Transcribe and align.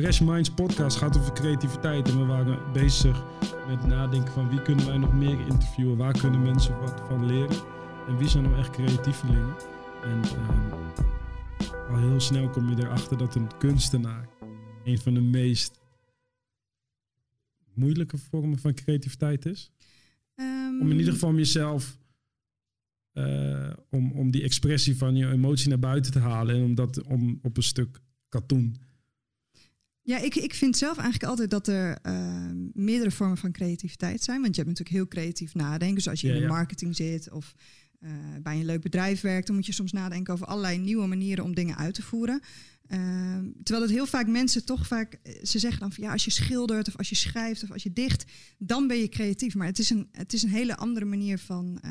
Fresh 0.00 0.20
Minds 0.20 0.50
podcast 0.50 0.96
gaat 0.96 1.18
over 1.18 1.32
creativiteit. 1.32 2.08
En 2.08 2.18
we 2.18 2.24
waren 2.24 2.72
bezig 2.72 3.24
met 3.66 3.86
nadenken 3.86 4.32
van 4.32 4.48
wie 4.48 4.62
kunnen 4.62 4.86
wij 4.86 4.96
nog 4.96 5.14
meer 5.14 5.40
interviewen? 5.46 5.96
Waar 5.96 6.18
kunnen 6.18 6.42
mensen 6.42 6.80
wat 6.80 7.00
van 7.08 7.26
leren? 7.26 7.56
En 8.08 8.16
wie 8.16 8.28
zijn 8.28 8.42
nou 8.42 8.56
echt 8.56 8.70
creatievelingen? 8.70 9.54
En 10.02 10.22
ehm, 10.22 10.70
al 11.88 11.96
heel 11.96 12.20
snel 12.20 12.50
kom 12.50 12.70
je 12.70 12.82
erachter 12.82 13.18
dat 13.18 13.34
een 13.34 13.56
kunstenaar 13.58 14.28
een 14.84 14.98
van 14.98 15.14
de 15.14 15.20
meest 15.20 15.80
moeilijke 17.74 18.18
vormen 18.18 18.58
van 18.58 18.74
creativiteit 18.74 19.46
is. 19.46 19.72
Ehm, 20.34 20.80
Om 20.80 20.90
in 20.90 20.98
ieder 20.98 21.12
geval 21.12 21.30
om 21.30 21.36
jezelf, 21.36 21.98
eh, 23.12 23.72
om, 23.90 24.12
om 24.12 24.30
die 24.30 24.42
expressie 24.42 24.96
van 24.96 25.16
je 25.16 25.30
emotie 25.30 25.68
naar 25.68 25.78
buiten 25.78 26.12
te 26.12 26.18
halen. 26.18 26.56
En 26.56 26.62
om 26.62 26.74
dat 26.74 27.02
om 27.02 27.38
op 27.42 27.56
een 27.56 27.62
stuk 27.62 28.00
katoen. 28.28 28.86
Ja, 30.08 30.18
ik, 30.18 30.34
ik 30.34 30.54
vind 30.54 30.76
zelf 30.76 30.96
eigenlijk 30.96 31.30
altijd 31.30 31.50
dat 31.50 31.68
er 31.68 31.98
ehm, 32.02 32.56
meerdere 32.72 33.10
vormen 33.10 33.36
van 33.36 33.52
creativiteit 33.52 34.22
zijn. 34.22 34.40
Want 34.40 34.54
je 34.54 34.62
hebt 34.62 34.78
natuurlijk 34.78 34.96
heel 34.96 35.08
creatief 35.08 35.54
nadenken. 35.54 35.94
Dus 35.94 36.08
als 36.08 36.20
je 36.20 36.28
Ja, 36.28 36.34
in 36.34 36.40
de 36.40 36.46
marketing 36.46 36.96
zit 36.96 37.30
of 37.30 37.54
eh, 38.00 38.10
bij 38.42 38.56
een 38.56 38.64
leuk 38.64 38.80
bedrijf 38.80 39.20
werkt, 39.20 39.46
dan 39.46 39.56
moet 39.56 39.66
je 39.66 39.72
soms 39.72 39.92
nadenken 39.92 40.32
over 40.34 40.46
allerlei 40.46 40.78
nieuwe 40.78 41.06
manieren 41.06 41.44
om 41.44 41.54
dingen 41.54 41.76
uit 41.76 41.94
te 41.94 42.02
voeren. 42.02 42.40
Ehm, 42.86 43.46
terwijl 43.62 43.86
het 43.86 43.96
heel 43.96 44.06
vaak 44.06 44.26
mensen 44.26 44.64
toch 44.64 44.86
vaak, 44.86 45.18
eh, 45.22 45.44
ze 45.44 45.58
zeggen 45.58 45.80
dan 45.80 45.92
van 45.92 46.04
ja, 46.04 46.12
als 46.12 46.24
je 46.24 46.30
schildert 46.30 46.88
of 46.88 46.96
als 46.96 47.08
je 47.08 47.14
schrijft 47.14 47.62
of 47.62 47.70
als 47.70 47.82
je 47.82 47.92
dicht, 47.92 48.24
dan 48.58 48.86
ben 48.86 48.98
je 48.98 49.08
creatief. 49.08 49.54
Maar 49.54 49.66
het 49.66 49.78
is 49.78 49.90
een, 49.90 50.08
het 50.12 50.32
is 50.32 50.42
een 50.42 50.50
hele 50.50 50.76
andere 50.76 51.04
manier 51.04 51.38
van 51.38 51.78
eh, 51.82 51.90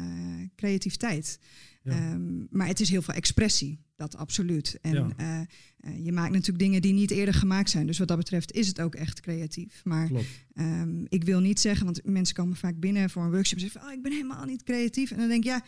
creativiteit. 0.55 1.39
Ja. 1.87 2.11
Ehm, 2.11 2.45
maar 2.49 2.67
het 2.67 2.79
is 2.79 2.89
heel 2.89 3.01
veel 3.01 3.13
expressie, 3.13 3.79
dat 3.95 4.15
absoluut. 4.15 4.77
En 4.81 4.93
Ja. 4.93 5.09
eh, 5.17 5.39
eh, 5.79 6.05
je 6.05 6.11
maakt 6.11 6.31
natuurlijk 6.31 6.59
dingen 6.59 6.81
die 6.81 6.93
niet 6.93 7.11
eerder 7.11 7.33
gemaakt 7.33 7.69
zijn. 7.69 7.87
Dus 7.87 7.97
wat 7.97 8.07
dat 8.07 8.17
betreft 8.17 8.51
is 8.51 8.67
het 8.67 8.81
ook 8.81 8.95
echt 8.95 9.19
creatief. 9.19 9.81
Maar 9.83 10.09
ehm, 10.53 11.03
ik 11.07 11.23
wil 11.23 11.39
niet 11.39 11.59
zeggen, 11.59 11.85
want 11.85 12.01
mensen 12.05 12.35
komen 12.35 12.55
vaak 12.55 12.79
binnen 12.79 13.09
voor 13.09 13.23
een 13.23 13.31
workshop 13.31 13.53
en 13.57 13.63
zeggen 13.63 13.79
van, 13.81 13.89
oh, 13.89 13.95
ik 13.95 14.01
ben 14.03 14.11
helemaal 14.11 14.45
niet 14.45 14.63
creatief. 14.63 15.11
En 15.11 15.17
dan 15.17 15.27
denk 15.27 15.43
ik, 15.43 15.49
ja, 15.49 15.63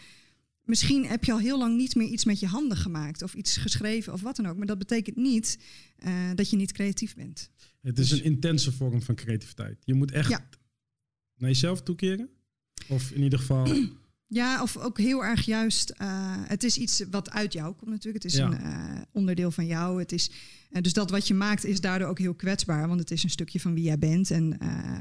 misschien 0.64 1.06
heb 1.06 1.24
je 1.24 1.32
al 1.32 1.40
heel 1.40 1.58
lang 1.58 1.78
niet 1.78 1.96
meer 1.96 2.08
iets 2.08 2.26
met 2.26 2.40
je 2.40 2.48
handen 2.48 2.78
gemaakt 2.78 3.22
of 3.22 3.34
iets 3.34 3.58
geschreven 3.58 4.14
of 4.14 4.22
wat 4.22 4.36
dan 4.36 4.46
ook. 4.48 4.58
Maar 4.58 4.68
dat 4.68 4.78
betekent 4.78 5.16
niet 5.16 5.60
eh, 5.98 6.30
dat 6.36 6.50
je 6.50 6.56
niet 6.56 6.72
creatief 6.72 7.16
bent. 7.16 7.50
Het 7.82 8.00
is 8.00 8.12
een 8.12 8.24
intense 8.24 8.72
vorm 8.72 9.02
van 9.02 9.16
creativiteit. 9.16 9.78
Je 9.84 9.94
moet 9.94 10.12
echt 10.12 10.30
Ja. 10.30 10.50
naar 11.36 11.50
jezelf 11.50 11.82
toekeren. 11.82 12.30
Of 12.88 13.12
in 13.12 13.22
ieder 13.24 13.40
geval, 13.40 13.68
Ja, 14.32 14.62
of 14.62 14.78
ook 14.78 14.98
heel 14.98 15.24
erg 15.26 15.46
juist. 15.46 15.90
eh, 15.90 16.08
het 16.38 16.64
is 16.64 16.78
iets 16.78 17.04
wat 17.12 17.30
uit 17.30 17.54
jou 17.54 17.74
komt 17.76 17.90
natuurlijk. 17.92 18.24
Het 18.24 18.32
is 18.34 18.38
Ja. 18.40 18.46
een 18.46 18.58
eh, 18.62 19.02
onderdeel 19.12 19.52
van 19.52 19.66
jou. 19.66 20.00
Het 20.00 20.12
is, 20.12 20.32
eh, 20.70 20.82
dus 20.82 20.94
dat 20.94 21.10
wat 21.12 21.28
je 21.28 21.34
maakt 21.34 21.66
is 21.66 21.82
daardoor 21.82 22.08
ook 22.08 22.20
heel 22.20 22.34
kwetsbaar. 22.36 22.88
Want 22.88 23.00
het 23.00 23.12
is 23.12 23.24
een 23.24 23.30
stukje 23.30 23.60
van 23.60 23.74
wie 23.74 23.84
jij 23.84 23.98
bent. 24.00 24.32
En 24.32 24.58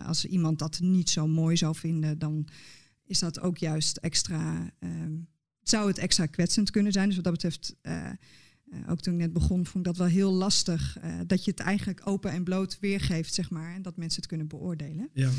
als 0.06 0.24
iemand 0.24 0.58
dat 0.58 0.80
niet 0.80 1.10
zo 1.10 1.26
mooi 1.26 1.56
zou 1.56 1.74
vinden, 1.74 2.18
dan 2.18 2.46
is 3.04 3.18
dat 3.18 3.40
ook 3.40 3.58
juist 3.58 3.96
extra. 3.96 4.72
ehm, 4.78 5.12
zou 5.62 5.88
het 5.88 5.98
extra 5.98 6.26
kwetsend 6.26 6.70
kunnen 6.70 6.92
zijn. 6.92 7.06
Dus 7.06 7.14
wat 7.14 7.24
dat 7.24 7.32
betreft. 7.32 7.74
ook 8.88 9.00
toen 9.00 9.12
ik 9.14 9.20
net 9.20 9.32
begon, 9.32 9.66
vond 9.66 9.76
ik 9.76 9.84
dat 9.84 9.96
wel 9.96 10.06
heel 10.06 10.32
lastig. 10.32 10.96
dat 11.26 11.44
je 11.44 11.50
het 11.50 11.60
eigenlijk 11.60 12.00
open 12.04 12.30
en 12.30 12.44
bloot 12.44 12.78
weergeeft, 12.80 13.34
zeg 13.34 13.50
maar. 13.50 13.74
En 13.74 13.82
dat 13.82 13.96
mensen 13.96 14.18
het 14.20 14.28
kunnen 14.28 14.46
beoordelen. 14.48 15.08
ja, 15.12 15.30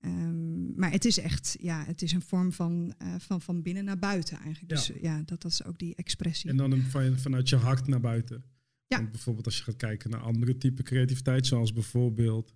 Ehm, 0.00 0.47
maar 0.76 0.90
het 0.90 1.04
is 1.04 1.18
echt, 1.18 1.56
ja, 1.60 1.84
het 1.84 2.02
is 2.02 2.12
een 2.12 2.22
vorm 2.22 2.52
van, 2.52 2.94
eh, 2.98 3.14
van, 3.18 3.40
van 3.40 3.62
binnen 3.62 3.84
naar 3.84 3.98
buiten 3.98 4.38
eigenlijk. 4.38 4.70
Ja. 4.70 4.76
Dus 4.76 4.90
ja, 5.02 5.22
dat, 5.24 5.42
dat 5.42 5.52
is 5.52 5.64
ook 5.64 5.78
die 5.78 5.94
expressie. 5.94 6.50
en 6.50 6.56
dan 6.56 6.72
een- 6.72 6.82
van, 6.82 7.18
vanuit 7.18 7.48
je 7.48 7.56
hart 7.56 7.86
naar 7.86 8.00
buiten. 8.00 8.44
Ja. 8.86 8.96
Want 8.98 9.10
bijvoorbeeld 9.10 9.46
als 9.46 9.56
je 9.56 9.62
gaat 9.62 9.76
kijken 9.76 10.10
naar 10.10 10.20
andere 10.20 10.56
type 10.58 10.82
creativiteit, 10.82 11.46
zoals 11.46 11.72
bijvoorbeeld 11.72 12.54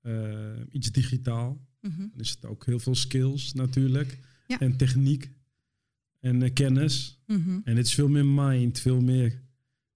eh, 0.00 0.50
iets 0.70 0.92
digitaal. 0.92 1.66
Mhm. 1.80 1.98
Dan 1.98 2.20
is 2.20 2.30
het 2.30 2.44
ook 2.44 2.66
heel 2.66 2.78
veel 2.78 2.94
skills 2.94 3.52
natuurlijk. 3.52 4.18
Ja. 4.46 4.58
En 4.60 4.76
techniek. 4.76 5.30
En 6.20 6.42
eh, 6.42 6.52
kennis. 6.52 7.22
Mhm. 7.26 7.58
En 7.64 7.76
het 7.76 7.86
is 7.86 7.94
veel 7.94 8.08
meer 8.08 8.26
mind, 8.26 8.78
veel 8.80 9.00
meer 9.00 9.42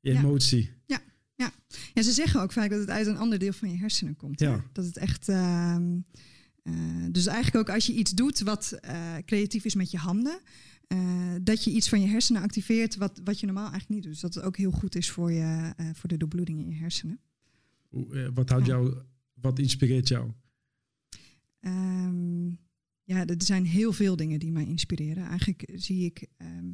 Ja. 0.00 0.18
emotie. 0.18 0.74
Ja, 1.94 2.02
ze 2.02 2.12
zeggen 2.12 2.40
ook 2.40 2.52
vaak 2.52 2.70
dat 2.70 2.80
het 2.80 2.88
uit 2.90 3.06
een 3.06 3.16
ander 3.16 3.38
deel 3.38 3.52
van 3.52 3.70
je 3.70 3.76
hersenen 3.76 4.16
komt. 4.16 4.40
hè? 4.40 4.46
Ja. 4.46 4.64
Dat 4.72 4.84
het 4.84 4.96
echt. 4.96 5.28
ehm, 5.28 5.96
eh, 6.12 6.20
dus 7.10 7.26
eigenlijk 7.26 7.68
ook 7.68 7.74
als 7.74 7.86
je 7.86 7.92
iets 7.92 8.10
doet 8.10 8.40
wat 8.40 8.72
eh, 8.72 9.14
creatief 9.24 9.64
is 9.64 9.74
met 9.74 9.90
je 9.90 9.98
handen. 9.98 10.40
eh, 10.86 11.34
dat 11.42 11.64
je 11.64 11.70
iets 11.70 11.88
van 11.88 12.00
je 12.00 12.06
hersenen 12.06 12.42
activeert 12.42 12.96
wat, 12.96 13.20
wat 13.24 13.40
je 13.40 13.46
normaal 13.46 13.70
eigenlijk 13.70 13.94
niet 13.94 14.02
doet. 14.02 14.12
Dus 14.12 14.20
dat 14.20 14.34
het 14.34 14.44
ook 14.44 14.56
heel 14.56 14.70
goed 14.70 14.94
is 14.94 15.10
voor, 15.10 15.32
je, 15.32 15.72
eh, 15.76 15.86
voor 15.94 16.08
de 16.08 16.16
doorbloeding 16.16 16.58
in 16.60 16.68
je 16.68 16.74
hersenen. 16.74 17.20
Hoe, 17.88 18.14
eh, 18.14 18.28
wat 18.34 18.48
houdt 18.48 18.66
Ja. 18.66 18.72
jou, 18.72 18.96
wat 19.34 19.58
inspireert 19.58 20.08
jou? 20.08 20.30
Ehm, 21.60 22.46
ja, 23.04 23.26
er 23.26 23.34
zijn 23.38 23.64
heel 23.66 23.92
veel 23.92 24.16
dingen 24.16 24.38
die 24.38 24.52
mij 24.52 24.66
inspireren. 24.66 25.26
Eigenlijk 25.26 25.70
zie 25.74 26.04
ik 26.04 26.26
ehm, 26.36 26.70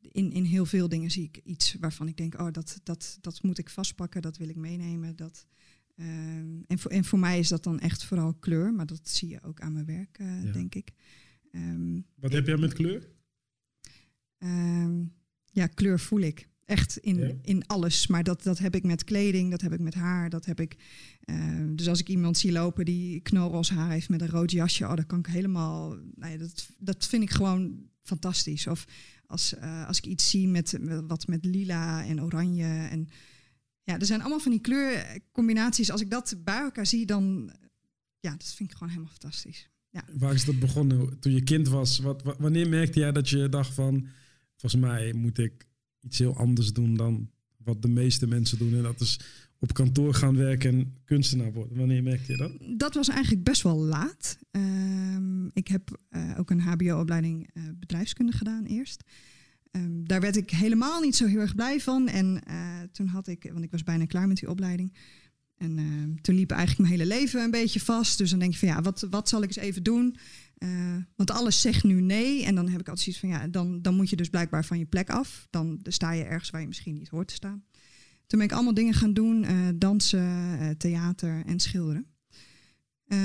in, 0.00 0.32
in 0.32 0.44
heel 0.44 0.66
veel 0.66 0.88
dingen 0.88 1.10
zie 1.10 1.24
ik 1.24 1.40
iets 1.44 1.76
waarvan 1.80 2.08
ik 2.08 2.16
denk, 2.16 2.40
oh, 2.40 2.52
dat, 2.52 2.80
dat, 2.82 3.18
dat 3.20 3.42
moet 3.42 3.58
ik 3.58 3.70
vastpakken, 3.70 4.22
dat 4.22 4.36
wil 4.36 4.48
ik 4.48 4.56
meenemen. 4.56 5.16
Dat, 5.16 5.46
ehm, 5.98 6.60
en, 6.66 6.78
voor, 6.78 6.90
en 6.90 7.04
voor 7.04 7.18
mij 7.18 7.38
is 7.38 7.48
dat 7.48 7.64
dan 7.64 7.78
echt 7.80 8.04
vooral 8.04 8.34
kleur, 8.34 8.74
maar 8.74 8.86
dat 8.86 9.08
zie 9.08 9.28
je 9.28 9.42
ook 9.42 9.60
aan 9.60 9.72
mijn 9.72 9.84
werk, 9.86 10.18
eh, 10.18 10.44
Ja. 10.44 10.52
denk 10.52 10.74
ik. 10.74 10.90
Ehm, 11.50 12.00
Wat 12.14 12.32
heb 12.32 12.46
jij 12.46 12.56
met 12.56 12.72
kleur? 12.72 13.08
Ehm, 14.38 15.04
ja, 15.50 15.66
kleur 15.66 16.00
voel 16.00 16.20
ik. 16.20 16.48
Echt 16.64 16.96
in, 16.96 17.16
Ja? 17.18 17.32
in 17.42 17.66
alles. 17.66 18.06
Maar 18.06 18.22
dat, 18.24 18.42
dat 18.42 18.58
heb 18.58 18.74
ik 18.74 18.82
met 18.84 19.04
kleding, 19.04 19.50
dat 19.50 19.60
heb 19.60 19.72
ik 19.72 19.80
met 19.80 19.94
haar, 19.94 20.30
dat 20.30 20.44
heb 20.44 20.60
ik. 20.60 20.76
dus 21.74 21.88
als 21.88 22.00
ik 22.00 22.08
iemand 22.08 22.38
zie 22.38 22.52
lopen 22.52 22.84
die 22.84 23.20
knalroze 23.20 23.74
haar 23.74 23.90
heeft 23.90 24.08
met 24.08 24.20
een 24.20 24.28
rood 24.28 24.50
jasje, 24.50 24.84
oh, 24.84 24.94
dat 24.96 25.06
kan 25.06 25.18
ik 25.18 25.26
helemaal. 25.26 25.94
Nou 26.14 26.32
ja, 26.32 26.38
dat, 26.38 26.68
dat 26.78 27.06
vind 27.06 27.22
ik 27.22 27.30
gewoon 27.30 27.88
fantastisch. 28.02 28.66
Of 28.66 28.84
als, 29.26 29.54
eh, 29.54 29.86
als 29.86 29.98
ik 29.98 30.06
iets 30.06 30.30
zie 30.30 30.48
met 30.48 30.76
met- 30.80 31.04
wat 31.06 31.26
met 31.26 31.44
lila 31.44 32.04
en 32.06 32.22
oranje. 32.22 32.64
En 32.90 33.08
ja, 33.88 33.98
er 33.98 34.06
zijn 34.06 34.20
allemaal 34.20 34.40
van 34.40 34.50
die 34.52 34.60
kleurcombinaties. 34.60 35.90
Als 35.90 36.00
ik 36.00 36.10
dat 36.10 36.34
bij 36.44 36.58
elkaar 36.60 36.86
zie, 36.86 37.06
dan. 37.06 37.52
Ja, 38.20 38.30
dat 38.30 38.54
vind 38.54 38.70
ik 38.70 38.74
gewoon 38.76 38.88
helemaal 38.92 39.12
fantastisch. 39.20 39.68
Waar 40.12 40.34
is 40.34 40.44
dat 40.44 40.58
begonnen? 40.58 41.18
Toen 41.20 41.32
je 41.32 41.42
kind 41.42 41.68
was, 41.68 41.98
wat, 41.98 42.22
wa- 42.22 42.34
wanneer 42.38 42.68
merkte 42.68 42.98
jij 42.98 43.12
dat 43.12 43.28
je 43.28 43.48
dacht 43.48 43.74
van... 43.74 44.06
Volgens 44.56 44.82
mij 44.82 45.12
moet 45.12 45.38
ik 45.38 45.66
iets 46.00 46.18
heel 46.18 46.36
anders 46.36 46.72
doen 46.72 46.94
dan 46.96 47.30
wat 47.56 47.82
de 47.82 47.88
meeste 47.88 48.26
mensen 48.26 48.58
doen. 48.58 48.74
En 48.74 48.82
dat 48.82 49.00
is 49.00 49.20
op 49.58 49.72
kantoor 49.72 50.14
gaan 50.14 50.36
werken 50.36 50.70
en 50.70 50.96
kunstenaar 51.04 51.52
worden. 51.52 51.76
Wanneer 51.76 52.02
merkte 52.02 52.32
je 52.32 52.38
dat? 52.38 52.52
Dat 52.78 52.94
was 52.94 53.08
eigenlijk 53.08 53.44
best 53.44 53.62
wel 53.62 53.76
laat. 53.78 54.38
Ehm, 54.50 55.46
ik 55.46 55.68
heb 55.68 55.98
eh, 56.08 56.34
ook 56.38 56.50
een 56.50 56.60
HBO-opleiding 56.60 57.50
eh, 57.52 57.62
bedrijfskunde 57.74 58.32
gedaan 58.32 58.64
eerst. 58.64 59.04
Ehm, 59.70 60.04
daar 60.04 60.20
werd 60.20 60.36
ik 60.36 60.50
helemaal 60.50 61.00
niet 61.00 61.16
zo 61.16 61.26
heel 61.26 61.40
erg 61.40 61.54
blij 61.54 61.80
van. 61.80 62.08
En 62.08 62.42
eh, 62.44 62.56
toen 62.92 63.06
had 63.06 63.26
ik, 63.26 63.50
want 63.52 63.64
ik 63.64 63.70
was 63.70 63.82
bijna 63.82 64.06
klaar 64.06 64.28
met 64.28 64.36
die 64.36 64.50
opleiding. 64.50 64.92
En 65.56 65.78
ehm, 65.78 66.14
toen 66.20 66.34
liep 66.34 66.50
eigenlijk 66.50 66.88
mijn 66.88 67.00
hele 67.00 67.14
leven 67.14 67.42
een 67.42 67.50
beetje 67.50 67.80
vast. 67.80 68.18
Dus 68.18 68.30
dan 68.30 68.38
denk 68.38 68.52
je 68.52 68.58
van 68.58 68.68
ja, 68.68 68.82
wat, 68.82 69.06
wat 69.10 69.28
zal 69.28 69.42
ik 69.42 69.48
eens 69.48 69.56
even 69.56 69.82
doen? 69.82 70.16
Eh, 70.54 70.96
want 71.16 71.30
alles 71.30 71.60
zegt 71.60 71.84
nu 71.84 72.00
nee. 72.00 72.44
En 72.44 72.54
dan 72.54 72.68
heb 72.68 72.80
ik 72.80 72.88
altijd 72.88 73.04
zoiets 73.04 73.20
van 73.20 73.28
ja, 73.28 73.48
dan, 73.48 73.82
dan 73.82 73.94
moet 73.94 74.10
je 74.10 74.16
dus 74.16 74.28
blijkbaar 74.28 74.64
van 74.64 74.78
je 74.78 74.86
plek 74.86 75.10
af. 75.10 75.46
Dan 75.50 75.80
sta 75.82 76.12
je 76.12 76.24
ergens 76.24 76.50
waar 76.50 76.60
je 76.60 76.66
misschien 76.66 76.94
niet 76.94 77.08
hoort 77.08 77.28
te 77.28 77.34
staan. 77.34 77.64
Toen 78.26 78.38
ben 78.38 78.48
ik 78.48 78.54
allemaal 78.54 78.74
dingen 78.74 78.94
gaan 78.94 79.12
doen: 79.12 79.44
eh, 79.44 79.68
dansen, 79.74 80.74
theater 80.78 81.42
en 81.46 81.60
schilderen. 81.60 82.06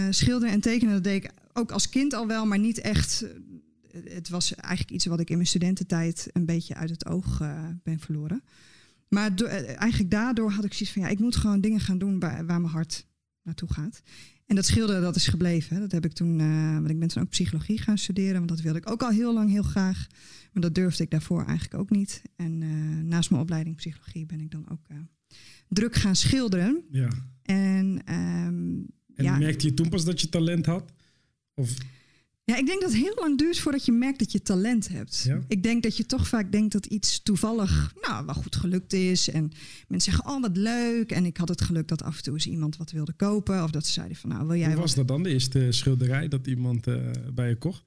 Schilderen 0.09 0.53
en 0.53 0.61
tekenen, 0.61 0.93
dat 0.93 1.03
deed 1.03 1.23
ik 1.23 1.31
ook 1.53 1.71
als 1.71 1.89
kind 1.89 2.13
al 2.13 2.27
wel, 2.27 2.45
maar 2.45 2.59
niet 2.59 2.81
echt. 2.81 3.25
Het 4.03 4.29
was 4.29 4.55
eigenlijk 4.55 4.91
iets 4.91 5.05
wat 5.05 5.19
ik 5.19 5.29
in 5.29 5.35
mijn 5.35 5.47
studententijd 5.47 6.29
een 6.31 6.45
beetje 6.45 6.75
uit 6.75 6.89
het 6.89 7.05
oog 7.05 7.41
eh, 7.41 7.67
ben 7.83 7.99
verloren. 7.99 8.43
Maar 9.09 9.35
do- 9.35 9.45
eh, 9.45 9.79
eigenlijk 9.79 10.11
daardoor 10.11 10.51
had 10.51 10.63
ik 10.63 10.73
zoiets 10.73 10.91
van 10.93 11.01
ja, 11.01 11.07
ik 11.07 11.19
moet 11.19 11.35
gewoon 11.35 11.61
dingen 11.61 11.79
gaan 11.79 11.97
doen 11.97 12.19
waar, 12.19 12.45
waar 12.45 12.61
mijn 12.61 12.73
hart 12.73 13.07
naartoe 13.41 13.73
gaat. 13.73 14.01
En 14.45 14.55
dat 14.55 14.65
schilderen, 14.65 15.01
dat 15.01 15.15
is 15.15 15.27
gebleven. 15.27 15.79
Dat 15.79 15.91
heb 15.91 16.05
ik 16.05 16.13
toen, 16.13 16.39
eh, 16.39 16.73
want 16.73 16.89
ik 16.89 16.99
ben 16.99 17.07
toen 17.07 17.23
ook 17.23 17.29
psychologie 17.29 17.77
gaan 17.77 17.97
studeren, 17.97 18.35
want 18.35 18.49
dat 18.49 18.61
wilde 18.61 18.79
ik 18.79 18.89
ook 18.89 19.03
al 19.03 19.09
heel 19.09 19.33
lang 19.33 19.49
heel 19.49 19.63
graag. 19.63 20.07
Maar 20.51 20.63
dat 20.63 20.75
durfde 20.75 21.03
ik 21.03 21.09
daarvoor 21.09 21.45
eigenlijk 21.45 21.81
ook 21.81 21.89
niet. 21.89 22.21
En 22.35 22.57
naast 23.07 23.29
mijn 23.29 23.41
opleiding 23.41 23.75
psychologie 23.75 24.25
ben 24.25 24.39
ik 24.39 24.51
dan 24.51 24.69
ook 24.69 24.87
druk 25.67 25.95
gaan 25.95 26.15
schilderen. 26.15 26.83
Ja. 26.91 27.09
En 27.41 28.01
ehm, 28.05 28.81
En 29.15 29.23
ja, 29.23 29.37
merkte 29.37 29.67
je 29.67 29.73
toen 29.73 29.89
pas 29.89 30.05
dat 30.05 30.21
je 30.21 30.29
talent 30.29 30.65
had? 30.65 30.91
Of 31.53 31.77
Ja, 32.45 32.57
ik 32.57 32.65
denk 32.65 32.81
dat 32.81 32.91
het 32.91 33.01
heel 33.01 33.15
lang 33.15 33.37
duurt 33.37 33.59
voordat 33.59 33.85
je 33.85 33.91
merkt 33.91 34.19
dat 34.19 34.31
je 34.31 34.41
talent 34.41 34.87
hebt. 34.87 35.23
Ja? 35.27 35.39
Ik 35.47 35.63
denk 35.63 35.83
dat 35.83 35.97
je 35.97 36.05
toch 36.05 36.27
vaak 36.27 36.51
denkt 36.51 36.71
dat 36.71 36.85
iets 36.85 37.23
toevallig 37.23 37.93
nou, 38.01 38.25
wel 38.25 38.35
goed 38.35 38.55
gelukt 38.55 38.93
is. 38.93 39.29
En 39.29 39.51
mensen 39.87 40.11
zeggen, 40.11 40.33
oh 40.33 40.41
wat 40.41 40.57
leuk. 40.57 41.11
En 41.11 41.25
ik 41.25 41.37
had 41.37 41.49
het 41.49 41.61
geluk 41.61 41.87
dat 41.87 42.03
af 42.03 42.17
en 42.17 42.23
toe 42.23 42.33
eens 42.33 42.47
iemand 42.47 42.77
wat 42.77 42.91
wilde 42.91 43.13
kopen. 43.13 43.63
Of 43.63 43.71
dat 43.71 43.85
ze 43.85 43.91
zeiden 43.91 44.17
van, 44.17 44.29
nou 44.29 44.47
wil 44.47 44.55
jij 44.55 44.65
hoe 44.65 44.75
wat... 44.75 44.83
was 44.83 44.95
dat 44.95 45.07
dan, 45.07 45.23
de 45.23 45.29
eerste 45.29 45.71
schilderij 45.71 46.27
dat 46.27 46.47
iemand 46.47 46.87
eh, 46.87 46.95
bij 47.33 47.49
je 47.49 47.57
kocht? 47.57 47.83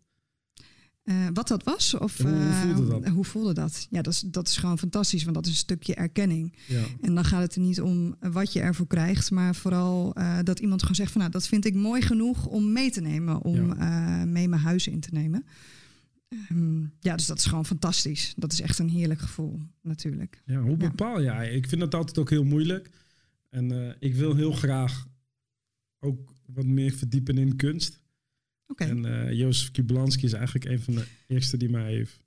Uh, 1.07 1.27
wat 1.33 1.49
dat 1.49 1.63
was? 1.63 1.95
Of, 1.95 2.19
hoe, 2.19 2.31
hoe, 2.31 2.75
voelde 2.75 2.89
dat? 2.89 3.09
Hoe 3.09 3.25
voelde 3.25 3.53
dat? 3.53 3.87
Ja, 3.91 4.03
dat 4.03 4.13
is, 4.13 4.21
dat 4.21 4.49
is 4.49 4.57
gewoon 4.57 4.79
fantastisch, 4.79 5.23
want 5.23 5.35
dat 5.35 5.45
is 5.45 5.51
een 5.51 5.57
stukje 5.57 5.95
erkenning. 5.95 6.57
Ja. 6.67 6.83
En 7.01 7.15
dan 7.15 7.25
gaat 7.25 7.43
het 7.43 7.55
er 7.55 7.61
niet 7.61 7.81
om 7.81 8.15
wat 8.21 8.53
je 8.53 8.61
ervoor 8.61 8.87
krijgt, 8.87 9.31
maar 9.31 9.55
vooral 9.55 10.19
uh, 10.19 10.39
dat 10.43 10.59
iemand 10.59 10.81
gewoon 10.81 10.97
zegt 10.97 11.13
van 11.13 11.21
nou, 11.21 11.33
dat 11.33 11.49
vind 11.49 11.65
ik 11.65 11.75
mooi 11.75 12.03
genoeg 12.03 12.47
om 12.47 12.73
mee 12.73 12.91
te 12.91 13.01
nemen, 13.01 13.43
om 13.43 13.67
ja. 13.67 14.25
mee 14.25 14.49
mijn 14.49 14.63
huis 14.63 14.87
in 14.87 15.01
te 15.01 15.09
nemen. 15.13 15.47
Um, 16.51 16.93
ja, 17.01 17.17
dus 17.17 17.27
dat 17.27 17.39
is 17.39 17.47
gewoon 17.47 17.67
fantastisch. 17.67 18.35
Dat 18.37 18.53
is 18.53 18.61
echt 18.61 18.79
een 18.79 18.89
heerlijk 18.89 19.21
gevoel, 19.21 19.61
natuurlijk. 19.83 20.43
Ja, 20.47 20.61
hoe 20.61 20.77
bepaal 20.77 21.23
jij? 21.23 21.55
Ik 21.55 21.69
vind 21.69 21.81
dat 21.81 21.95
altijd 21.95 22.19
ook 22.19 22.31
heel 22.31 22.45
moeilijk. 22.45 22.91
En 23.51 23.97
ik 23.99 24.15
wil 24.15 24.35
heel 24.35 24.53
graag 24.53 25.07
ook 26.01 26.33
wat 26.47 26.67
meer 26.67 26.93
verdiepen 26.93 27.39
in 27.39 27.57
kunst. 27.57 28.01
Okay. 28.67 28.89
En 28.89 29.05
uh, 29.05 29.33
Jozef 29.33 29.71
Kiblansky 29.71 30.25
is 30.25 30.33
eigenlijk 30.33 30.65
een 30.65 30.81
van 30.81 30.95
de 30.95 31.05
eerste 31.27 31.57
die 31.57 31.71
mij 31.71 31.93
heeft. 31.93 32.21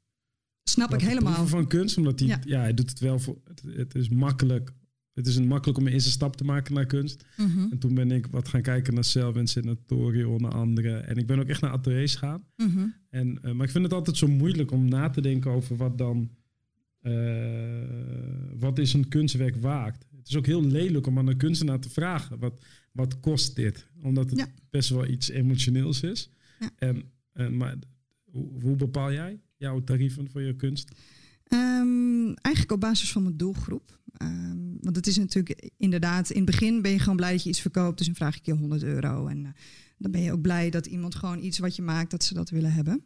Snap 0.64 0.94
ik 0.94 1.02
helemaal. 1.02 1.48
Van 1.48 1.68
kunst, 1.68 1.98
omdat 1.98 2.20
hij, 2.20 2.28
ja. 2.28 2.40
ja. 2.46 2.60
hij 2.60 2.74
doet 2.74 2.90
het 2.90 3.00
wel 3.00 3.20
voor. 3.20 3.38
Het, 3.44 3.62
het, 3.76 3.96
is 3.96 4.10
makkelijk. 4.10 4.72
Het 5.14 5.28
is 5.28 5.36
een 5.36 5.48
makkelijk 5.48 5.78
om 5.78 5.88
een 5.88 5.94
eerste 5.94 6.12
stap 6.12 6.36
te 6.36 6.44
maken 6.44 6.74
naar 6.74 6.86
kunst. 6.86 7.26
Mm 7.38 7.52
-hmm. 7.52 7.72
En 7.72 7.78
toen 7.78 7.94
ben 7.94 8.12
ik 8.12 8.28
wat 8.28 8.48
gaan 8.48 8.62
kijken 8.62 8.94
naar 8.94 9.04
Self 9.04 9.36
en 9.36 9.48
Senatorio 9.48 10.34
onder 10.34 10.52
andere. 10.52 10.98
En 10.98 11.18
ik 11.18 11.28
ben 11.28 11.40
ook 11.40 11.48
echt 11.48 11.62
naar 11.62 11.72
ateliers 11.72 12.16
gaan. 12.16 12.44
Mm 12.56 12.70
-hmm. 12.70 12.96
En, 13.10 13.40
uh, 13.46 13.52
maar 13.52 13.66
ik 13.66 13.72
vind 13.72 13.84
het 13.84 13.94
altijd 13.94 14.18
zo 14.18 14.28
moeilijk 14.28 14.72
om 14.72 14.90
na 14.90 15.10
te 15.10 15.22
denken 15.22 15.52
over 15.52 15.76
wat 15.76 15.98
dan. 15.98 16.30
Uh, 17.02 17.84
wat 18.60 18.78
is 18.80 18.94
een 18.94 19.08
kunstwerk 19.08 19.56
waard? 19.56 20.06
Is 20.30 20.36
ook 20.36 20.46
heel 20.46 20.64
lelijk 20.64 21.08
om 21.08 21.18
aan 21.18 21.28
een 21.28 21.38
kunstenaar 21.38 21.80
te 21.80 21.90
vragen. 21.90 22.40
Wat, 22.40 22.62
wat 22.92 23.20
kost 23.20 23.56
dit? 23.56 23.88
Omdat 24.02 24.30
het 24.30 24.40
Ja. 24.40 24.48
best 24.70 24.90
wel 24.90 25.08
iets 25.08 25.30
emotioneels 25.30 26.02
is. 26.02 26.30
Ja. 26.60 26.70
En, 26.76 27.04
en, 27.34 27.58
maar 27.58 27.76
hoe, 28.32 28.62
hoe 28.62 28.76
bepaal 28.76 29.12
jij 29.12 29.40
jouw 29.58 29.84
tarieven 29.84 30.30
voor 30.30 30.42
je 30.42 30.56
kunst? 30.56 30.92
Um, 31.54 32.34
eigenlijk 32.34 32.72
op 32.72 32.80
basis 32.80 33.12
van 33.12 33.24
mijn 33.24 33.38
doelgroep. 33.38 34.00
Um, 34.22 34.78
want 34.82 34.96
het 34.96 35.08
is 35.08 35.18
natuurlijk 35.18 35.72
inderdaad, 35.78 36.30
in 36.30 36.36
het 36.42 36.46
begin 36.46 36.82
ben 36.82 36.92
je 36.92 37.00
gewoon 37.00 37.16
blij 37.16 37.32
dat 37.32 37.44
je 37.44 37.50
iets 37.50 37.62
verkoopt. 37.62 37.98
Dus 37.98 38.08
dan 38.08 38.16
vraag 38.16 38.38
ik 38.38 38.46
je 38.46 38.54
100 38.54 38.84
euro. 38.84 39.28
En 39.28 39.38
uh, 39.40 39.50
dan 39.98 40.12
ben 40.12 40.22
je 40.22 40.32
ook 40.32 40.42
blij 40.42 40.70
dat 40.70 40.86
iemand 40.86 41.16
gewoon 41.16 41.44
iets 41.44 41.60
wat 41.60 41.76
je 41.76 41.82
maakt, 41.82 42.12
dat 42.12 42.24
ze 42.24 42.34
dat 42.34 42.50
willen 42.50 42.74
hebben. 42.74 43.04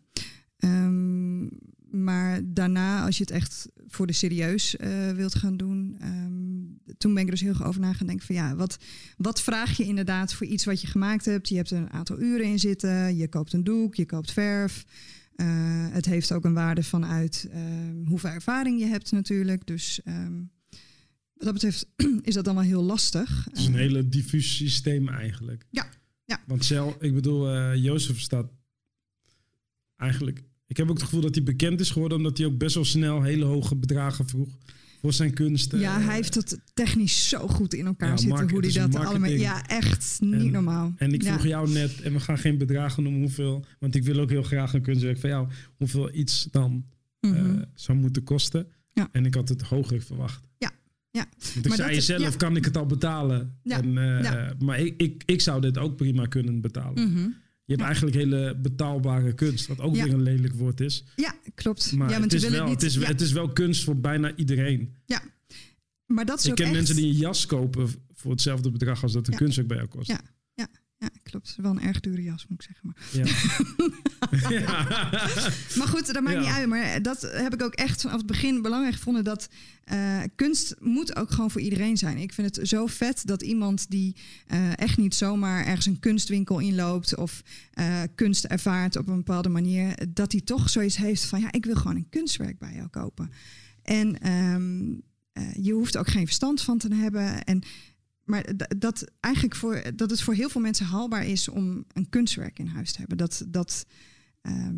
Um, 0.60 1.50
maar 1.94 2.42
daarna, 2.44 3.06
als 3.06 3.18
je 3.18 3.24
het 3.24 3.32
echt 3.32 3.68
voor 3.88 4.08
de 4.08 4.14
serieus 4.14 4.76
uh, 4.76 5.12
wilt 5.12 5.36
gaan 5.36 5.58
doen, 5.58 5.98
um, 6.04 6.80
toen 6.98 7.14
ben 7.14 7.22
ik 7.22 7.28
er 7.28 7.34
dus 7.34 7.42
heel 7.42 7.50
erg 7.50 7.64
over 7.64 7.82
na 7.82 7.94
gaan 7.94 8.08
denken 8.08 8.26
van 8.26 8.36
ja, 8.36 8.56
wat, 8.56 8.78
wat 9.18 9.42
vraag 9.42 9.78
je 9.78 9.84
inderdaad 9.84 10.34
voor 10.34 10.48
iets 10.48 10.66
wat 10.66 10.82
je 10.82 10.88
gemaakt 10.88 11.26
hebt? 11.26 11.50
Je 11.50 11.56
hebt 11.56 11.70
er 11.70 11.78
een 11.78 11.92
aantal 11.92 12.20
uren 12.20 12.46
in 12.46 12.60
zitten, 12.60 13.18
je 13.18 13.28
koopt 13.28 13.54
een 13.54 13.64
doek, 13.64 13.96
je 13.96 14.06
koopt 14.06 14.32
verf. 14.32 14.86
Uh, 15.36 15.48
het 15.92 16.06
heeft 16.06 16.32
ook 16.32 16.46
een 16.46 16.54
waarde 16.54 16.84
vanuit 16.84 17.50
um, 17.54 18.08
hoeveel 18.08 18.30
ervaring 18.30 18.80
je 18.80 18.86
hebt 18.86 19.12
natuurlijk. 19.12 19.68
Dus 19.68 20.00
um, 20.06 20.52
wat 21.34 21.46
dat 21.46 21.54
betreft 21.54 21.88
is 22.28 22.34
dat 22.34 22.46
dan 22.46 22.56
wel 22.56 22.64
heel 22.64 22.84
lastig. 22.84 23.46
Het 23.46 23.58
is 23.58 23.66
een 23.66 23.76
hele 23.76 24.10
diffuus 24.10 24.56
systeem 24.56 25.10
eigenlijk. 25.10 25.66
Ja, 25.70 25.90
ja. 26.26 26.42
Want 26.48 26.66
zelf, 26.66 26.96
ik 27.00 27.14
bedoel, 27.14 27.56
uh, 27.56 27.76
Jozef 27.76 28.20
staat 28.20 28.52
eigenlijk 29.98 30.44
ik 30.74 30.80
heb 30.80 30.90
ook 30.90 30.98
het 30.98 31.04
gevoel 31.06 31.22
dat 31.22 31.36
hij 31.36 31.44
bekend 31.44 31.80
is 31.80 31.90
geworden 31.90 32.18
omdat 32.18 32.38
hij 32.38 32.48
ook 32.48 32.58
best 32.58 32.76
wel 32.76 32.86
snel 32.86 33.22
hele 33.22 33.46
hoge 33.46 33.76
bedragen 33.76 34.28
vroeg 34.28 34.50
voor 35.02 35.14
zijn 35.14 35.34
kunsten. 35.34 35.80
Ja, 35.80 36.02
hij 36.02 36.16
heeft 36.16 36.34
dat 36.34 36.58
technisch 36.74 37.30
zo 37.30 37.48
goed 37.48 37.74
in 37.74 37.86
elkaar 37.86 38.10
Ja, 38.10 38.18
zitten. 38.18 38.36
market- 38.38 38.52
hoe 38.52 38.72
hij 38.82 38.90
dat 38.90 39.06
allemaal. 39.06 39.30
Ja, 39.30 39.68
echt 39.68 40.18
niet 40.22 40.34
En- 40.34 40.52
normaal. 40.52 40.94
En 40.98 41.14
ik 41.14 41.24
ja. 41.24 41.32
vroeg 41.34 41.46
jou 41.48 41.70
net, 41.70 42.02
en 42.02 42.14
we 42.14 42.20
gaan 42.20 42.38
geen 42.38 42.58
bedragen 42.58 43.04
noemen 43.04 43.22
hoeveel, 43.22 43.66
want 43.80 43.96
ik 43.96 44.04
wil 44.04 44.20
ook 44.20 44.30
heel 44.30 44.44
graag 44.44 44.74
een 44.74 44.82
kunstwerk 44.82 45.20
van 45.20 45.30
jou, 45.30 45.48
hoeveel 45.78 46.14
iets 46.14 46.48
dan 46.52 46.86
eh, 47.20 47.32
Mhm. 47.32 47.62
zou 47.76 47.98
moeten 47.98 48.24
kosten. 48.24 48.68
Ja. 48.94 49.10
En 49.12 49.26
ik 49.26 49.34
had 49.36 49.50
het 49.50 49.62
hoger 49.62 50.02
verwacht. 50.02 50.44
Ja, 50.58 50.72
ja. 51.12 51.26
Want 51.54 51.56
ik 51.56 51.68
Maar 51.68 51.76
zei 51.78 51.88
dat 51.90 51.98
is- 51.98 52.06
zelf, 52.06 52.22
ja. 52.22 52.30
kan 52.38 52.56
ik 52.56 52.66
het 52.66 52.78
al 52.78 52.86
betalen? 52.86 53.58
Ja, 53.64 53.78
En, 53.82 53.98
eh, 53.98 54.24
ja. 54.24 54.54
Maar 54.60 54.80
ik, 54.80 54.94
ik, 55.02 55.24
ik 55.26 55.42
zou 55.42 55.62
dit 55.62 55.78
ook 55.78 55.96
prima 55.96 56.26
kunnen 56.26 56.62
betalen. 56.62 57.12
Mhm. 57.12 57.28
Je 57.66 57.70
hebt 57.74 57.80
Ja. 57.80 57.86
eigenlijk 57.86 58.16
hele 58.16 58.56
betaalbare 58.62 59.34
kunst, 59.34 59.68
wat 59.68 59.80
ook 59.80 59.96
Ja. 59.96 60.04
weer 60.04 60.14
een 60.14 60.22
lelijk 60.22 60.54
woord 60.54 60.80
is. 60.80 61.04
ja, 61.16 61.36
klopt. 61.56 61.92
Maar 61.92 62.10
ja, 62.10 62.20
want 62.20 62.32
het, 62.32 62.44
is 62.44 62.50
wel, 62.50 62.64
niet, 62.64 62.74
het, 62.74 62.84
is, 62.84 62.94
ja, 62.96 63.02
het 63.08 63.22
is 63.22 63.32
wel 63.32 63.50
kunst 63.50 63.84
voor 63.84 63.98
bijna 64.00 64.36
iedereen. 64.36 64.94
maar 66.06 66.26
dat 66.26 66.40
is 66.40 66.46
Ik 66.46 66.56
ken 66.56 66.66
echt, 66.66 66.74
mensen 66.76 66.96
die 66.96 67.06
een 67.06 67.18
jas 67.18 67.46
kopen 67.46 67.90
voor 68.14 68.32
hetzelfde 68.32 68.70
bedrag 68.72 69.04
als 69.04 69.12
dat 69.12 69.28
een 69.28 69.34
Ja. 69.34 69.40
kunstwerk 69.40 69.68
bij 69.68 69.78
jou 69.78 69.90
kost. 69.90 70.08
Ja. 70.08 70.22
Ja, 71.04 71.10
klopt. 71.24 71.48
Het 71.48 71.58
is 71.58 71.64
wel 71.64 71.72
een 71.72 71.82
erg 71.82 72.00
dure 72.00 72.24
jas, 72.24 72.48
moet 72.48 72.64
ik 72.64 72.68
zeggen. 72.68 72.88
Maar, 72.88 72.96
Ja. 73.12 74.60
ja. 74.60 75.10
maar 75.78 75.88
goed, 75.88 76.14
dat 76.14 76.24
maakt 76.24 76.36
Ja. 76.36 76.42
niet 76.42 76.50
uit. 76.50 76.68
Maar 76.68 77.02
dat 77.02 77.22
heb 77.22 77.54
ik 77.54 77.62
ook 77.64 77.74
echt 77.74 78.02
vanaf 78.02 78.18
het 78.18 78.26
begin 78.26 78.62
belangrijk 78.62 78.96
gevonden. 78.96 79.24
Dat 79.24 79.50
eh, 79.84 80.22
kunst 80.36 80.76
moet 80.80 81.16
ook 81.16 81.32
gewoon 81.32 81.52
voor 81.52 81.62
iedereen 81.62 81.98
zijn. 81.98 82.18
Ik 82.18 82.34
vind 82.34 82.56
het 82.56 82.68
zo 82.68 82.86
vet 82.86 83.22
dat 83.26 83.42
iemand 83.42 83.90
die 83.90 84.16
eh, 84.48 84.78
echt 84.78 84.98
niet 84.98 85.16
zomaar 85.16 85.66
ergens 85.66 85.86
een 85.86 86.00
kunstwinkel 86.00 86.60
inloopt... 86.60 87.16
of 87.16 87.42
eh, 87.72 88.02
kunst 88.16 88.46
ervaart 88.46 88.96
op 88.96 89.08
een 89.08 89.16
bepaalde 89.16 89.50
manier... 89.50 90.08
dat 90.10 90.32
hij 90.32 90.42
toch 90.42 90.70
zoiets 90.70 90.98
heeft 90.98 91.26
van... 91.26 91.40
ja, 91.40 91.52
ik 91.52 91.66
wil 91.66 91.76
gewoon 91.76 91.96
een 91.96 92.10
kunstwerk 92.10 92.60
bij 92.60 92.74
jou 92.74 92.88
kopen. 92.88 93.32
En 93.84 94.20
ehm, 94.20 94.94
eh, 95.34 95.64
je 95.66 95.74
hoeft 95.74 95.98
ook 95.98 96.08
geen 96.08 96.26
verstand 96.26 96.62
van 96.62 96.78
te 96.78 96.96
hebben. 96.96 97.44
En, 97.44 97.62
maar 98.24 98.52
dat, 98.78 99.12
eigenlijk 99.20 99.56
voor, 99.56 99.82
dat 99.96 100.10
het 100.10 100.22
voor 100.22 100.34
heel 100.34 100.50
veel 100.50 100.62
mensen 100.62 100.86
haalbaar 100.86 101.26
is 101.26 101.48
om 101.50 101.86
een 101.94 102.10
kunstwerk 102.10 102.60
in 102.60 102.68
huis 102.68 102.92
te 102.92 103.00
hebben. 103.00 103.18
Dat, 103.18 103.46
dat, 103.48 103.86
ehm, 104.42 104.76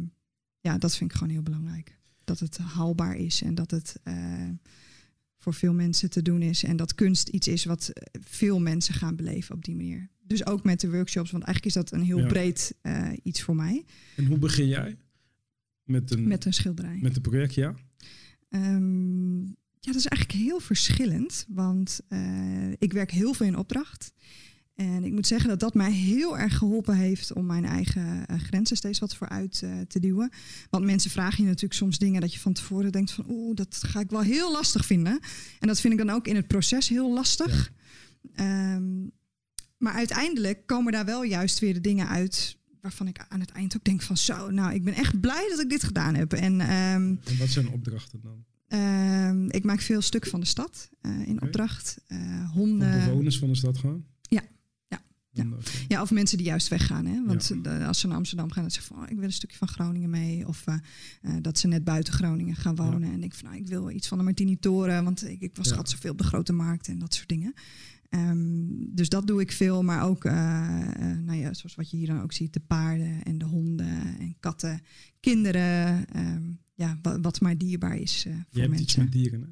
ja, 0.60 0.78
dat 0.78 0.96
vind 0.96 1.12
ik 1.12 1.18
gewoon 1.18 1.34
heel 1.34 1.42
belangrijk. 1.44 1.98
Dat 2.24 2.40
het 2.40 2.58
haalbaar 2.58 3.16
is 3.16 3.42
en 3.42 3.56
dat 3.56 3.72
het 3.72 4.00
eh, 4.04 4.50
voor 5.38 5.54
veel 5.54 5.74
mensen 5.74 6.10
te 6.10 6.22
doen 6.22 6.42
is. 6.42 6.64
En 6.64 6.76
dat 6.78 6.96
kunst 6.96 7.28
iets 7.28 7.48
is 7.48 7.66
wat 7.66 7.88
eh, 7.90 8.22
veel 8.24 8.60
mensen 8.60 8.94
gaan 8.94 9.16
beleven 9.16 9.56
op 9.56 9.66
die 9.66 9.76
manier. 9.76 10.10
Dus 10.22 10.46
ook 10.46 10.64
met 10.64 10.80
de 10.80 10.90
workshops, 10.92 11.32
want 11.32 11.44
eigenlijk 11.44 11.76
is 11.76 11.82
dat 11.82 11.92
een 12.00 12.06
heel 12.06 12.20
Ja. 12.20 12.28
breed 12.28 12.76
eh, 12.82 13.12
iets 13.24 13.42
voor 13.42 13.56
mij. 13.56 13.86
En 14.16 14.26
hoe 14.26 14.38
begin 14.40 14.68
jij? 14.68 14.98
Met 15.84 16.12
een, 16.12 16.28
Met 16.28 16.46
een 16.46 16.54
schilderij. 16.54 16.98
met 17.02 17.16
een 17.16 17.22
project, 17.22 17.54
ja? 17.54 17.76
Ehm, 18.50 19.44
ja, 19.86 19.92
dat 19.92 20.02
is 20.02 20.08
eigenlijk 20.08 20.40
heel 20.40 20.60
verschillend, 20.60 21.46
want 21.48 22.00
eh, 22.08 22.72
ik 22.78 22.94
werk 22.94 23.12
heel 23.12 23.34
veel 23.34 23.46
in 23.46 23.58
opdracht. 23.58 24.14
En 24.76 25.04
ik 25.04 25.12
moet 25.12 25.28
zeggen 25.28 25.50
dat 25.50 25.60
dat 25.60 25.74
mij 25.74 25.92
heel 25.92 26.38
erg 26.38 26.58
geholpen 26.58 26.96
heeft 26.96 27.34
om 27.34 27.46
mijn 27.46 27.66
eigen 27.66 28.28
eh, 28.28 28.40
grenzen 28.40 28.78
steeds 28.78 29.00
wat 29.00 29.16
vooruit 29.16 29.62
eh, 29.64 29.80
te 29.88 30.00
duwen. 30.00 30.30
Want 30.70 30.86
mensen 30.86 31.12
vragen 31.12 31.44
je 31.44 31.50
natuurlijk 31.50 31.74
soms 31.74 31.98
dingen 31.98 32.22
dat 32.22 32.34
je 32.34 32.40
van 32.40 32.54
tevoren 32.54 32.92
denkt 32.92 33.12
van 33.12 33.26
oeh, 33.30 33.56
dat 33.56 33.84
ga 33.86 34.00
ik 34.00 34.10
wel 34.10 34.22
heel 34.22 34.52
lastig 34.52 34.86
vinden. 34.86 35.20
En 35.60 35.68
dat 35.68 35.82
vind 35.82 35.94
ik 35.94 36.00
dan 36.00 36.16
ook 36.16 36.28
in 36.28 36.36
het 36.36 36.48
proces 36.48 36.90
heel 36.90 37.14
lastig. 37.14 37.72
Ehm, 38.34 39.08
maar 39.78 39.94
uiteindelijk 39.94 40.68
komen 40.68 40.92
daar 40.92 41.06
wel 41.06 41.24
juist 41.24 41.60
weer 41.60 41.74
de 41.74 41.82
dingen 41.82 42.08
uit 42.08 42.58
waarvan 42.82 43.08
ik 43.08 43.26
aan 43.30 43.40
het 43.40 43.52
eind 43.52 43.76
ook 43.76 43.84
denk 43.84 44.02
van 44.02 44.18
zo, 44.18 44.50
nou, 44.50 44.74
ik 44.74 44.84
ben 44.84 44.94
echt 44.94 45.20
blij 45.20 45.48
dat 45.50 45.60
ik 45.60 45.70
dit 45.70 45.84
gedaan 45.84 46.16
heb. 46.16 46.34
En 46.34 46.62
ehm, 46.62 47.16
En 47.24 47.38
wat 47.38 47.50
zijn 47.50 47.70
opdrachten 47.70 48.22
dan? 48.22 48.46
Ehm, 48.80 49.46
ik 49.50 49.64
maak 49.64 49.82
veel 49.82 50.02
stuk 50.02 50.28
van 50.28 50.40
de 50.40 50.46
stad 50.46 50.90
eh, 51.02 51.28
in 51.28 51.42
opdracht. 51.42 51.98
Eh, 52.08 52.18
Van 52.18 52.46
honden. 52.46 53.06
bewoners 53.06 53.40
van 53.40 53.48
de 53.48 53.56
stad 53.56 53.78
gewoon? 53.78 54.04
Ja. 54.22 54.42
Ja. 54.88 55.02
Ja. 55.30 55.46
Ja, 55.88 56.02
of 56.02 56.12
mensen 56.12 56.38
die 56.38 56.46
juist 56.48 56.68
weggaan. 56.68 57.06
Hè? 57.06 57.26
Want 57.26 57.48
Ja. 57.48 57.56
de- 57.78 57.86
als 57.86 58.00
ze 58.00 58.08
naar 58.08 58.18
Amsterdam 58.18 58.52
gaan, 58.52 58.62
dan 58.62 58.72
zeggen 58.72 58.96
van 58.96 59.04
oh, 59.04 59.10
ik 59.12 59.16
wil 59.18 59.26
een 59.26 59.34
stukje 59.34 59.58
van 59.58 59.68
Groningen 59.68 60.10
mee. 60.10 60.48
Of 60.48 60.64
eh, 60.66 60.76
dat 61.42 61.60
ze 61.60 61.68
net 61.68 61.84
buiten 61.84 62.14
Groningen 62.14 62.56
gaan 62.56 62.76
wonen. 62.76 63.12
En 63.12 63.24
ik 63.24 63.34
van 63.34 63.46
nou, 63.50 63.58
ik 63.62 63.68
wil 63.68 63.90
iets 63.90 64.08
van 64.08 64.18
de 64.18 64.24
Martini 64.24 64.60
Toren. 64.60 65.04
Want 65.04 65.28
ik, 65.28 65.42
ik 65.42 65.56
was 65.56 65.66
Ja. 65.70 65.72
altijd 65.76 65.90
zoveel 65.90 66.12
op 66.12 66.18
de 66.18 66.24
grote 66.24 66.54
markt 66.54 66.88
en 66.88 67.00
dat 67.00 67.14
soort 67.14 67.30
dingen. 67.30 67.54
Ehm, 68.10 68.66
dus 68.96 69.10
dat 69.10 69.28
doe 69.28 69.42
ik 69.42 69.52
veel. 69.52 69.84
Maar 69.84 70.04
ook, 70.04 70.24
nou 70.24 71.34
ja, 71.34 71.54
zoals 71.54 71.76
wat 71.76 71.90
je 71.92 71.98
hier 71.98 72.08
dan 72.08 72.22
ook 72.22 72.34
ziet, 72.34 72.54
de 72.54 72.60
paarden 72.68 73.24
en 73.24 73.38
de 73.38 73.46
honden 73.46 74.18
en 74.20 74.36
katten, 74.40 74.82
kinderen. 75.20 76.08
ehm, 76.10 76.44
ja, 76.76 77.00
wat, 77.02 77.18
wat 77.22 77.42
maar 77.42 77.58
dierbaar 77.58 77.98
is 77.98 78.24
eh, 78.28 78.34
Je 78.34 78.40
voor 78.52 78.60
hebt 78.62 78.68
mensen. 78.70 78.82
iets 78.88 78.96
met 78.96 79.12
dieren, 79.12 79.42
hè? 79.42 79.48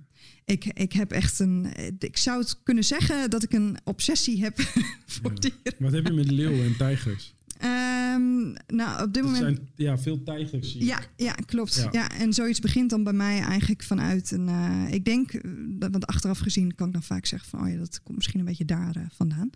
Ik, 0.54 0.66
ik 0.66 0.94
heb 0.94 1.12
echt 1.12 1.40
een. 1.40 1.68
Ik 2.00 2.18
zou 2.18 2.40
het 2.42 2.64
kunnen 2.64 2.84
zeggen 2.84 3.30
dat 3.30 3.44
ik 3.44 3.54
een 3.54 3.78
obsessie 3.84 4.42
heb 4.44 4.60
voor 5.06 5.32
Ja. 5.34 5.40
dieren. 5.40 5.74
Wat 5.80 5.92
heb 5.92 6.08
je 6.08 6.14
met 6.14 6.32
leeuwen 6.32 6.66
en 6.66 6.78
tijgers? 6.78 7.36
Ehm, 7.58 8.52
nou, 8.68 9.04
op 9.04 9.14
dit 9.14 9.24
Er 9.24 9.30
moment. 9.32 9.38
zijn 9.56 9.70
ja, 9.76 9.98
veel 9.98 10.24
tijgers. 10.24 10.72
zie 10.72 10.80
je. 10.80 10.86
Ja, 10.86 11.00
ja, 11.18 11.34
klopt. 11.34 11.76
Ja. 11.76 11.90
Ja. 11.92 12.12
en 12.12 12.34
zoiets 12.34 12.60
begint 12.60 12.90
dan 12.90 13.04
bij 13.04 13.14
mij 13.14 13.40
eigenlijk 13.40 13.84
vanuit 13.84 14.32
een. 14.32 14.48
eh, 14.48 14.86
ik 14.94 15.06
denk, 15.06 15.34
eh, 15.34 15.52
want 15.80 16.06
achteraf 16.06 16.40
gezien 16.40 16.76
kan 16.76 16.88
ik 16.88 16.94
dan 16.94 17.04
vaak 17.04 17.26
zeggen 17.26 17.50
van, 17.50 17.62
oh 17.62 17.70
ja, 17.70 17.78
dat 17.78 18.02
komt 18.04 18.18
misschien 18.18 18.40
een 18.40 18.46
beetje 18.46 18.66
daar 18.66 18.96
eh, 18.96 19.04
vandaan. 19.14 19.50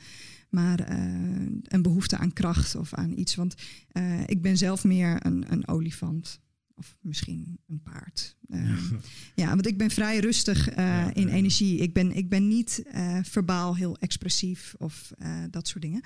Maar 0.49 0.79
eh, 0.79 0.97
een 1.63 1.81
behoefte 1.81 2.17
aan 2.17 2.33
kracht 2.33 2.75
of 2.75 2.93
aan 2.93 3.11
iets. 3.17 3.35
Want 3.35 3.55
eh, 3.91 4.21
ik 4.25 4.41
ben 4.41 4.57
zelf 4.57 4.83
meer 4.83 5.25
een, 5.25 5.45
een 5.51 5.67
olifant. 5.67 6.39
Of 6.77 6.97
misschien 7.01 7.59
een 7.67 7.81
paard. 7.81 8.35
Eh, 8.47 8.91
Ja. 9.35 9.49
Want 9.49 9.67
ik 9.67 9.77
ben 9.77 9.89
vrij 9.91 10.19
rustig 10.19 10.69
eh, 10.69 10.75
Ja, 10.85 11.13
in 11.13 11.27
ja. 11.27 11.33
energie. 11.33 11.77
Ik 11.77 11.93
ben, 11.93 12.11
ik 12.15 12.29
ben 12.29 12.47
niet 12.47 12.83
eh, 12.91 13.19
verbaal 13.23 13.75
heel 13.75 13.97
expressief 13.97 14.75
of 14.77 15.11
eh, 15.17 15.43
dat 15.51 15.67
soort 15.67 15.81
dingen. 15.83 16.01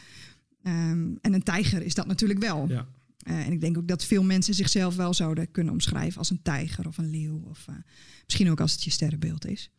Ehm, 0.64 1.16
en 1.22 1.34
een 1.34 1.44
tijger 1.44 1.82
is 1.82 1.94
dat 1.94 2.08
natuurlijk 2.08 2.40
wel. 2.40 2.68
Ja. 2.70 2.88
Eh, 3.18 3.46
en 3.46 3.52
ik 3.52 3.62
denk 3.62 3.78
ook 3.78 3.88
dat 3.88 4.06
veel 4.06 4.24
mensen 4.24 4.54
zichzelf 4.54 4.96
wel 4.96 5.14
zouden 5.14 5.52
kunnen 5.52 5.74
omschrijven 5.74 6.18
als 6.18 6.30
een 6.30 6.42
tijger 6.42 6.88
of 6.88 6.98
een 6.98 7.10
leeuw. 7.10 7.40
Of 7.50 7.66
eh, 7.68 7.76
misschien 8.26 8.50
ook 8.50 8.60
als 8.62 8.72
het 8.72 8.84
je 8.84 8.90
sterrenbeeld 8.90 9.46
is. 9.48 9.72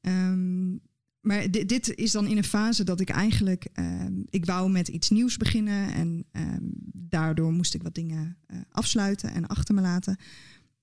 Ehm, 0.00 0.70
maar 1.20 1.50
dit, 1.50 1.68
dit, 1.68 1.94
is 1.94 2.12
dan 2.12 2.26
in 2.26 2.36
een 2.36 2.44
fase 2.44 2.84
dat 2.84 3.00
ik 3.00 3.08
eigenlijk, 3.08 3.68
ehm, 3.72 4.12
ik 4.28 4.44
wou 4.44 4.70
met 4.70 4.88
iets 4.88 5.10
nieuws 5.10 5.36
beginnen 5.36 5.92
en 5.92 6.24
ehm, 6.32 6.64
daardoor 6.92 7.52
moest 7.52 7.74
ik 7.74 7.82
wat 7.82 7.94
dingen 7.94 8.36
uh, 8.46 8.58
afsluiten 8.70 9.32
en 9.32 9.46
achter 9.46 9.74
me 9.74 9.80
laten. 9.80 10.16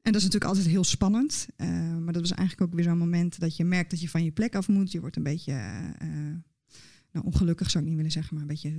En 0.01 0.11
dat 0.11 0.15
is 0.15 0.23
natuurlijk 0.23 0.51
altijd 0.51 0.67
heel 0.67 0.83
spannend, 0.83 1.47
uh, 1.57 1.67
maar 1.97 2.13
dat 2.13 2.21
was 2.21 2.31
eigenlijk 2.31 2.69
ook 2.69 2.75
weer 2.75 2.83
zo'n 2.83 2.97
moment 2.97 3.39
dat 3.39 3.55
je 3.55 3.63
merkt 3.63 3.89
dat 3.89 4.01
je 4.01 4.09
van 4.09 4.23
je 4.23 4.31
plek 4.31 4.55
af 4.55 4.67
moet. 4.67 4.91
Je 4.91 4.99
wordt 4.99 5.15
een 5.15 5.23
beetje, 5.23 5.51
uh, 6.03 6.09
nou 7.11 7.25
ongelukkig 7.25 7.69
zou 7.69 7.83
ik 7.83 7.89
niet 7.89 7.97
willen 7.97 8.11
zeggen, 8.11 8.33
maar 8.33 8.41
een 8.41 8.49
beetje 8.49 8.69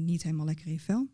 niet 0.00 0.22
helemaal 0.22 0.46
lekker 0.46 0.66
in 0.66 0.72
je 0.72 0.80
vel. 0.80 1.08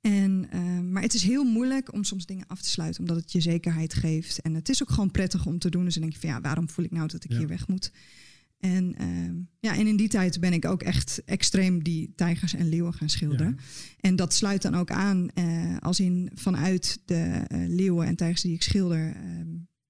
En, 0.00 0.48
maar 0.92 1.02
het 1.02 1.14
is 1.14 1.22
heel 1.22 1.44
moeilijk 1.44 1.92
om 1.92 2.04
soms 2.04 2.26
dingen 2.26 2.46
af 2.46 2.62
te 2.62 2.68
sluiten, 2.68 3.00
omdat 3.00 3.16
het 3.16 3.32
je 3.32 3.40
zekerheid 3.40 3.94
geeft. 3.94 4.40
En 4.40 4.54
het 4.54 4.68
is 4.68 4.82
ook 4.82 4.90
gewoon 4.90 5.10
prettig 5.10 5.46
om 5.46 5.58
te 5.58 5.70
doen. 5.70 5.84
Dus 5.84 5.92
dan 5.92 6.02
denk 6.02 6.14
je 6.14 6.20
van 6.20 6.28
ja, 6.28 6.40
waarom 6.40 6.68
voel 6.68 6.84
ik 6.84 6.90
nou 6.90 7.08
dat 7.08 7.24
ik 7.24 7.30
ja. 7.30 7.38
hier 7.38 7.48
weg 7.48 7.68
moet? 7.68 7.92
En, 8.60 8.94
uh, 9.00 9.42
ja, 9.60 9.76
en 9.76 9.86
in 9.86 9.96
die 9.96 10.08
tijd 10.08 10.40
ben 10.40 10.52
ik 10.52 10.64
ook 10.64 10.82
echt 10.82 11.22
extreem 11.24 11.82
die 11.82 12.12
tijgers 12.16 12.54
en 12.54 12.68
leeuwen 12.68 12.94
gaan 12.94 13.08
schilderen. 13.08 13.56
Ja. 13.56 13.64
En 14.00 14.16
dat 14.16 14.34
sluit 14.34 14.62
dan 14.62 14.74
ook 14.74 14.90
aan 14.90 15.28
uh, 15.34 15.76
als 15.78 16.00
in 16.00 16.30
vanuit 16.34 17.02
de 17.04 17.42
uh, 17.52 17.68
leeuwen 17.68 18.06
en 18.06 18.16
tijgers 18.16 18.42
die 18.42 18.54
ik 18.54 18.62
schilder 18.62 19.16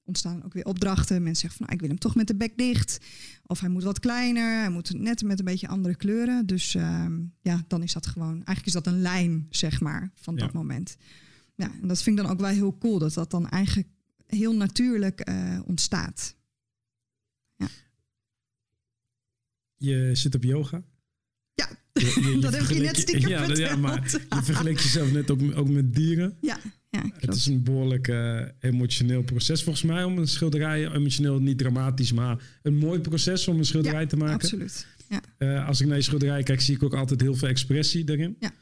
ontstaan 0.04 0.44
ook 0.44 0.52
weer 0.52 0.64
opdrachten. 0.64 1.22
Mensen 1.22 1.40
zeggen 1.40 1.58
van 1.58 1.66
nou, 1.66 1.74
ik 1.74 1.80
wil 1.80 1.88
hem 1.88 1.98
toch 1.98 2.14
met 2.14 2.26
de 2.26 2.36
bek 2.36 2.58
dicht. 2.58 2.98
Of 3.46 3.60
hij 3.60 3.68
moet 3.68 3.82
wat 3.82 3.98
kleiner, 3.98 4.60
hij 4.60 4.70
moet 4.70 4.94
net 4.94 5.22
met 5.22 5.38
een 5.38 5.44
beetje 5.44 5.68
andere 5.68 5.96
kleuren. 5.96 6.46
Dus 6.46 6.74
ehm, 6.74 7.20
ja, 7.40 7.64
dan 7.68 7.82
is 7.82 7.92
dat 7.92 8.06
gewoon, 8.06 8.34
eigenlijk 8.34 8.66
is 8.66 8.72
dat 8.72 8.86
een 8.86 9.00
lijn, 9.00 9.46
zeg 9.50 9.80
maar, 9.80 10.10
van 10.14 10.34
ja. 10.34 10.40
dat 10.40 10.52
moment. 10.52 10.96
Ja, 11.54 11.70
en 11.82 11.88
dat 11.88 12.02
vind 12.02 12.18
ik 12.18 12.24
dan 12.24 12.32
ook 12.32 12.40
wel 12.40 12.50
heel 12.50 12.78
cool, 12.78 12.98
dat 12.98 13.14
dat 13.14 13.30
dan 13.30 13.48
eigenlijk 13.48 13.88
heel 14.26 14.56
natuurlijk 14.56 15.30
ontstaat. 15.66 16.36
Ja 17.56 17.68
je 19.80 20.10
zit 20.12 20.34
op 20.34 20.44
yoga. 20.44 20.82
Ja, 21.54 21.68
je, 21.92 22.20
je, 22.22 22.30
je 22.30 22.38
dat 22.46 22.56
heb 22.56 22.68
je 22.68 22.80
net 22.80 22.96
stiekem 22.96 23.28
ja, 23.28 23.46
ja, 23.54 23.76
maar 23.76 24.10
je 24.28 24.42
vergelijkt 24.42 24.82
jezelf 24.82 25.12
net 25.12 25.30
ook, 25.30 25.40
ook 25.54 25.68
met 25.68 25.94
dieren. 25.94 26.36
Ja, 26.40 26.58
ja 26.90 27.00
klopt. 27.00 27.20
Het 27.20 27.34
is 27.34 27.46
een 27.46 27.62
behoorlijk 27.62 28.08
uh, 28.08 28.42
emotioneel 28.60 29.22
proces 29.22 29.62
volgens 29.62 29.84
mij 29.84 30.04
om 30.04 30.18
een 30.18 30.28
schilderij, 30.28 30.90
emotioneel 30.92 31.40
niet 31.40 31.58
dramatisch, 31.58 32.12
maar 32.12 32.58
een 32.62 32.76
mooi 32.76 33.00
proces 33.00 33.48
om 33.48 33.58
een 33.58 33.64
schilderij 33.64 34.00
ja, 34.00 34.06
te 34.06 34.16
maken. 34.16 34.34
absoluut. 34.34 34.86
Ja. 35.08 35.22
Uh, 35.38 35.66
als 35.66 35.80
ik 35.80 35.86
naar 35.86 35.96
je 35.96 36.02
schilderij 36.02 36.42
kijk, 36.42 36.60
zie 36.60 36.74
ik 36.74 36.82
ook 36.82 36.94
altijd 36.94 37.20
heel 37.20 37.34
veel 37.34 37.48
expressie 37.48 38.04
daarin. 38.04 38.36
Ja. 38.38 38.52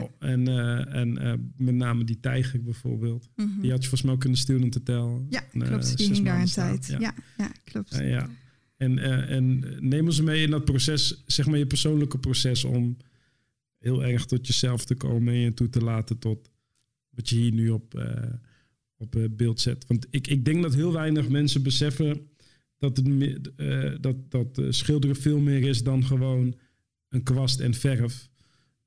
Oh, 0.00 0.10
en 0.18 0.48
uh, 0.48 0.94
en 0.94 1.12
met 1.56 1.74
name 1.74 2.04
die 2.04 2.20
tijger 2.20 2.62
bijvoorbeeld. 2.62 3.28
Mm 3.36 3.46
-hmm. 3.46 3.60
Die 3.60 3.70
had 3.70 3.82
je 3.82 3.88
volgens 3.88 4.02
mij 4.02 4.12
ook 4.12 4.20
kunnen 4.20 4.38
sturen 4.38 4.70
te 4.70 4.82
tellen. 4.82 5.26
Ja, 5.30 5.40
klopt. 5.40 5.96
die 5.96 6.12
hing 6.12 6.24
daar 6.24 6.40
een 6.40 6.46
tijd. 6.46 6.86
Ja, 6.86 7.14
ja, 7.36 7.50
klopt. 7.64 7.98
ja. 8.02 8.28
En, 8.76 8.98
uh, 8.98 9.30
en 9.30 9.64
neem 9.88 10.06
ons 10.06 10.20
mee 10.20 10.42
in 10.42 10.50
dat 10.50 10.64
proces, 10.64 11.22
zeg 11.26 11.46
maar 11.46 11.58
je 11.58 11.66
persoonlijke 11.66 12.18
proces, 12.18 12.64
om 12.64 12.96
heel 13.78 14.04
erg 14.04 14.26
tot 14.26 14.46
jezelf 14.46 14.84
te 14.84 14.94
komen 14.94 15.34
en 15.34 15.40
je 15.40 15.54
toe 15.54 15.68
te 15.68 15.80
laten 15.80 16.18
tot 16.18 16.50
wat 17.10 17.28
je 17.28 17.36
hier 17.36 17.52
nu 17.52 17.70
op, 17.70 17.94
uh, 17.94 18.04
op 18.96 19.16
uh, 19.16 19.24
beeld 19.30 19.60
zet. 19.60 19.86
Want 19.86 20.06
ik, 20.10 20.26
ik 20.26 20.44
denk 20.44 20.62
dat 20.62 20.74
heel 20.74 20.92
weinig 20.92 21.28
mensen 21.28 21.62
beseffen 21.62 22.28
dat, 22.78 22.96
het, 22.96 24.02
dat, 24.02 24.30
dat 24.30 24.60
schilderen 24.68 25.16
veel 25.16 25.38
meer 25.38 25.62
is 25.62 25.82
dan 25.82 26.04
gewoon 26.04 26.54
een 27.08 27.22
kwast 27.22 27.60
en 27.60 27.74
verf. 27.74 28.28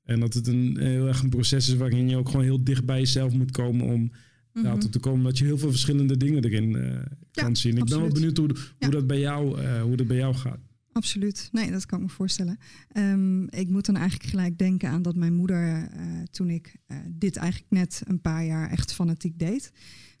En 0.02 0.20
dat 0.20 0.34
het 0.34 0.46
een 0.46 0.78
heel 0.80 1.06
erg 1.06 1.22
een 1.22 1.30
proces 1.30 1.68
is 1.68 1.74
waarin 1.74 2.08
je 2.08 2.16
ook 2.16 2.28
gewoon 2.28 2.44
heel 2.44 2.64
dicht 2.64 2.84
bij 2.84 2.98
jezelf 2.98 3.32
moet 3.32 3.50
komen 3.50 3.86
om 3.86 4.12
Mm 4.52 4.64
-hmm. 4.64 4.90
te 4.90 4.98
komen 4.98 5.24
dat 5.24 5.38
je 5.38 5.44
heel 5.44 5.58
veel 5.58 5.70
verschillende 5.70 6.16
dingen 6.16 6.44
erin 6.44 6.70
uh, 6.70 6.98
kan 7.30 7.48
ja, 7.48 7.54
zien. 7.54 7.76
Ik 7.76 7.82
absoluut. 7.82 7.88
ben 7.88 8.00
wel 8.00 8.08
benieuwd 8.08 8.36
hoe, 8.36 8.46
hoe, 8.46 8.56
ja. 8.78 8.88
dat, 8.88 9.06
bij 9.06 9.20
jou, 9.20 9.60
uh, 9.60 9.82
hoe 9.82 9.96
dat 9.96 10.06
bij 10.06 10.16
jou 10.16 10.34
gaat. 10.34 10.58
Absoluut. 10.92 11.48
Nee, 11.52 11.70
dat 11.70 11.86
kan 11.86 11.98
ik 11.98 12.04
me 12.04 12.10
voorstellen. 12.10 12.58
Um, 12.96 13.50
ik 13.50 13.68
moet 13.68 13.86
dan 13.86 13.96
eigenlijk 13.96 14.30
gelijk 14.30 14.58
denken 14.58 14.88
aan 14.88 15.02
dat 15.02 15.16
mijn 15.16 15.34
moeder, 15.34 15.90
uh, 15.96 16.22
toen 16.30 16.50
ik 16.50 16.76
dit 17.08 17.36
eigenlijk 17.36 17.70
net 17.70 18.02
een 18.04 18.20
paar 18.20 18.44
jaar 18.44 18.70
echt 18.70 18.92
fanatiek 18.92 19.38
deed, 19.38 19.72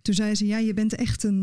toen 0.02 0.14
zei 0.14 0.34
ze: 0.34 0.46
Ja, 0.46 0.58
je 0.58 0.74
bent 0.74 0.94
echt 0.94 1.22
een. 1.22 1.42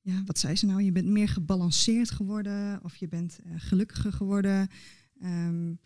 ja, 0.00 0.22
wat 0.24 0.38
zei 0.38 0.56
ze 0.56 0.66
nou? 0.66 0.82
Je 0.82 0.92
bent 0.92 1.06
meer 1.06 1.28
gebalanceerd 1.28 2.10
geworden 2.10 2.80
of 2.82 2.96
je 2.96 3.08
bent 3.08 3.38
gelukkiger 3.56 4.12
geworden. 4.12 4.68
Um, 5.22 5.78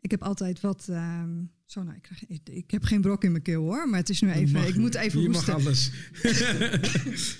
ik 0.00 0.10
heb 0.10 0.22
altijd 0.22 0.60
wat. 0.60 0.86
Um, 0.88 1.50
zo, 1.66 1.82
nou, 1.82 1.96
ik, 1.96 2.02
krijg, 2.02 2.26
ik, 2.26 2.48
ik, 2.48 2.70
heb 2.70 2.82
geen 2.82 3.00
brok 3.00 3.24
in 3.24 3.30
mijn 3.30 3.42
keel 3.42 3.62
hoor, 3.62 3.88
maar 3.88 3.98
het 3.98 4.08
is 4.08 4.20
nu 4.20 4.30
even. 4.30 4.52
Mag, 4.52 4.68
ik 4.68 4.76
moet 4.76 4.94
even 4.94 5.20
je 5.20 5.26
hoesten. 5.26 5.54
mag 5.54 5.64
alles. 5.64 5.90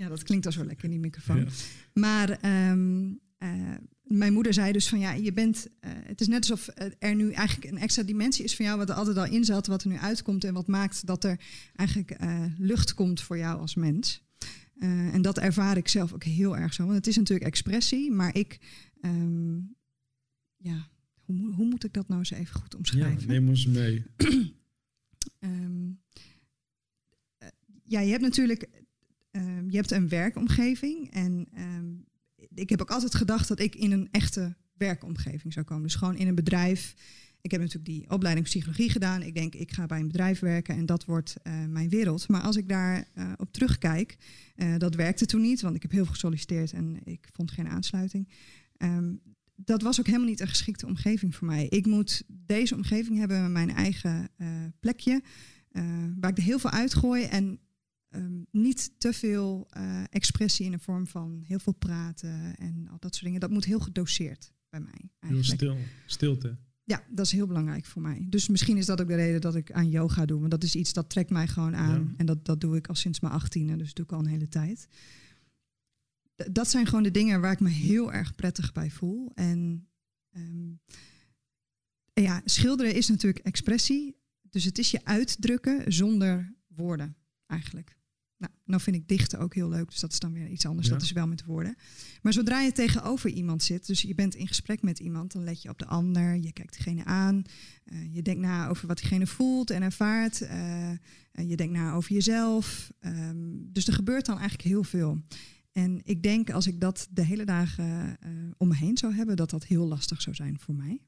ja, 0.00 0.08
dat 0.08 0.22
klinkt 0.22 0.46
al 0.46 0.52
zo 0.52 0.64
lekker 0.64 0.84
in 0.84 0.90
die 0.90 1.00
microfoon. 1.00 1.38
Ja. 1.38 1.46
Maar 1.92 2.44
um, 2.70 3.20
uh, 3.38 3.74
mijn 4.02 4.32
moeder 4.32 4.54
zei 4.54 4.72
dus 4.72 4.88
van 4.88 4.98
ja, 4.98 5.12
je 5.12 5.32
bent. 5.32 5.66
Uh, 5.80 5.90
het 5.94 6.20
is 6.20 6.28
net 6.28 6.50
alsof 6.50 6.68
er 6.98 7.14
nu 7.14 7.32
eigenlijk 7.32 7.72
een 7.72 7.78
extra 7.78 8.02
dimensie 8.02 8.44
is 8.44 8.56
van 8.56 8.64
jou, 8.64 8.78
wat 8.78 8.88
er 8.88 8.94
altijd 8.94 9.16
al 9.16 9.26
in 9.26 9.44
zat, 9.44 9.66
wat 9.66 9.82
er 9.82 9.88
nu 9.88 9.96
uitkomt 9.96 10.44
en 10.44 10.54
wat 10.54 10.66
maakt 10.66 11.06
dat 11.06 11.24
er 11.24 11.40
eigenlijk 11.74 12.22
uh, 12.22 12.44
lucht 12.58 12.94
komt 12.94 13.20
voor 13.20 13.38
jou 13.38 13.60
als 13.60 13.74
mens. 13.74 14.24
en 15.12 15.22
dat 15.22 15.38
ervaar 15.38 15.76
ik 15.76 15.88
zelf 15.88 16.12
ook 16.12 16.24
heel 16.24 16.56
erg 16.56 16.74
zo. 16.74 16.82
Want 16.82 16.96
het 16.96 17.06
is 17.06 17.16
natuurlijk 17.16 17.46
expressie, 17.46 18.10
maar 18.10 18.36
ik. 18.36 18.58
Um, 19.02 19.78
ja, 20.62 20.88
hoe, 21.24 21.54
hoe, 21.54 21.66
moet 21.66 21.84
ik 21.84 21.92
dat 21.92 22.08
nou 22.08 22.18
eens 22.18 22.30
even 22.30 22.60
goed 22.60 22.74
omschrijven? 22.74 23.20
Ja, 23.20 23.26
neem 23.26 23.48
ons 23.48 23.66
mee. 23.66 24.04
um, 25.40 26.00
uh, 27.42 27.48
ja, 27.84 28.00
je 28.00 28.10
hebt 28.10 28.22
natuurlijk 28.22 28.68
um, 29.30 29.70
je 29.70 29.76
hebt 29.76 29.90
een 29.90 30.08
werkomgeving. 30.08 31.10
En 31.10 31.46
um, 31.58 32.04
ik 32.54 32.70
heb 32.70 32.80
ook 32.80 32.90
altijd 32.90 33.14
gedacht 33.14 33.48
dat 33.48 33.60
ik 33.60 33.74
in 33.74 33.92
een 33.92 34.08
echte 34.10 34.56
werkomgeving 34.72 35.52
zou 35.52 35.66
komen. 35.66 35.82
Dus 35.82 35.94
gewoon 35.94 36.16
in 36.16 36.28
een 36.28 36.34
bedrijf. 36.34 36.94
Ik 37.40 37.50
heb 37.50 37.60
natuurlijk 37.60 37.88
die 37.88 38.10
opleiding 38.10 38.46
psychologie 38.46 38.90
gedaan. 38.90 39.22
Ik 39.22 39.34
denk, 39.34 39.54
ik 39.54 39.72
ga 39.72 39.86
bij 39.86 40.00
een 40.00 40.06
bedrijf 40.06 40.38
werken 40.38 40.76
en 40.76 40.86
dat 40.86 41.04
wordt 41.04 41.36
uh, 41.42 41.64
mijn 41.64 41.88
wereld. 41.88 42.28
Maar 42.28 42.40
als 42.40 42.56
ik 42.56 42.68
daar 42.68 43.08
uh, 43.14 43.32
op 43.36 43.52
terugkijk, 43.52 44.16
dat 44.78 44.94
werkte 44.94 45.26
toen 45.26 45.40
niet. 45.40 45.60
Want 45.60 45.76
ik 45.76 45.82
heb 45.82 45.90
heel 45.90 46.04
veel 46.04 46.12
gesolliciteerd 46.12 46.72
en 46.72 46.98
ik 47.04 47.28
vond 47.32 47.50
geen 47.50 47.68
aansluiting 47.68 48.28
dat 49.64 49.82
was 49.82 50.00
ook 50.00 50.06
helemaal 50.06 50.28
niet 50.28 50.40
een 50.40 50.48
geschikte 50.48 50.86
omgeving 50.86 51.34
voor 51.34 51.46
mij. 51.46 51.66
Ik 51.66 51.86
moet 51.86 52.22
deze 52.28 52.74
omgeving 52.74 53.18
hebben 53.18 53.42
met 53.42 53.50
mijn 53.50 53.70
eigen 53.70 54.28
uh, 54.38 54.48
plekje, 54.80 55.22
uh, 55.72 55.84
waar 56.20 56.30
ik 56.30 56.36
er 56.36 56.42
heel 56.42 56.58
veel 56.58 56.70
uitgooi 56.70 57.24
en 57.24 57.58
um, 58.10 58.46
niet 58.50 58.92
te 58.98 59.12
veel 59.12 59.68
uh, 59.76 60.02
expressie 60.10 60.64
in 60.64 60.72
de 60.72 60.78
vorm 60.78 61.06
van 61.06 61.42
heel 61.46 61.58
veel 61.58 61.72
praten 61.72 62.56
en 62.56 62.88
al 62.90 62.96
dat 62.98 63.12
soort 63.14 63.24
dingen. 63.24 63.40
Dat 63.40 63.50
moet 63.50 63.64
heel 63.64 63.80
gedoseerd 63.80 64.52
bij 64.68 64.80
mij. 64.80 65.10
Eigenlijk. 65.20 65.60
Heel 65.60 65.72
stil, 65.72 65.76
stilte. 66.06 66.56
Ja, 66.84 67.02
dat 67.10 67.26
is 67.26 67.32
heel 67.32 67.46
belangrijk 67.46 67.84
voor 67.84 68.02
mij. 68.02 68.26
Dus 68.28 68.48
misschien 68.48 68.76
is 68.76 68.86
dat 68.86 69.00
ook 69.00 69.08
de 69.08 69.14
reden 69.14 69.40
dat 69.40 69.54
ik 69.54 69.72
aan 69.72 69.90
yoga 69.90 70.24
doe. 70.26 70.38
Want 70.38 70.50
dat 70.50 70.62
is 70.62 70.74
iets 70.74 70.92
dat 70.92 71.10
trekt 71.10 71.30
mij 71.30 71.48
gewoon 71.48 71.76
aan. 71.76 72.04
Ja. 72.08 72.14
En 72.16 72.26
dat, 72.26 72.44
dat 72.44 72.60
doe 72.60 72.76
ik 72.76 72.88
al 72.88 72.94
sinds 72.94 73.20
mijn 73.20 73.34
achttiende, 73.34 73.76
dus 73.76 73.86
dat 73.86 73.96
doe 73.96 74.04
ik 74.04 74.12
al 74.12 74.18
een 74.18 74.32
hele 74.32 74.48
tijd 74.48 74.88
dat 76.50 76.70
zijn 76.70 76.86
gewoon 76.86 77.02
de 77.02 77.10
dingen 77.10 77.40
waar 77.40 77.52
ik 77.52 77.60
me 77.60 77.68
heel 77.68 78.12
erg 78.12 78.34
prettig 78.34 78.72
bij 78.72 78.90
voel. 78.90 79.32
En 79.34 79.88
um, 80.36 80.80
ja, 82.12 82.40
schilderen 82.44 82.94
is 82.94 83.08
natuurlijk 83.08 83.44
expressie. 83.44 84.18
Dus 84.50 84.64
het 84.64 84.78
is 84.78 84.90
je 84.90 85.04
uitdrukken 85.04 85.92
zonder 85.92 86.54
woorden 86.66 87.16
eigenlijk. 87.46 87.98
Nou, 88.36 88.52
nou 88.64 88.82
vind 88.82 88.96
ik 88.96 89.08
dichten 89.08 89.38
ook 89.38 89.54
heel 89.54 89.68
leuk, 89.68 89.90
dus 89.90 90.00
dat 90.00 90.12
is 90.12 90.18
dan 90.18 90.32
weer 90.32 90.48
iets 90.48 90.66
anders. 90.66 90.86
Ja. 90.86 90.92
Dat 90.92 91.02
is 91.02 91.12
wel 91.12 91.26
met 91.26 91.44
woorden. 91.44 91.76
Maar 92.22 92.32
zodra 92.32 92.60
je 92.60 92.72
tegenover 92.72 93.30
iemand 93.30 93.62
zit, 93.62 93.86
dus 93.86 94.02
je 94.02 94.14
bent 94.14 94.34
in 94.34 94.46
gesprek 94.46 94.82
met 94.82 94.98
iemand, 94.98 95.32
dan 95.32 95.44
let 95.44 95.62
je 95.62 95.68
op 95.68 95.78
de 95.78 95.86
ander, 95.86 96.36
je 96.36 96.52
kijkt 96.52 96.72
diegene 96.72 97.04
aan, 97.04 97.42
uh, 97.84 98.14
je 98.14 98.22
denkt 98.22 98.40
na 98.40 98.68
over 98.68 98.86
wat 98.86 98.98
diegene 98.98 99.26
voelt 99.26 99.70
en 99.70 99.82
ervaart, 99.82 100.40
uh, 100.40 100.92
je 101.32 101.56
denkt 101.56 101.72
na 101.72 101.92
over 101.92 102.12
jezelf. 102.12 102.92
Um, 103.00 103.72
dus 103.72 103.86
er 103.86 103.92
gebeurt 103.92 104.26
dan 104.26 104.38
eigenlijk 104.38 104.68
heel 104.68 104.84
veel. 104.84 105.22
En 105.72 106.00
ik 106.04 106.22
denk 106.22 106.50
als 106.50 106.66
ik 106.66 106.80
dat 106.80 107.08
de 107.10 107.24
hele 107.24 107.44
dagen 107.44 108.16
uh, 108.26 108.50
om 108.56 108.68
me 108.68 108.76
heen 108.76 108.96
zou 108.96 109.14
hebben, 109.14 109.36
dat 109.36 109.50
dat 109.50 109.66
heel 109.66 109.86
lastig 109.86 110.22
zou 110.22 110.36
zijn 110.36 110.58
voor 110.58 110.74
mij. 110.74 111.00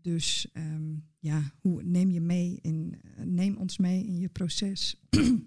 Dus 0.00 0.46
um, 0.52 1.04
ja, 1.18 1.52
hoe 1.60 1.82
neem 1.82 2.10
je 2.10 2.20
mee 2.20 2.58
in, 2.62 2.94
uh, 3.04 3.24
neem 3.24 3.56
ons 3.56 3.78
mee 3.78 4.06
in 4.06 4.18
je 4.18 4.28
proces. 4.28 4.96
nou, 5.10 5.40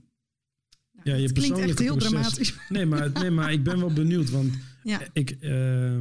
ja, 1.03 1.15
je 1.15 1.22
het 1.22 1.31
klinkt 1.31 1.57
echt 1.57 1.79
heel 1.79 1.95
proces. 1.95 2.12
dramatisch. 2.12 2.55
Nee 2.69 2.86
maar, 2.86 3.12
nee, 3.12 3.31
maar 3.31 3.51
ik 3.51 3.63
ben 3.63 3.79
wel 3.79 3.93
benieuwd, 3.93 4.29
want 4.29 4.53
ja. 4.84 5.01
ik, 5.13 5.38
uh, 5.41 6.00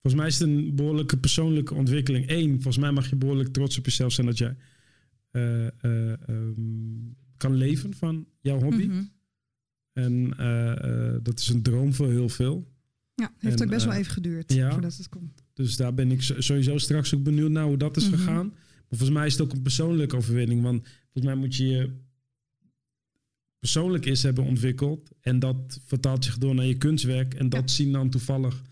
volgens 0.00 0.14
mij 0.14 0.26
is 0.26 0.38
het 0.38 0.48
een 0.48 0.74
behoorlijke 0.74 1.18
persoonlijke 1.18 1.74
ontwikkeling. 1.74 2.24
Eén, 2.28 2.52
volgens 2.52 2.78
mij 2.78 2.92
mag 2.92 3.10
je 3.10 3.16
behoorlijk 3.16 3.48
trots 3.48 3.78
op 3.78 3.84
jezelf 3.84 4.12
zijn 4.12 4.26
dat 4.26 4.38
jij 4.38 4.56
um, 5.32 7.16
kan 7.36 7.54
leven 7.54 7.94
van 7.94 8.26
jouw 8.40 8.60
hobby. 8.60 8.84
Mhm. 8.84 9.02
En 9.92 10.34
uh, 10.40 10.74
uh, 10.84 11.16
dat 11.22 11.38
is 11.38 11.48
een 11.48 11.62
droom 11.62 11.94
voor 11.94 12.08
heel 12.10 12.28
veel. 12.28 12.68
Ja, 13.14 13.32
heeft 13.38 13.56
en, 13.60 13.64
ook 13.66 13.72
best 13.72 13.84
wel 13.84 13.94
even 13.94 14.12
geduurd 14.12 14.52
ja, 14.52 14.70
voordat 14.72 14.96
het 14.96 15.08
kon. 15.08 15.32
Dus 15.54 15.76
daar 15.76 15.94
ben 15.94 16.10
ik 16.10 16.22
sowieso 16.22 16.78
straks 16.78 17.14
ook 17.14 17.22
benieuwd 17.22 17.50
naar 17.50 17.64
hoe 17.64 17.76
dat 17.76 17.96
is 17.96 18.08
Mhm. 18.08 18.16
gegaan. 18.18 18.48
Maar 18.48 18.98
volgens 18.98 19.10
mij 19.10 19.26
is 19.26 19.32
het 19.32 19.42
ook 19.42 19.52
een 19.52 19.62
persoonlijke 19.62 20.16
overwinning. 20.16 20.62
Want 20.62 20.82
volgens 21.12 21.24
mij 21.24 21.34
moet 21.34 21.56
je 21.56 21.66
je 21.66 21.90
persoonlijk 23.58 24.06
is 24.06 24.22
hebben 24.22 24.44
ontwikkeld. 24.44 25.10
En 25.20 25.38
dat 25.38 25.80
vertaalt 25.84 26.24
zich 26.24 26.38
door 26.38 26.54
naar 26.54 26.64
je 26.66 26.78
kunstwerk. 26.78 27.34
En 27.34 27.48
dat 27.48 27.60
Ja. 27.70 27.76
zien 27.76 27.92
dan 27.92 28.10
toevallig 28.10 28.62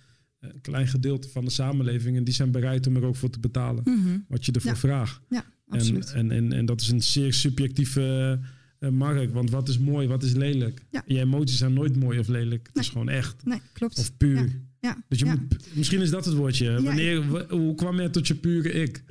een 0.40 0.60
klein 0.60 0.88
gedeelte 0.88 1.28
van 1.28 1.44
de 1.44 1.50
samenleving. 1.50 2.16
En 2.16 2.24
die 2.24 2.34
zijn 2.34 2.50
bereid 2.50 2.86
om 2.86 2.96
er 2.96 3.04
ook 3.04 3.16
voor 3.16 3.30
te 3.30 3.40
betalen. 3.40 3.82
Mhm. 3.84 4.18
Wat 4.28 4.46
je 4.46 4.52
ervoor 4.52 4.70
Ja. 4.70 4.76
vraagt. 4.76 5.20
Ja, 5.28 5.44
absoluut. 5.68 6.12
En, 6.12 6.30
en, 6.30 6.36
en, 6.44 6.52
en 6.52 6.66
dat 6.66 6.80
is 6.80 6.88
een 6.88 7.02
zeer 7.02 7.32
subjectieve 7.34 8.38
eh, 8.78 8.90
markt. 8.90 9.32
Want 9.32 9.50
wat 9.50 9.68
is 9.68 9.78
mooi, 9.78 10.08
wat 10.08 10.22
is 10.22 10.32
lelijk? 10.32 10.84
Ja. 10.90 11.02
Je 11.06 11.18
emoties 11.18 11.58
zijn 11.58 11.72
nooit 11.72 11.96
mooi 11.96 12.18
of 12.18 12.28
lelijk. 12.28 12.66
Het 12.72 12.82
is 12.82 12.88
gewoon 12.88 13.08
echt. 13.08 13.44
nee, 13.44 13.60
klopt. 13.72 13.98
Of 13.98 14.16
puur. 14.16 14.36
Ja. 14.36 14.48
ja. 14.80 15.04
Dus 15.08 15.18
je 15.18 15.24
moet, 15.24 15.74
misschien 15.76 16.00
is 16.00 16.10
dat 16.10 16.24
het 16.24 16.34
woordje. 16.34 16.82
Wanneer, 16.82 17.28
wa- 17.28 17.46
hoe 17.48 17.74
kwam 17.74 18.00
je 18.00 18.10
tot 18.10 18.26
je 18.26 18.34
pure 18.34 18.70
ik? 18.72 19.04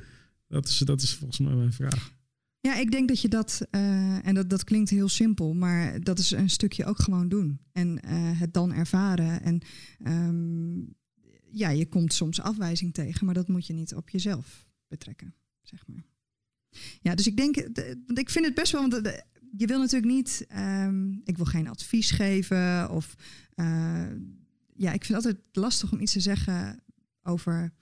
Dat 0.47 0.67
is, 0.67 0.77
dat 0.77 1.01
is 1.01 1.13
volgens 1.13 1.39
mij 1.39 1.53
mijn 1.53 1.73
vraag. 1.73 2.15
Ja, 2.59 2.75
ik 2.75 2.91
denk 2.91 3.07
dat 3.07 3.21
je 3.21 3.27
dat, 3.27 3.67
eh, 3.71 4.27
en 4.27 4.35
dat, 4.35 4.49
dat 4.49 4.63
klinkt 4.63 4.89
heel 4.89 5.09
simpel, 5.09 5.53
maar 5.53 6.01
dat 6.01 6.19
is 6.19 6.31
een 6.31 6.49
stukje 6.49 6.85
ook 6.85 6.99
gewoon 6.99 7.29
doen. 7.29 7.59
En 7.71 7.99
eh, 8.01 8.39
het 8.39 8.53
dan 8.53 8.73
ervaren. 8.73 9.41
En 9.41 9.61
ehm, 10.03 10.77
ja, 11.51 11.69
je 11.69 11.85
komt 11.85 12.13
soms 12.13 12.41
afwijzing 12.41 12.93
tegen, 12.93 13.25
maar 13.25 13.33
dat 13.35 13.47
moet 13.47 13.67
je 13.67 13.73
niet 13.73 13.95
op 13.95 14.09
jezelf 14.09 14.67
betrekken, 14.87 15.33
zeg 15.61 15.87
maar. 15.87 16.05
Ja, 17.01 17.15
dus 17.15 17.27
ik 17.27 17.37
denk, 17.37 17.55
want 18.05 18.19
ik 18.19 18.29
vind 18.29 18.45
het 18.45 18.53
best 18.55 18.71
wel, 18.71 18.89
want 18.89 19.23
je 19.57 19.67
wil 19.67 19.79
natuurlijk 19.79 20.13
niet, 20.13 20.45
ehm, 20.49 21.11
ik 21.23 21.35
wil 21.37 21.45
geen 21.45 21.67
advies 21.67 22.11
geven 22.11 22.89
of, 22.89 23.15
eh, 23.55 24.05
ja, 24.75 24.91
ik 24.93 25.05
vind 25.05 25.17
het 25.17 25.25
altijd 25.25 25.37
lastig 25.51 25.91
om 25.91 25.99
iets 25.99 26.11
te 26.11 26.19
zeggen 26.19 26.79
over 27.23 27.73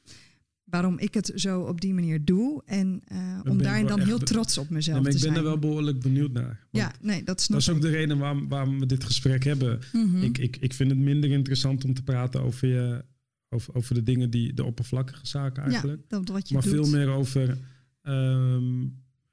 waarom 0.63 0.99
ik 0.99 1.13
het 1.13 1.31
zo 1.35 1.61
op 1.61 1.81
die 1.81 1.93
manier 1.93 2.25
doe. 2.25 2.61
En 2.65 3.01
eh, 3.05 3.39
om 3.43 3.61
daarin 3.61 3.87
dan 3.87 3.99
heel 3.99 4.17
trots 4.17 4.57
op 4.57 4.69
mezelf 4.69 4.97
Ja, 4.97 5.03
maar 5.03 5.11
ik 5.11 5.17
te 5.17 5.25
ben 5.25 5.33
zijn. 5.33 5.45
er 5.45 5.51
wel 5.51 5.59
behoorlijk 5.59 5.99
benieuwd 5.99 6.31
naar. 6.31 6.67
Ja, 6.71 6.93
nee, 7.01 7.23
dat 7.23 7.41
snap 7.41 7.59
dat 7.59 7.67
is 7.67 7.75
ook 7.75 7.81
de 7.81 7.89
reden 7.89 8.17
waarom, 8.17 8.47
waarom 8.47 8.79
we 8.79 8.85
dit 8.85 9.03
gesprek 9.03 9.43
hebben. 9.43 9.79
Mhm. 9.93 10.23
Ik, 10.23 10.37
ik, 10.37 10.57
ik 10.59 10.73
vind 10.73 10.89
het 10.89 10.99
minder 10.99 11.31
interessant 11.31 11.85
om 11.85 11.93
te 11.93 12.03
praten 12.03 12.41
over, 12.41 12.67
je, 12.67 13.05
over, 13.49 13.75
over 13.75 13.93
de 13.95 14.03
dingen 14.03 14.29
die 14.29 14.53
de 14.53 14.63
oppervlakkige 14.63 15.27
zaken 15.27 15.63
eigenlijk. 15.63 16.01
ja, 16.01 16.17
dat 16.17 16.29
wat 16.29 16.47
je 16.47 16.53
maar 16.53 16.63
doet. 16.63 16.73
veel 16.73 16.89
meer 16.89 17.09
over 17.09 17.57
ehm, 18.01 18.83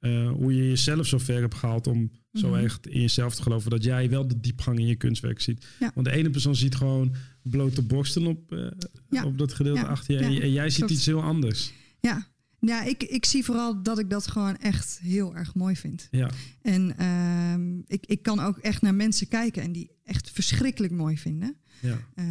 eh, 0.03 0.29
hoe 0.31 0.55
je 0.55 0.67
jezelf 0.69 1.07
zo 1.07 1.17
ver 1.17 1.41
hebt 1.41 1.55
gehaald 1.55 1.87
om 1.87 2.11
zo 2.33 2.49
Mhm. 2.49 2.63
echt 2.63 2.87
in 2.87 3.01
jezelf 3.01 3.35
te 3.35 3.41
geloven 3.41 3.69
dat 3.69 3.83
jij 3.83 4.09
wel 4.09 4.27
de 4.27 4.39
diepgang 4.39 4.79
in 4.79 4.85
je 4.87 4.95
kunstwerk 4.95 5.41
ziet. 5.41 5.65
Ja. 5.79 5.91
Want 5.95 6.05
de 6.07 6.13
ene 6.13 6.29
persoon 6.29 6.55
ziet 6.55 6.75
gewoon 6.75 7.15
blote 7.41 7.81
borsten 7.81 8.25
op, 8.27 8.51
eh, 8.51 8.67
Ja. 9.09 9.25
op 9.25 9.37
dat 9.37 9.53
gedeelte 9.53 9.79
Ja. 9.81 9.87
achter 9.87 10.13
je 10.19 10.25
en, 10.25 10.41
en 10.41 10.51
jij 10.51 10.69
ziet 10.69 10.77
Klopt. 10.77 10.91
iets 10.93 11.05
heel 11.05 11.21
anders. 11.23 11.71
Ja, 11.99 12.27
ja 12.59 12.83
ik, 12.83 13.03
ik 13.03 13.25
zie 13.25 13.43
vooral 13.43 13.83
dat 13.83 13.99
ik 13.99 14.09
dat 14.09 14.27
gewoon 14.27 14.57
echt 14.57 14.99
heel 15.03 15.35
erg 15.35 15.55
mooi 15.55 15.75
vind. 15.75 16.07
Ja. 16.11 16.29
En 16.61 16.97
ehm, 16.97 17.77
ik, 17.87 18.05
ik 18.05 18.21
kan 18.23 18.39
ook 18.39 18.57
echt 18.57 18.81
naar 18.81 18.95
mensen 18.95 19.27
kijken 19.27 19.61
en 19.63 19.71
die 19.71 19.91
echt 20.03 20.29
verschrikkelijk 20.31 20.93
mooi 20.93 21.17
vinden. 21.17 21.57
Ja. 21.81 21.97
Eh, 22.15 22.25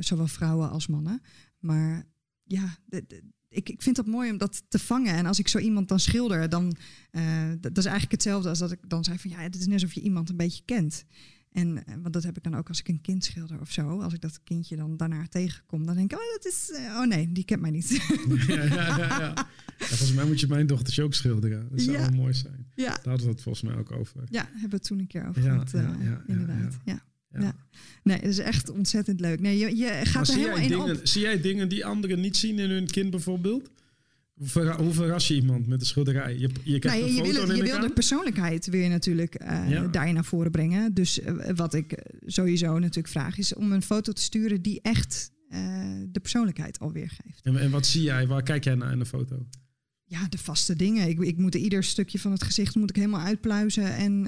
zowel 0.00 0.26
vrouwen 0.28 0.70
als 0.70 0.86
mannen. 0.86 1.20
Maar 1.58 2.04
ja, 2.44 2.78
de- 2.86 3.04
de- 3.08 3.22
ik, 3.56 3.68
ik 3.68 3.82
vind 3.82 3.96
dat 3.96 4.06
mooi 4.06 4.30
om 4.30 4.38
dat 4.38 4.62
te 4.68 4.78
vangen. 4.78 5.14
En 5.14 5.26
als 5.26 5.38
ik 5.38 5.48
zo 5.48 5.58
iemand 5.58 5.88
dan 5.88 6.00
schilder, 6.00 6.48
dan 6.48 6.76
eh, 7.10 7.22
dat, 7.48 7.62
dat 7.62 7.78
is 7.78 7.84
eigenlijk 7.84 8.12
hetzelfde 8.12 8.48
als 8.48 8.58
dat 8.58 8.72
ik 8.72 8.78
dan 8.88 9.04
zei 9.04 9.18
van 9.18 9.30
ja, 9.30 9.36
het 9.38 9.54
is 9.54 9.64
net 9.66 9.72
alsof 9.72 9.92
je 9.92 10.00
iemand 10.00 10.28
een 10.30 10.36
beetje 10.36 10.62
kent. 10.64 11.04
En 11.52 11.86
eh, 11.86 11.94
want 12.02 12.12
dat 12.14 12.22
heb 12.22 12.36
ik 12.36 12.42
dan 12.42 12.54
ook 12.56 12.68
als 12.68 12.78
ik 12.80 12.88
een 12.88 13.00
kind 13.00 13.24
schilder 13.24 13.60
of 13.60 13.70
zo. 13.72 14.00
Als 14.00 14.12
ik 14.14 14.20
dat 14.20 14.40
kindje 14.44 14.76
dan 14.76 14.96
daarna 14.96 15.26
tegenkom, 15.28 15.86
dan 15.86 15.96
denk 15.96 16.12
ik, 16.12 16.18
oh, 16.18 16.24
dat 16.32 16.46
is, 16.52 16.70
eh, 16.74 16.82
oh 16.84 17.06
nee, 17.06 17.32
die 17.32 17.44
kent 17.44 17.60
mij 17.60 17.70
niet. 17.70 17.88
Ja, 18.46 18.62
ja, 18.62 18.64
ja, 18.64 18.96
ja. 18.98 19.18
Ja, 19.78 19.86
Volgens 19.86 20.12
mij 20.12 20.24
moet 20.26 20.40
je 20.40 20.46
mijn 20.46 20.66
dochtertje 20.66 21.02
ook 21.02 21.14
schilderen. 21.14 21.68
Dat 21.70 21.80
zou 21.80 21.96
Ja. 21.96 22.02
wel 22.10 22.20
mooi 22.20 22.34
zijn. 22.34 22.66
ja. 22.74 22.84
Daar 22.84 23.00
hadden 23.08 23.26
we 23.26 23.32
het 23.32 23.42
volgens 23.42 23.64
mij 23.70 23.76
ook 23.76 23.92
over. 23.92 24.22
Ja, 24.30 24.42
hebben 24.52 24.70
we 24.70 24.76
het 24.76 24.84
toen 24.84 24.98
een 24.98 25.06
keer 25.06 25.28
over 25.28 25.42
gehad. 25.42 25.70
ja, 25.70 25.78
eh, 25.78 26.04
ja, 26.04 26.10
ja, 26.10 26.22
inderdaad. 26.26 26.78
Ja. 26.84 27.02
Ja. 27.42 27.56
Nee, 28.02 28.16
het 28.16 28.28
is 28.28 28.38
echt 28.38 28.70
ontzettend 28.70 29.20
leuk. 29.20 29.40
Nee, 29.40 29.58
je, 29.58 29.76
je 29.76 29.84
Maar 29.84 30.06
gaat 30.06 30.20
er 30.20 30.26
zie, 30.26 30.34
helemaal 30.36 30.56
jij 30.58 30.66
in 30.66 30.78
dingen, 30.78 30.96
op. 30.96 31.06
zie 31.06 31.20
jij 31.22 31.40
dingen 31.40 31.68
die 31.68 31.84
anderen 31.84 32.20
niet 32.20 32.36
zien 32.36 32.58
in 32.58 32.70
hun 32.70 32.86
kind 32.86 33.10
bijvoorbeeld? 33.10 33.70
Hoe, 34.34 34.48
verra- 34.48 34.76
hoe 34.82 34.92
verras 34.92 35.28
je 35.28 35.34
iemand 35.34 35.66
met 35.66 35.80
een 35.80 35.86
schilderij? 35.86 36.38
Je, 36.38 36.48
je 36.62 36.78
krijgt 36.78 36.98
Nou, 37.00 37.10
een 37.10 37.16
je, 37.16 37.32
je 37.32 37.46
wil, 37.46 37.54
je 37.56 37.62
wil 37.62 37.80
de 37.80 37.90
persoonlijkheid 37.90 38.66
weer 38.66 38.88
natuurlijk 38.88 39.34
Ja. 39.68 39.86
daarin 39.86 40.14
naar 40.14 40.24
voren 40.24 40.50
brengen. 40.50 40.94
Dus 40.94 41.20
eh, 41.20 41.34
wat 41.54 41.74
ik 41.74 42.02
sowieso 42.26 42.78
natuurlijk 42.78 43.08
vraag 43.08 43.38
is 43.38 43.54
om 43.54 43.72
een 43.72 43.82
foto 43.82 44.12
te 44.12 44.22
sturen 44.22 44.62
die 44.62 44.80
echt 44.82 45.30
eh, 45.48 45.60
de 46.08 46.20
persoonlijkheid 46.20 46.78
alweer 46.78 47.10
geeft. 47.22 47.40
En, 47.42 47.56
en 47.56 47.70
wat 47.70 47.86
zie 47.86 48.02
jij? 48.02 48.26
Waar 48.26 48.42
kijk 48.42 48.64
jij 48.64 48.74
naar 48.74 48.92
in 48.92 48.98
de 48.98 49.06
foto? 49.06 49.46
Ja, 50.04 50.26
de 50.28 50.38
vaste 50.38 50.76
dingen. 50.76 51.08
Ik, 51.08 51.18
ik 51.20 51.36
moet 51.36 51.54
ieder 51.54 51.84
stukje 51.84 52.18
van 52.18 52.32
het 52.32 52.42
gezicht 52.42 52.74
moet 52.74 52.90
ik 52.90 52.96
helemaal 52.96 53.20
uitpluizen 53.20 53.94
en 53.96 54.26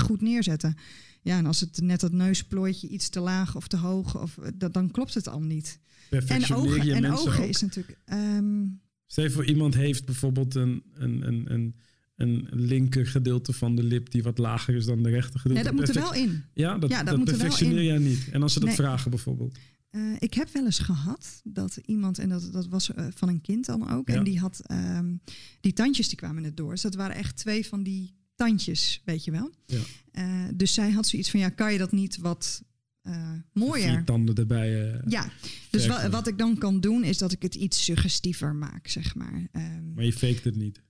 goed 0.00 0.20
neerzetten. 0.20 0.76
Ja, 1.22 1.36
en 1.38 1.46
als 1.46 1.60
het 1.60 1.80
net 1.80 2.00
dat 2.00 2.12
neusplooitje 2.12 2.88
iets 2.88 3.08
te 3.08 3.20
laag 3.20 3.56
of 3.56 3.68
te 3.68 3.76
hoog, 3.76 4.20
of, 4.22 4.38
eh, 4.38 4.48
dat, 4.54 4.74
dan 4.74 4.90
klopt 4.90 5.14
het 5.14 5.28
al 5.28 5.40
niet. 5.40 5.78
En 6.10 6.54
ogen, 6.54 6.90
en 6.94 7.12
ogen 7.12 7.42
ook? 7.42 7.48
is 7.48 7.60
natuurlijk... 7.60 7.98
ehm, 8.04 8.64
Stel 9.06 9.30
voor, 9.30 9.46
iemand 9.46 9.74
heeft 9.74 10.04
bijvoorbeeld 10.04 10.54
een, 10.54 10.82
een, 10.94 11.26
een, 11.26 11.52
een, 11.52 11.74
een 12.16 12.48
linker 12.52 13.06
gedeelte 13.06 13.52
van 13.52 13.76
de 13.76 13.82
lip 13.82 14.10
die 14.10 14.22
wat 14.22 14.38
lager 14.38 14.74
is 14.74 14.84
dan 14.84 15.02
de 15.02 15.08
rechter 15.10 15.40
gedeelte. 15.40 15.62
nee, 15.62 15.72
dat 15.72 15.86
moet 15.86 15.96
er 15.96 16.02
wel 16.02 16.14
in. 16.14 16.44
Ja, 16.54 16.78
dat, 16.78 16.90
Ja, 16.90 16.96
dat 16.98 17.06
dat, 17.06 17.16
moet 17.18 17.28
er 17.28 17.36
wel 17.36 17.46
perfectioneer 17.46 17.84
jij 17.84 17.98
niet. 17.98 18.28
En 18.32 18.42
als 18.42 18.52
ze 18.52 18.58
dat 18.58 18.68
Nee. 18.68 18.76
vragen 18.76 19.10
bijvoorbeeld. 19.10 19.58
Eh, 19.90 20.00
ik 20.18 20.34
heb 20.34 20.48
wel 20.52 20.64
eens 20.64 20.78
gehad 20.78 21.40
dat 21.44 21.78
iemand, 21.86 22.18
en 22.18 22.28
dat, 22.28 22.48
dat 22.52 22.68
was 22.68 22.94
eh, 22.94 23.06
van 23.14 23.28
een 23.28 23.40
kind 23.40 23.66
dan 23.66 23.90
ook, 23.90 24.08
Ja. 24.08 24.14
en 24.14 24.24
die 24.24 24.38
had 24.38 24.60
ehm, 24.66 25.14
die 25.60 25.72
tandjes 25.72 26.08
die 26.08 26.16
kwamen 26.16 26.42
net 26.42 26.56
door. 26.56 26.70
Dus 26.70 26.82
dat 26.82 26.94
waren 26.94 27.16
echt 27.16 27.36
twee 27.36 27.66
van 27.66 27.82
die 27.82 28.14
tandjes, 28.46 29.00
weet 29.04 29.24
je 29.24 29.30
wel. 29.30 29.50
Ja. 29.66 29.80
Eh, 30.12 30.48
dus 30.54 30.74
zij 30.74 30.90
had 30.90 31.06
zoiets 31.06 31.30
van, 31.30 31.40
ja, 31.40 31.48
kan 31.48 31.72
je 31.72 31.78
dat 31.78 31.92
niet 31.92 32.16
wat 32.16 32.62
eh, 33.02 33.32
mooier? 33.52 33.88
Vier 33.92 34.04
tanden 34.04 34.34
erbij. 34.34 34.92
eh, 34.92 35.02
Ja, 35.08 35.32
dus 35.70 35.86
wa- 35.86 36.10
wat 36.10 36.26
ik 36.26 36.38
dan 36.38 36.58
kan 36.58 36.80
doen 36.80 37.04
is 37.04 37.18
dat 37.18 37.32
ik 37.32 37.42
het 37.42 37.54
iets 37.54 37.84
suggestiever 37.84 38.54
maak, 38.54 38.88
zeg 38.88 39.14
maar. 39.14 39.48
Ehm, 39.52 39.92
Maar 39.94 40.04
je 40.04 40.12
faked 40.12 40.44
het 40.44 40.56
niet. 40.56 40.82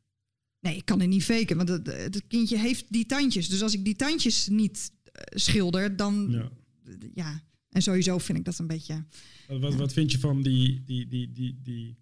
nee, 0.60 0.76
ik 0.76 0.84
kan 0.84 1.00
het 1.00 1.08
niet 1.08 1.24
faken, 1.24 1.56
want 1.56 1.68
het, 1.68 1.86
het 1.86 2.22
kindje 2.28 2.58
heeft 2.58 2.84
die 2.88 3.06
tandjes. 3.06 3.48
Dus 3.48 3.62
als 3.62 3.74
ik 3.74 3.84
die 3.84 3.96
tandjes 3.96 4.48
niet 4.48 4.92
schilder, 5.34 5.96
dan 5.96 6.26
Ja. 6.30 6.50
ja. 7.14 7.42
En 7.70 7.82
sowieso 7.82 8.18
vind 8.18 8.38
ik 8.38 8.44
dat 8.44 8.58
een 8.58 8.66
beetje. 8.66 9.04
Wat, 9.48 9.74
wat 9.74 9.92
vind 9.92 10.12
je 10.12 10.18
van 10.18 10.42
die, 10.42 10.82
die, 10.84 11.08
die, 11.08 11.32
die, 11.32 11.60
die, 11.62 11.96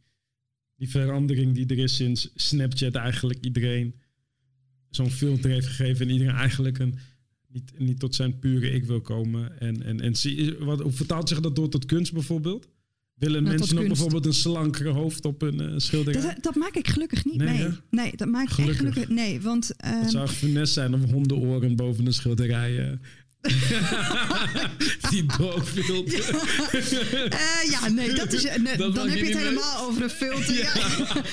die 0.77 0.89
verandering 0.91 1.55
die 1.55 1.67
er 1.67 1.79
is 1.79 1.97
sinds 1.97 2.31
Snapchat 2.35 2.95
eigenlijk 2.95 3.45
iedereen 3.45 3.95
zo'n 4.91 5.11
filter 5.11 5.51
heeft 5.51 5.67
gegeven 5.67 6.07
en 6.07 6.13
iedereen 6.13 6.35
eigenlijk 6.35 6.79
een, 6.79 6.95
niet, 7.49 7.73
niet 7.79 7.99
tot 7.99 8.15
zijn 8.15 8.39
pure 8.39 8.71
ik 8.71 8.85
wil 8.85 9.01
komen. 9.01 9.61
En, 9.61 9.83
en, 9.83 10.01
en 10.01 10.15
zie, 10.17 10.55
wat, 10.59 10.81
hoe 10.81 10.93
vertaalt 10.93 11.29
zich 11.29 11.41
dat 11.41 11.57
door 11.57 11.69
tot 11.69 11.85
kunst 11.87 12.13
bijvoorbeeld? 12.13 12.69
Willen 13.15 13.43
Nou, 13.43 13.57
mensen 13.57 13.77
ook 13.79 13.83
kunst. 13.85 13.89
bijvoorbeeld 14.03 14.27
een 14.35 14.41
slankere 14.41 14.89
hoofd 14.89 15.25
op 15.25 15.43
een 15.43 15.61
eh, 15.61 15.73
schilderij? 15.77 16.23
Dat, 16.23 16.43
dat 16.43 16.55
maak 16.55 16.75
ik 16.75 16.89
gelukkig 16.89 17.25
niet. 17.25 17.37
Nee, 17.37 17.49
Nee, 17.49 17.59
hè? 17.63 17.69
nee, 17.91 18.13
dat 18.17 18.29
maak 18.29 18.43
ik 18.49 18.51
Gelukkig. 18.53 18.81
echt 18.87 18.93
gelukkig. 18.93 19.15
Nee, 19.17 19.41
want. 19.41 19.77
ehm, 19.77 20.01
Het 20.01 20.11
zou 20.11 20.25
echt 20.25 20.35
finesse 20.35 20.73
zijn 20.73 20.95
om 20.95 21.03
hondenoren 21.03 21.77
boven 21.77 22.07
een 22.07 22.13
schilderij. 22.13 22.79
eh. 22.91 22.97
die 25.11 25.27
doorfilter. 25.39 26.35
eh, 27.31 27.71
ja, 27.71 27.89
nee, 27.89 28.13
dat 28.13 28.33
is. 28.33 28.43
nee, 28.43 28.77
Dat 28.77 28.95
dan 28.95 29.09
heb 29.09 29.19
je 29.19 29.25
het 29.25 29.39
helemaal 29.39 29.87
over 29.87 30.03
een 30.03 30.11
filter. 30.11 30.55
Ja. 30.55 30.73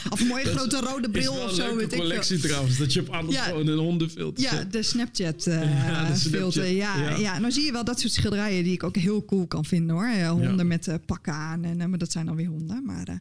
Of 0.09 0.19
een 0.19 0.27
mooie 0.27 0.43
Dat 0.43 0.53
grote 0.55 0.79
rode 0.79 1.09
bril 1.09 1.33
of 1.33 1.49
een 1.49 1.55
zo. 1.55 1.77
veel. 1.77 1.87
collectie 1.87 2.39
trouwens. 2.39 2.77
Dat 2.77 2.93
je 2.93 2.99
op 2.99 3.09
alles 3.09 3.35
Ja. 3.35 3.43
gewoon 3.43 3.67
een 3.67 3.77
hondenfilter 3.77 4.43
Ja, 4.43 4.63
de 4.63 4.83
Snapchat 4.83 5.45
eh, 5.47 5.61
Ja, 5.61 6.07
de 6.07 6.15
Snapchat, 6.15 6.31
filter. 6.53 6.65
Ja, 6.71 6.95
ja. 6.97 7.17
ja. 7.17 7.39
nou 7.39 7.51
zie 7.51 7.63
je 7.65 7.71
wel 7.71 7.83
dat 7.83 7.99
soort 7.99 8.13
schilderijen 8.13 8.63
die 8.63 8.73
ik 8.73 8.83
ook 8.83 8.95
heel 8.95 9.25
cool 9.25 9.47
kan 9.47 9.65
vinden 9.65 9.95
hoor. 9.95 10.05
Eh, 10.07 10.29
honden 10.29 10.57
Ja. 10.57 10.63
met 10.63 10.89
pakken 11.05 11.33
aan. 11.33 11.63
En, 11.63 11.89
maar 11.89 11.99
dat 11.99 12.11
zijn 12.11 12.25
dan 12.25 12.35
weer 12.35 12.47
honden. 12.47 12.83
Maar 12.85 13.19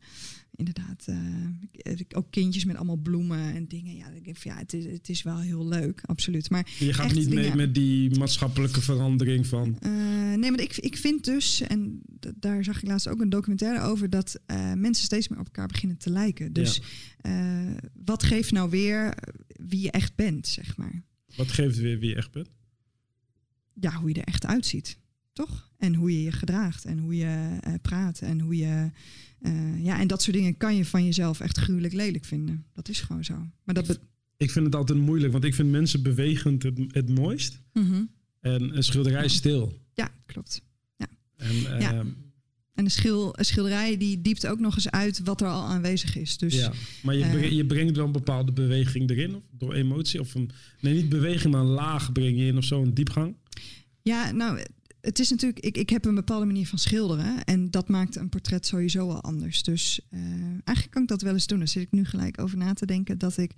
inderdaad, 0.57 1.05
eh, 1.07 2.01
ook 2.15 2.31
kindjes 2.31 2.65
met 2.65 2.77
allemaal 2.77 2.97
bloemen 2.97 3.55
en 3.55 3.69
dingen. 3.69 3.97
Ja, 3.97 4.09
ik 4.09 4.25
denk 4.25 4.37
ja 4.37 4.57
het, 4.57 4.73
is, 4.73 4.85
het 4.85 5.09
is 5.09 5.23
wel 5.23 5.39
heel 5.39 5.67
leuk, 5.69 6.03
absoluut. 6.07 6.51
Maar 6.51 6.71
Je 6.79 6.93
gaat 6.93 7.07
echt 7.07 7.15
niet 7.15 7.35
mee 7.35 7.55
met 7.55 7.75
die 7.75 8.19
maatschappelijke 8.19 8.81
verandering 8.81 9.47
van... 9.47 9.79
Eh, 9.81 9.91
nee, 10.35 10.51
maar 10.51 10.61
ik, 10.61 10.77
ik 10.77 10.97
vind 10.97 11.25
dus, 11.25 11.61
en 11.61 12.01
daar 12.37 12.65
zag 12.65 12.77
ik 12.77 12.89
laatst 12.89 13.09
ook 13.09 13.21
een 13.21 13.29
documentaire 13.29 13.81
over, 13.81 14.11
dat 14.11 14.41
eh, 14.47 14.73
mensen 14.73 15.05
steeds 15.05 15.29
meer 15.29 15.39
op 15.39 15.47
elkaar 15.47 15.67
beginnen 15.67 15.97
te 15.97 16.11
lijken. 16.11 16.53
Dus 16.53 16.83
wat 18.05 18.23
geeft 18.23 18.53
nou 18.53 18.71
weer 18.71 19.15
wie 19.47 19.81
je 19.81 19.91
echt 19.91 20.15
bent, 20.15 20.47
zeg 20.47 20.77
maar? 20.77 21.03
Wat 21.37 21.53
geeft 21.53 21.79
weer 21.79 21.99
wie 21.99 22.09
je 22.09 22.17
echt 22.17 22.33
bent? 22.33 22.49
Ja, 23.81 23.95
hoe 23.95 24.09
je 24.09 24.15
er 24.15 24.27
echt 24.27 24.47
uitziet, 24.47 24.99
toch? 25.33 25.71
En 25.79 25.95
hoe 25.95 26.13
je 26.13 26.23
je 26.23 26.33
gedraagt 26.33 26.85
en 26.85 26.99
hoe 26.99 27.17
je 27.17 27.59
praat 27.83 28.21
en 28.21 28.41
hoe 28.41 28.57
je. 28.57 28.91
Eh, 29.47 29.85
ja, 29.85 30.01
en 30.01 30.07
dat 30.07 30.23
soort 30.23 30.37
dingen 30.37 30.57
kan 30.57 30.77
je 30.77 30.85
van 30.85 31.05
jezelf 31.05 31.41
echt 31.41 31.59
gruwelijk 31.59 31.93
lelijk 31.95 32.25
vinden. 32.25 32.65
Dat 32.73 32.89
is 32.89 33.01
gewoon 33.01 33.25
zo. 33.25 33.35
Maar 33.65 33.75
dat. 33.75 34.01
Ik 34.37 34.51
vind 34.51 34.65
het 34.67 34.75
altijd 34.75 34.99
moeilijk, 34.99 35.33
want 35.33 35.45
ik 35.45 35.55
vind 35.55 35.71
mensen 35.71 36.03
bewegend 36.03 36.63
het, 36.63 36.79
het 36.89 37.09
mooist. 37.09 37.61
Mhm. 37.73 38.03
En 38.41 38.77
een 38.77 38.83
schilderij 38.85 39.29
stil. 39.29 39.81
Ja, 39.95 40.11
klopt. 40.27 40.63
En, 41.37 41.55
Ja. 41.57 41.93
ehm, 41.93 42.07
En 42.75 42.85
een, 42.85 42.91
schil, 42.91 43.39
een 43.39 43.45
schilderij 43.45 43.97
die 43.97 44.21
diept 44.23 44.47
ook 44.47 44.59
nog 44.59 44.75
eens 44.75 44.91
uit 44.91 45.21
wat 45.25 45.41
er 45.41 45.47
al 45.47 45.65
aanwezig 45.65 46.17
is. 46.17 46.39
Dus 46.39 46.55
ja, 46.55 46.73
maar 47.03 47.15
je, 47.15 47.25
eh, 47.25 47.51
je 47.51 47.67
brengt 47.67 47.97
wel 47.97 48.07
een 48.07 48.13
bepaalde 48.13 48.53
beweging 48.53 49.11
erin, 49.11 49.35
of 49.35 49.43
door 49.51 49.75
emotie, 49.75 50.21
of 50.21 50.35
een, 50.35 50.51
nee, 50.81 50.95
niet 50.95 51.09
beweging, 51.09 51.53
maar 51.53 51.63
een 51.63 51.67
laag 51.67 52.13
breng 52.13 52.39
je 52.39 52.47
in 52.47 52.57
of 52.57 52.65
zo, 52.65 52.83
een 52.83 52.95
diepgang. 52.95 53.35
Ja, 54.03 54.31
nou, 54.31 54.61
het 55.07 55.19
is 55.19 55.31
natuurlijk, 55.31 55.65
ik, 55.65 55.77
ik 55.77 55.91
heb 55.91 56.05
een 56.05 56.15
bepaalde 56.15 56.47
manier 56.47 56.67
van 56.67 56.79
schilderen. 56.79 57.45
En 57.45 57.71
dat 57.71 57.89
maakt 57.89 58.17
een 58.17 58.29
portret 58.29 58.67
sowieso 58.67 59.11
al 59.11 59.23
anders. 59.23 59.63
Dus 59.63 60.01
eh, 60.11 60.21
eigenlijk 60.41 60.91
kan 60.91 61.03
ik 61.03 61.09
dat 61.09 61.23
wel 61.23 61.33
eens 61.33 61.47
doen. 61.47 61.59
Daar 61.59 61.69
zit 61.69 61.83
ik 61.83 61.93
nu 61.93 62.05
gelijk 62.05 62.41
over 62.41 62.59
na 62.59 62.73
te 62.73 62.87
denken. 62.87 63.19
Dat 63.19 63.37
ik 63.37 63.53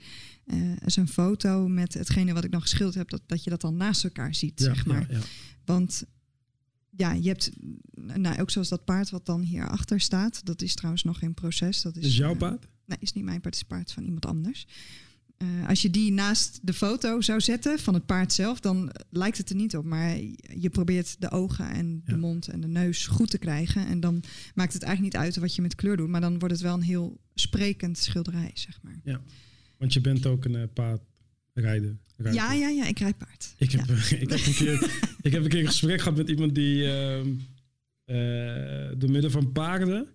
eh 0.44 0.56
zo'n 0.86 1.08
foto 1.08 1.68
met 1.68 1.94
hetgene 1.94 2.32
wat 2.32 2.44
ik 2.44 2.50
nog 2.50 2.62
geschilderd 2.62 2.96
heb, 2.96 3.08
dat, 3.08 3.22
dat 3.26 3.44
je 3.44 3.50
dat 3.50 3.60
dan 3.60 3.76
naast 3.76 4.04
elkaar 4.04 4.34
ziet, 4.34 4.60
zeg 4.60 4.86
maar. 4.86 5.06
Ja, 5.10 5.16
ja. 5.16 5.22
Want 5.64 6.04
ja, 6.90 7.12
je 7.12 7.28
hebt, 7.28 7.50
nou, 7.94 8.40
ook 8.40 8.50
zoals 8.50 8.68
dat 8.68 8.84
paard 8.84 9.10
wat 9.10 9.26
dan 9.26 9.40
hierachter 9.40 10.00
staat. 10.00 10.46
Dat 10.46 10.62
is 10.62 10.74
trouwens 10.74 11.04
nog 11.04 11.22
in 11.22 11.34
proces. 11.34 11.82
Dat 11.82 11.96
is, 11.96 12.04
Is 12.04 12.16
jouw 12.16 12.32
eh, 12.32 12.38
paard? 12.38 12.66
Nee, 12.84 12.98
is 13.00 13.12
niet 13.12 13.24
mijn 13.24 13.40
paard, 13.40 13.54
het 13.54 13.64
is 13.64 13.68
het 13.68 13.68
paard 13.68 13.92
van 13.92 14.04
iemand 14.04 14.26
anders. 14.26 14.66
Eh, 15.38 15.68
als 15.68 15.82
je 15.82 15.90
die 15.90 16.12
naast 16.12 16.58
de 16.62 16.72
foto 16.72 17.20
zou 17.20 17.40
zetten 17.40 17.78
van 17.78 17.94
het 17.94 18.06
paard 18.06 18.32
zelf, 18.32 18.60
dan 18.60 18.92
lijkt 19.10 19.38
het 19.38 19.50
er 19.50 19.56
niet 19.56 19.76
op. 19.76 19.84
Maar 19.84 20.16
je 20.58 20.70
probeert 20.70 21.16
de 21.20 21.30
ogen 21.30 21.70
en 21.70 22.02
de 22.04 22.12
Ja. 22.12 22.16
mond 22.18 22.48
en 22.48 22.60
de 22.60 22.66
neus 22.68 23.06
goed 23.06 23.30
te 23.30 23.38
krijgen. 23.38 23.86
En 23.86 24.00
dan 24.00 24.22
maakt 24.54 24.72
het 24.72 24.82
eigenlijk 24.82 25.14
niet 25.14 25.22
uit 25.24 25.36
wat 25.36 25.54
je 25.54 25.62
met 25.62 25.74
kleur 25.74 25.96
doet. 25.96 26.08
Maar 26.08 26.20
dan 26.20 26.38
wordt 26.38 26.54
het 26.54 26.62
wel 26.62 26.74
een 26.74 26.82
heel 26.82 27.20
sprekend 27.34 27.98
schilderij, 27.98 28.50
zeg 28.54 28.78
maar. 28.82 29.20
Want 29.76 29.92
je 29.92 30.00
bent 30.00 30.26
ook 30.26 30.44
een 30.44 30.54
eh, 30.56 30.62
paardrijder. 30.74 31.96
rijder. 32.16 32.32
Ja, 32.32 32.52
ja, 32.52 32.68
ja, 32.68 32.86
ik 32.86 32.98
rijd 32.98 33.18
paard. 33.18 33.54
Ik 33.58 33.70
heb, 33.72 33.86
Ja. 33.86 33.94
ik, 34.18 34.30
heb 34.30 34.46
een 34.46 34.54
keer, 34.54 34.90
ik 35.22 35.32
heb 35.32 35.42
een 35.42 35.48
keer 35.48 35.60
een 35.60 35.66
gesprek 35.66 36.00
gehad 36.00 36.16
met 36.18 36.28
iemand 36.28 36.54
die 36.54 36.90
ehm 36.90 37.28
eh, 38.04 38.90
door 38.98 39.10
middel 39.10 39.30
van 39.30 39.52
paarden. 39.52 40.08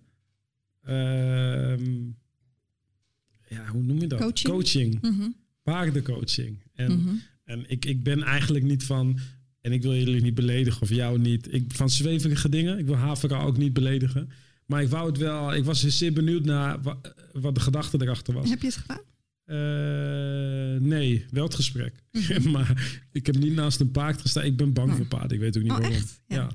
Ja, 3.48 3.66
hoe 3.66 3.82
noem 3.82 4.00
je 4.00 4.06
dat? 4.06 4.20
Coaching? 4.20 4.52
Coaching. 4.52 4.98
Mhm, 5.00 5.28
Paardencoaching. 5.62 6.58
En, 6.74 6.98
mhm. 7.00 7.14
en 7.44 7.64
ik, 7.70 7.84
ik 7.84 8.02
ben 8.02 8.22
eigenlijk 8.22 8.64
niet 8.64 8.84
van. 8.84 9.18
En 9.60 9.72
ik 9.72 9.82
wil 9.82 9.94
jullie 9.94 10.22
niet 10.22 10.34
beledigen 10.34 10.82
of 10.82 10.88
jou 10.88 11.18
niet. 11.18 11.52
Ik, 11.54 11.64
van 11.68 11.90
zweverige 11.90 12.48
dingen. 12.48 12.78
Ik 12.78 12.86
wil 12.86 12.94
Havera 12.96 13.42
ook 13.42 13.56
niet 13.56 13.72
beledigen. 13.72 14.28
Maar 14.66 14.82
ik 14.82 14.88
wou 14.88 15.06
het 15.08 15.18
wel. 15.18 15.54
Ik 15.54 15.64
was 15.64 15.86
zeer 15.86 16.12
benieuwd 16.12 16.44
naar 16.44 16.82
wa- 16.82 17.00
wat 17.32 17.54
de 17.54 17.60
gedachte 17.60 18.02
erachter 18.02 18.34
was. 18.34 18.48
Heb 18.50 18.60
je 18.60 18.66
het 18.66 18.76
gedaan? 18.76 19.00
Eh, 19.44 20.80
nee, 20.80 21.24
wel 21.30 21.44
het 21.44 21.54
gesprek. 21.54 21.94
Mhm. 22.12 22.50
maar 22.52 23.00
ik 23.12 23.26
heb 23.26 23.36
niet 23.38 23.54
naast 23.54 23.80
een 23.80 23.90
paard 23.90 24.20
gestaan. 24.20 24.44
Ik 24.44 24.56
ben 24.56 24.72
bang 24.72 24.90
Oh. 24.90 24.96
voor 24.96 25.06
paarden. 25.06 25.30
Ik 25.36 25.40
weet 25.42 25.56
ook 25.56 25.62
niet 25.62 25.72
Oh, 25.72 25.78
waarom. 25.78 25.98
Ja. 26.26 26.36
Ja. 26.36 26.48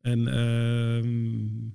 En, 0.00 0.28
ehm, 0.28 1.70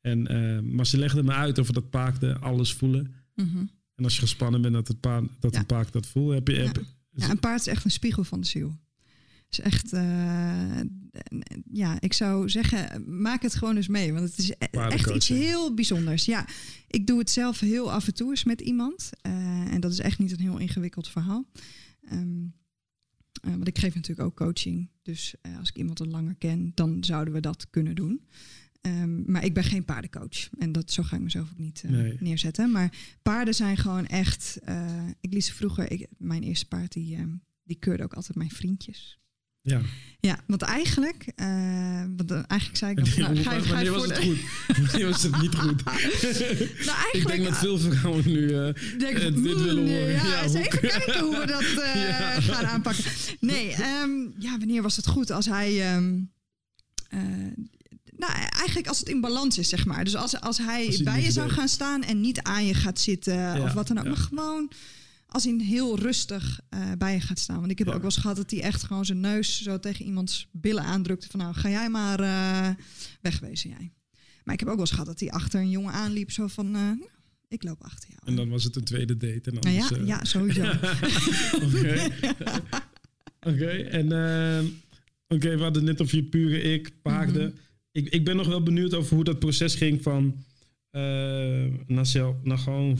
en, 0.00 0.26
eh, 0.26 0.60
maar 0.62 0.86
ze 0.86 0.98
legden 0.98 1.24
me 1.24 1.32
uit 1.32 1.58
over 1.58 1.72
dat 1.74 1.90
paarden 1.90 2.40
alles 2.40 2.72
voelen. 2.72 3.14
Mhm. 3.34 3.64
En 3.94 4.04
als 4.04 4.14
je 4.14 4.20
gespannen 4.20 4.62
bent 4.62 4.74
dat, 4.74 4.88
het 4.88 5.00
paard, 5.00 5.24
dat 5.40 5.52
Ja. 5.54 5.58
een 5.60 5.66
paard 5.66 5.92
dat 5.92 6.06
voelt, 6.06 6.32
heb 6.34 6.48
je... 6.48 6.54
Ja. 6.54 6.66
Heb, 6.66 6.84
Ja, 7.10 7.30
een 7.30 7.38
paard 7.40 7.60
is 7.60 7.66
echt 7.66 7.84
een 7.84 7.90
spiegel 7.90 8.24
van 8.24 8.40
de 8.40 8.46
ziel. 8.46 8.78
is 9.50 9.60
echt, 9.60 9.92
eh, 9.92 10.80
ja, 11.72 12.00
ik 12.00 12.12
zou 12.12 12.48
zeggen, 12.48 13.04
maak 13.22 13.42
het 13.42 13.54
gewoon 13.54 13.76
eens 13.76 13.88
mee. 13.88 14.12
Want 14.12 14.28
het 14.28 14.38
is 14.38 14.50
e- 14.50 14.54
echt 14.70 15.10
iets 15.10 15.28
heel 15.28 15.74
bijzonders. 15.74 16.24
Ja, 16.24 16.48
ik 16.86 17.06
doe 17.06 17.18
het 17.18 17.30
zelf 17.30 17.60
heel 17.60 17.92
af 17.92 18.06
en 18.06 18.14
toe 18.14 18.30
eens 18.30 18.44
met 18.44 18.60
iemand. 18.60 19.10
Eh, 19.20 19.72
en 19.72 19.80
dat 19.80 19.92
is 19.92 19.98
echt 19.98 20.18
niet 20.18 20.32
een 20.32 20.40
heel 20.40 20.58
ingewikkeld 20.58 21.08
verhaal. 21.08 21.44
Ehm, 22.02 22.44
eh, 23.42 23.50
want 23.50 23.68
ik 23.68 23.78
geef 23.78 23.94
natuurlijk 23.94 24.28
ook 24.28 24.36
coaching. 24.36 24.90
Dus 25.02 25.34
als 25.58 25.68
ik 25.68 25.76
iemand 25.76 26.00
al 26.00 26.06
langer 26.06 26.34
ken, 26.34 26.72
dan 26.74 27.04
zouden 27.04 27.34
we 27.34 27.40
dat 27.40 27.70
kunnen 27.70 27.94
doen. 27.94 28.20
Ehm, 28.80 29.30
maar 29.32 29.44
ik 29.44 29.54
ben 29.54 29.64
geen 29.64 29.84
paardencoach. 29.84 30.48
En 30.58 30.72
dat, 30.72 30.92
zo 30.92 31.02
ga 31.02 31.16
ik 31.16 31.22
mezelf 31.22 31.50
ook 31.50 31.58
niet 31.58 31.82
eh, 31.84 31.90
Nee. 31.90 32.16
neerzetten. 32.20 32.70
Maar 32.70 32.92
paarden 33.22 33.54
zijn 33.54 33.76
gewoon 33.76 34.06
echt... 34.06 34.58
eh, 34.64 35.06
ik 35.20 35.32
liet 35.32 35.44
ze 35.44 35.54
vroeger... 35.54 35.90
Ik, 35.92 36.06
mijn 36.18 36.42
eerste 36.42 36.66
paard, 36.66 36.92
die, 36.92 37.16
ehm, 37.16 37.28
die 37.64 37.76
keurde 37.76 38.02
ook 38.02 38.14
altijd 38.14 38.36
mijn 38.36 38.50
vriendjes. 38.50 39.18
ja. 39.60 39.80
Ja, 40.20 40.40
want 40.46 40.62
eigenlijk... 40.62 41.32
eh, 41.36 42.04
want, 42.16 42.30
eigenlijk 42.30 42.76
zei 42.78 42.90
ik 42.90 42.96
dan... 43.04 43.06
van, 43.06 43.22
Nou, 43.22 43.36
ga 43.36 43.54
je, 43.54 43.60
ga 43.62 43.80
je 43.80 43.90
was 43.90 43.98
voor 44.04 44.12
het 44.12 44.22
de- 44.22 44.26
goed? 44.28 44.38
Wanneer 44.90 45.08
was 45.10 45.22
het 45.22 45.40
niet 45.40 45.54
goed? 45.54 45.84
Nou, 45.88 45.96
ik 45.98 46.86
eigenlijk... 46.86 47.26
denk 47.26 47.44
dat 47.44 47.58
veel 47.58 47.78
vrouwen 47.78 48.24
nu... 48.26 48.46
denk, 48.98 49.18
dit 49.20 49.40
willen 49.40 49.78
"Oeh, 49.78 49.88
horen." 49.90 50.12
Ja, 50.12 50.24
Ja, 50.26 50.42
eens 50.42 50.54
even 50.54 50.80
kijken 50.80 51.20
hoe 51.20 51.38
we 51.38 51.46
dat 51.46 51.64
Ja. 51.94 52.40
gaan 52.40 52.66
aanpakken. 52.66 53.04
Nee, 53.40 53.72
ehm, 53.72 54.10
ja, 54.38 54.58
wanneer 54.58 54.82
was 54.82 54.96
het 54.96 55.06
goed? 55.06 55.30
Als 55.30 55.46
hij... 55.46 55.98
nou, 58.20 58.32
eigenlijk 58.32 58.88
als 58.88 58.98
het 58.98 59.08
in 59.08 59.20
balans 59.20 59.58
is, 59.58 59.68
zeg 59.68 59.84
maar. 59.86 60.04
Dus 60.04 60.16
als, 60.16 60.40
als 60.40 60.58
hij 60.58 60.86
Als 60.86 60.94
hij 60.94 61.04
bij 61.04 61.22
je 61.22 61.30
zou 61.30 61.46
deed. 61.48 61.56
gaan 61.56 61.68
staan 61.68 62.02
en 62.02 62.20
niet 62.20 62.40
aan 62.42 62.66
je 62.66 62.74
gaat 62.74 63.00
zitten 63.00 63.62
of 63.62 63.72
wat 63.72 63.86
dan 63.88 63.98
ook. 63.98 64.04
ja. 64.04 64.10
Maar 64.10 64.18
gewoon 64.20 64.70
als 65.26 65.44
hij 65.44 65.54
heel 65.58 65.98
rustig 65.98 66.60
eh, 66.68 66.80
bij 66.98 67.12
je 67.14 67.20
gaat 67.20 67.38
staan. 67.38 67.58
Want 67.58 67.70
ik 67.70 67.78
heb 67.78 67.86
Ja. 67.86 67.92
ook 67.92 68.00
wel 68.02 68.10
eens 68.10 68.20
gehad 68.20 68.36
dat 68.36 68.50
hij 68.50 68.60
echt 68.62 68.82
gewoon 68.82 69.04
zijn 69.04 69.20
neus 69.20 69.62
zo 69.62 69.80
tegen 69.80 70.04
iemands 70.04 70.48
billen 70.52 70.82
aandrukte. 70.82 71.26
Van 71.30 71.40
nou, 71.40 71.54
ga 71.54 71.68
jij 71.68 71.88
maar 71.90 72.20
eh, 72.20 72.68
wegwezen 73.20 73.70
jij. 73.70 73.92
Maar 74.44 74.54
ik 74.54 74.60
heb 74.60 74.68
ook 74.68 74.74
wel 74.76 74.84
eens 74.84 74.90
gehad 74.94 75.06
dat 75.06 75.20
hij 75.20 75.30
achter 75.30 75.60
een 75.60 75.70
jongen 75.70 75.92
aanliep. 75.92 76.30
Zo 76.30 76.46
van, 76.46 76.66
eh, 76.66 76.72
nou, 76.72 77.08
ik 77.48 77.62
loop 77.62 77.82
achter 77.82 78.08
jou. 78.08 78.20
en 78.24 78.36
dan 78.36 78.48
was 78.48 78.64
het 78.64 78.76
een 78.76 78.84
tweede 78.84 79.16
date. 79.16 79.50
En 79.50 79.54
nou 79.60 79.70
ja, 79.74 79.82
anders, 79.82 80.06
ja, 80.06 80.24
sowieso. 80.24 80.62
Oké. 81.66 82.08
Oké, 83.40 83.66
en 83.70 84.06
oké, 85.28 85.56
we 85.56 85.62
hadden 85.62 85.84
net 85.84 86.00
over 86.02 86.16
je 86.16 86.24
pure 86.24 86.60
ik, 86.62 86.90
paarden. 87.02 87.48
Mhm. 87.48 87.58
Ik, 88.00 88.08
ik 88.08 88.24
ben 88.24 88.36
nog 88.36 88.46
wel 88.46 88.62
benieuwd 88.62 88.94
over 88.94 89.14
hoe 89.14 89.24
dat 89.24 89.38
proces 89.38 89.74
ging 89.74 90.02
van 90.02 90.44
eh, 90.90 91.00
naar, 91.86 92.06
zelf, 92.06 92.42
naar 92.42 92.58
gewoon, 92.58 92.98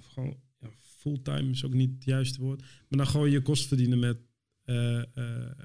gewoon 0.00 0.36
ja, 0.60 0.68
fulltime 0.80 1.50
is 1.50 1.64
ook 1.64 1.74
niet 1.74 1.94
het 1.94 2.04
juiste 2.04 2.40
woord, 2.40 2.60
maar 2.60 2.98
dan 2.98 3.06
gewoon 3.06 3.30
je 3.30 3.42
kost 3.42 3.66
verdienen 3.66 3.98
met 3.98 4.18
eh, 4.64 4.98
eh, 4.98 5.06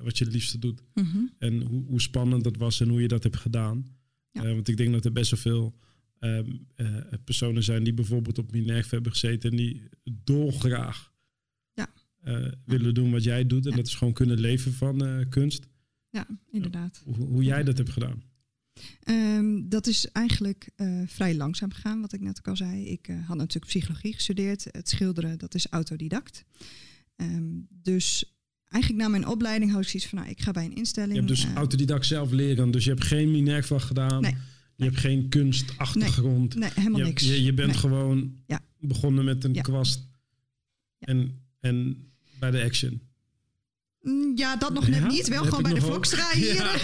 wat 0.01 0.17
je 0.17 0.23
het 0.23 0.33
liefste 0.33 0.59
doet. 0.59 0.81
Mhm. 0.93 1.17
En 1.37 1.61
hoe, 1.61 1.85
hoe 1.85 2.01
spannend 2.01 2.43
dat 2.43 2.57
was 2.57 2.79
en 2.79 2.89
hoe 2.89 3.01
je 3.01 3.07
dat 3.07 3.23
hebt 3.23 3.37
gedaan. 3.37 3.85
Ja. 4.31 4.43
Want 4.43 4.67
ik 4.67 4.77
denk 4.77 4.91
dat 4.91 5.05
er 5.05 5.11
best 5.11 5.31
wel 5.31 5.39
veel 5.39 5.75
personen 7.23 7.63
zijn 7.63 7.83
die 7.83 7.93
bijvoorbeeld 7.93 8.37
op 8.37 8.51
Minerva 8.51 8.89
hebben 8.89 9.11
gezeten 9.11 9.49
en 9.49 9.57
die 9.57 9.81
dolgraag 10.23 11.13
Ja. 11.73 11.89
willen 12.65 12.93
doen 12.93 13.11
wat 13.11 13.23
jij 13.23 13.47
doet. 13.47 13.65
En 13.65 13.75
dat 13.75 13.87
is 13.87 13.95
gewoon 13.95 14.13
kunnen 14.13 14.39
leven 14.39 14.73
van 14.73 15.25
kunst. 15.29 15.67
Ja, 16.09 16.27
inderdaad. 16.51 17.01
Hoe, 17.05 17.15
hoe 17.15 17.43
jij 17.43 17.63
dat 17.63 17.77
hebt 17.77 17.89
gedaan. 17.89 18.23
Ehm, 19.03 19.61
dat 19.69 19.87
is 19.87 20.11
eigenlijk 20.11 20.69
eh, 20.75 21.01
vrij 21.05 21.35
langzaam 21.35 21.71
gegaan, 21.71 22.01
wat 22.01 22.13
ik 22.13 22.21
net 22.21 22.37
ook 22.37 22.47
al 22.47 22.55
zei. 22.55 22.85
Ik 22.87 23.07
eh, 23.07 23.27
had 23.27 23.37
natuurlijk 23.37 23.65
psychologie 23.65 24.13
gestudeerd. 24.13 24.67
Het 24.71 24.89
schilderen, 24.89 25.37
dat 25.39 25.55
is 25.55 25.67
autodidact. 25.69 26.43
Ehm, 27.15 27.43
dus 27.69 28.35
eigenlijk 28.69 29.03
na 29.03 29.09
mijn 29.09 29.27
opleiding 29.27 29.71
had 29.71 29.81
ik 29.81 29.87
zoiets 29.87 30.09
van, 30.09 30.17
nou, 30.19 30.31
ik 30.31 30.41
ga 30.41 30.51
bij 30.51 30.65
een 30.65 30.75
instelling. 30.75 31.11
Je 31.13 31.17
hebt 31.17 31.27
dus 31.27 31.45
eh, 31.45 31.53
autodidact 31.53 32.05
zelf 32.05 32.31
leren. 32.31 32.71
Dus 32.71 32.83
je 32.83 32.89
hebt 32.89 33.03
geen 33.03 33.31
Minerva 33.31 33.79
gedaan. 33.79 34.21
Nee. 34.21 34.35
Je 34.75 34.83
hebt 34.83 34.97
geen 34.97 35.29
kunstachtergrond. 35.29 36.55
Nee, 36.55 36.69
helemaal 36.75 36.99
je, 36.99 37.05
niks. 37.05 37.23
Je, 37.23 37.43
je 37.43 37.53
bent 37.53 37.67
Nee. 37.71 37.77
gewoon 37.77 38.35
Ja. 38.47 38.61
begonnen 38.79 39.25
met 39.25 39.43
een 39.43 39.53
Ja. 39.53 39.61
kwast. 39.61 40.07
En, 40.99 41.41
en 41.59 42.07
bij 42.39 42.51
de 42.51 42.63
action. 42.63 43.01
Mm, 44.07 44.31
Ja, 44.37 44.55
dat 44.55 44.73
nog 44.73 44.87
net 44.87 44.99
Ja? 44.99 45.07
niet. 45.07 45.27
Wel 45.27 45.43
gewoon 45.43 45.63
bij 45.63 45.73
de? 45.73 45.81
Vlokstra 45.81 46.29
hier. 46.33 46.55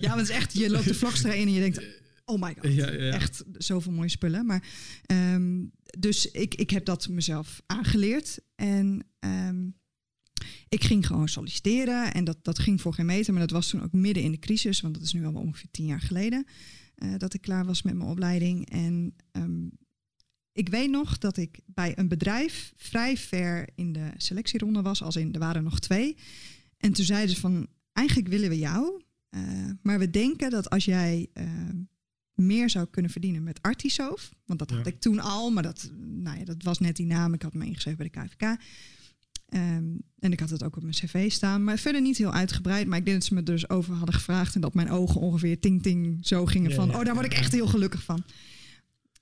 Ja. 0.00 0.08
want 0.08 0.20
het 0.20 0.28
is 0.28 0.34
echt, 0.36 0.52
je 0.52 0.70
loopt 0.70 0.84
de 0.88 0.94
Vlokstra 0.94 1.32
in 1.32 1.46
en 1.46 1.52
je 1.52 1.60
denkt, 1.60 1.82
oh 2.24 2.40
my 2.42 2.54
god. 2.58 2.72
Ja. 2.74 2.86
Echt 2.90 3.44
zoveel 3.52 3.92
mooie 3.92 4.08
spullen. 4.08 4.46
Maar, 4.46 4.68
ehm, 5.06 5.64
dus 5.98 6.30
ik, 6.30 6.54
ik 6.54 6.70
heb 6.70 6.84
dat 6.84 7.08
mezelf 7.08 7.62
aangeleerd. 7.66 8.38
En 8.54 9.06
ehm, 9.18 9.66
ik 10.68 10.84
ging 10.84 11.06
gewoon 11.06 11.28
solliciteren. 11.28 12.14
En 12.14 12.24
dat, 12.24 12.38
dat 12.42 12.58
ging 12.58 12.80
voor 12.80 12.94
geen 12.94 13.06
meter. 13.06 13.32
Maar 13.32 13.42
dat 13.42 13.50
was 13.50 13.68
toen 13.68 13.82
ook 13.82 13.92
midden 13.92 14.22
in 14.22 14.30
de 14.30 14.38
crisis. 14.38 14.80
Want 14.80 14.94
dat 14.94 15.02
is 15.02 15.12
nu 15.12 15.24
al 15.24 15.32
ongeveer 15.34 15.68
tien 15.70 15.86
jaar 15.86 16.00
geleden. 16.00 16.46
eh, 16.94 17.08
dat 17.16 17.34
ik 17.34 17.40
klaar 17.40 17.64
was 17.64 17.82
met 17.82 17.94
mijn 17.94 18.08
opleiding. 18.10 18.70
En 18.70 19.14
ehm, 19.32 19.66
ik 20.54 20.68
weet 20.68 20.90
nog 20.90 21.18
dat 21.18 21.36
ik 21.36 21.58
bij 21.66 21.98
een 21.98 22.08
bedrijf 22.08 22.72
vrij 22.76 23.16
ver 23.16 23.68
in 23.74 23.92
de 23.92 24.10
selectieronde 24.16 24.82
was. 24.82 25.02
Als 25.02 25.16
in, 25.16 25.32
er 25.32 25.38
waren 25.38 25.64
nog 25.64 25.78
twee. 25.80 26.16
En 26.78 26.92
toen 26.92 27.04
zeiden 27.04 27.34
ze 27.34 27.40
van, 27.40 27.66
eigenlijk 27.92 28.28
willen 28.28 28.48
we 28.48 28.58
jou. 28.58 29.02
eh, 29.30 29.40
maar 29.82 29.98
we 29.98 30.10
denken 30.10 30.50
dat 30.50 30.70
als 30.70 30.84
jij 30.84 31.28
eh, 31.32 31.44
meer 32.34 32.70
zou 32.70 32.86
kunnen 32.90 33.10
verdienen 33.10 33.42
met 33.42 33.62
Artisoof. 33.62 34.30
Want 34.46 34.58
dat 34.58 34.70
had 34.70 34.84
Ja. 34.84 34.90
ik 34.92 35.00
toen 35.00 35.20
al, 35.20 35.50
maar 35.50 35.62
dat, 35.62 35.90
nou 36.00 36.38
ja, 36.38 36.44
dat 36.44 36.62
was 36.62 36.78
net 36.78 36.96
die 36.96 37.06
naam. 37.06 37.34
Ik 37.34 37.42
had 37.42 37.54
me 37.54 37.66
ingeschreven 37.66 37.98
bij 38.10 38.10
de 38.22 38.28
KVK. 38.28 38.60
Ehm, 39.48 39.84
en 40.18 40.32
ik 40.32 40.40
had 40.40 40.50
het 40.50 40.62
ook 40.64 40.76
op 40.76 40.82
mijn 40.82 40.94
cv 40.94 41.30
staan. 41.32 41.64
Maar 41.64 41.78
verder 41.78 42.00
niet 42.00 42.16
heel 42.18 42.32
uitgebreid. 42.32 42.86
Maar 42.86 42.98
ik 42.98 43.04
denk 43.04 43.16
dat 43.16 43.26
ze 43.26 43.34
me 43.34 43.42
dus 43.42 43.68
over 43.68 43.94
hadden 43.94 44.14
gevraagd. 44.14 44.54
En 44.54 44.60
dat 44.60 44.74
mijn 44.74 44.90
ogen 44.90 45.20
ongeveer 45.20 45.60
ting 45.60 45.82
ting 45.82 46.18
zo 46.26 46.46
gingen 46.46 46.70
Ja, 46.70 46.76
van... 46.76 46.94
oh, 46.94 47.04
daar 47.04 47.14
word 47.14 47.26
ik 47.26 47.32
echt 47.34 47.52
heel 47.52 47.66
gelukkig 47.66 48.02
van. 48.02 48.24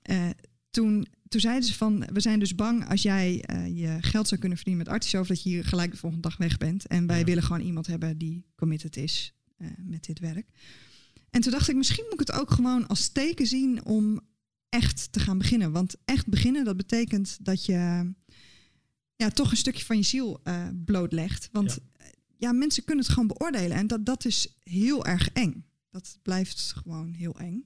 Eh, 0.01 0.29
toen, 0.71 1.07
toen 1.33 1.41
zeiden 1.41 1.63
ze 1.69 1.73
van... 1.73 2.05
we 2.13 2.19
zijn 2.19 2.39
dus 2.39 2.55
bang 2.55 2.89
als 2.89 3.01
jij 3.01 3.41
eh, 3.41 3.77
je 3.77 3.97
geld 4.01 4.27
zou 4.27 4.39
kunnen 4.39 4.57
verdienen 4.57 4.83
met 4.85 4.93
Artisoof... 4.93 5.27
dat 5.27 5.43
je 5.43 5.49
hier 5.49 5.65
gelijk 5.65 5.91
de 5.91 5.97
volgende 5.97 6.27
dag 6.27 6.37
weg 6.37 6.57
bent. 6.57 6.87
En 6.87 7.07
wij 7.07 7.19
Ja. 7.19 7.25
willen 7.25 7.43
gewoon 7.43 7.61
iemand 7.61 7.87
hebben 7.87 8.17
die 8.17 8.45
committed 8.55 8.97
is 8.97 9.33
eh, 9.57 9.67
met 9.77 10.05
dit 10.05 10.19
werk. 10.19 10.49
En 11.29 11.41
toen 11.41 11.51
dacht 11.51 11.69
ik, 11.69 11.75
misschien 11.75 12.03
moet 12.03 12.13
ik 12.21 12.27
het 12.27 12.31
ook 12.31 12.51
gewoon 12.51 12.87
als 12.87 13.07
teken 13.07 13.47
zien 13.47 13.85
om 13.85 14.21
echt 14.69 15.11
te 15.11 15.19
gaan 15.19 15.37
beginnen. 15.37 15.71
Want 15.71 15.95
echt 16.05 16.27
beginnen, 16.27 16.65
dat 16.65 16.77
betekent 16.77 17.37
dat 17.41 17.65
je 17.65 18.11
ja, 19.15 19.29
toch 19.29 19.51
een 19.51 19.57
stukje 19.57 19.85
van 19.85 19.97
je 19.97 20.03
ziel 20.03 20.39
uh, 20.43 20.67
blootlegt. 20.85 21.49
Want 21.51 21.77
ja. 21.97 22.05
ja. 22.37 22.51
mensen 22.51 22.83
kunnen 22.83 23.03
het 23.03 23.13
gewoon 23.13 23.27
beoordelen. 23.27 23.77
En 23.77 23.87
dat, 23.87 24.05
dat 24.05 24.25
is 24.25 24.47
heel 24.63 25.05
erg 25.05 25.29
eng. 25.29 25.65
Dat 25.89 26.17
blijft 26.21 26.73
gewoon 26.75 27.13
heel 27.13 27.39
eng. 27.39 27.65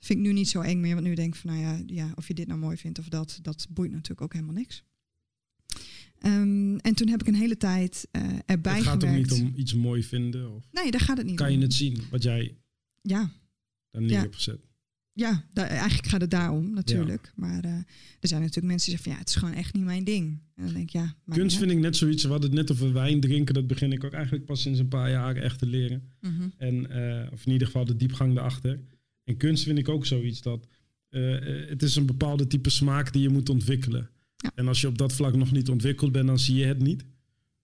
Vind 0.00 0.18
ik 0.18 0.24
nu 0.24 0.32
niet 0.32 0.48
zo 0.48 0.60
eng 0.60 0.80
meer. 0.80 0.94
Want 0.94 1.06
nu 1.06 1.14
denk 1.14 1.34
ik 1.34 1.40
van, 1.40 1.50
nou 1.50 1.62
ja, 1.62 1.82
ja 1.86 2.12
of 2.14 2.28
je 2.28 2.34
dit 2.34 2.46
nou 2.46 2.58
mooi 2.60 2.76
vindt 2.76 2.98
of 2.98 3.08
dat, 3.08 3.38
dat 3.42 3.66
boeit 3.70 3.90
natuurlijk 3.90 4.20
ook 4.20 4.32
helemaal 4.32 4.54
niks. 4.54 4.82
Um, 6.26 6.76
en 6.78 6.94
toen 6.94 7.08
heb 7.08 7.20
ik 7.20 7.26
een 7.26 7.34
hele 7.34 7.56
tijd 7.56 8.08
uh, 8.12 8.22
erbij 8.46 8.74
Het 8.76 8.84
gaat 8.84 9.02
gewerkt. 9.02 9.32
ook 9.32 9.38
niet 9.38 9.48
om 9.48 9.52
iets 9.56 9.74
mooi 9.74 10.02
vinden? 10.02 10.54
Of 10.54 10.64
nee, 10.72 10.90
daar 10.90 11.00
gaat 11.00 11.16
het 11.16 11.26
niet 11.26 11.36
kan 11.36 11.46
om. 11.46 11.52
je 11.52 11.58
het 11.60 11.74
zien, 11.74 12.00
wat 12.10 12.22
jij 12.22 12.56
ja. 13.02 13.32
dan 13.90 14.02
neer 14.02 14.10
Ja. 14.10 14.20
hebt 14.20 14.34
gezet? 14.34 14.60
Ja, 15.12 15.44
daar, 15.52 15.66
eigenlijk 15.66 16.08
gaat 16.08 16.20
het 16.20 16.30
daarom 16.30 16.70
natuurlijk. 16.74 17.32
Maar 17.36 17.64
eh, 17.64 17.72
er 18.20 18.28
zijn 18.28 18.40
natuurlijk 18.40 18.66
mensen 18.66 18.90
die 18.90 18.98
zeggen 18.98 19.02
van 19.02 19.12
ja, 19.12 19.18
het 19.18 19.28
is 19.28 19.34
gewoon 19.34 19.54
echt 19.54 19.74
niet 19.74 19.84
mijn 19.84 20.04
ding. 20.04 20.40
En 20.54 20.64
dan 20.64 20.72
denk 20.74 20.84
ik 20.84 20.90
ja, 20.90 21.02
maakt 21.02 21.40
Kunst 21.40 21.56
niet 21.58 21.66
vind 21.66 21.70
ik 21.78 21.84
net 21.84 21.96
zoiets, 21.96 22.22
we 22.22 22.28
hadden 22.30 22.50
het 22.50 22.58
net 22.58 22.72
over 22.72 22.92
wijn 22.92 23.20
drinken. 23.20 23.54
Dat 23.54 23.66
begin 23.66 23.92
ik 23.92 24.04
ook 24.04 24.12
eigenlijk 24.12 24.44
pas 24.44 24.62
sinds 24.62 24.78
een 24.78 24.88
paar 24.88 25.10
jaar 25.10 25.36
echt 25.36 25.58
te 25.58 25.66
leren. 25.66 26.02
Mhm. 26.20 26.48
En, 26.56 26.90
eh, 26.90 27.32
of 27.32 27.46
in 27.46 27.52
ieder 27.52 27.66
geval 27.66 27.84
de 27.84 27.96
diepgang 27.96 28.34
daarachter. 28.34 28.80
En 29.30 29.36
kunst 29.36 29.64
vind 29.64 29.78
ik 29.78 29.88
ook 29.88 30.06
zoiets 30.06 30.42
dat 30.42 30.66
eh, 31.08 31.36
eh, 31.62 31.68
het 31.68 31.82
is 31.82 31.96
een 31.96 32.06
bepaalde 32.06 32.46
type 32.46 32.70
smaak 32.70 33.12
die 33.12 33.22
je 33.22 33.28
moet 33.28 33.48
ontwikkelen. 33.48 34.10
Ja. 34.36 34.52
En 34.54 34.68
als 34.68 34.80
je 34.80 34.86
op 34.86 34.98
dat 34.98 35.12
vlak 35.12 35.34
nog 35.36 35.52
niet 35.52 35.68
ontwikkeld 35.68 36.12
bent, 36.12 36.26
dan 36.26 36.38
zie 36.38 36.56
je 36.56 36.64
het 36.64 36.78
niet. 36.78 37.04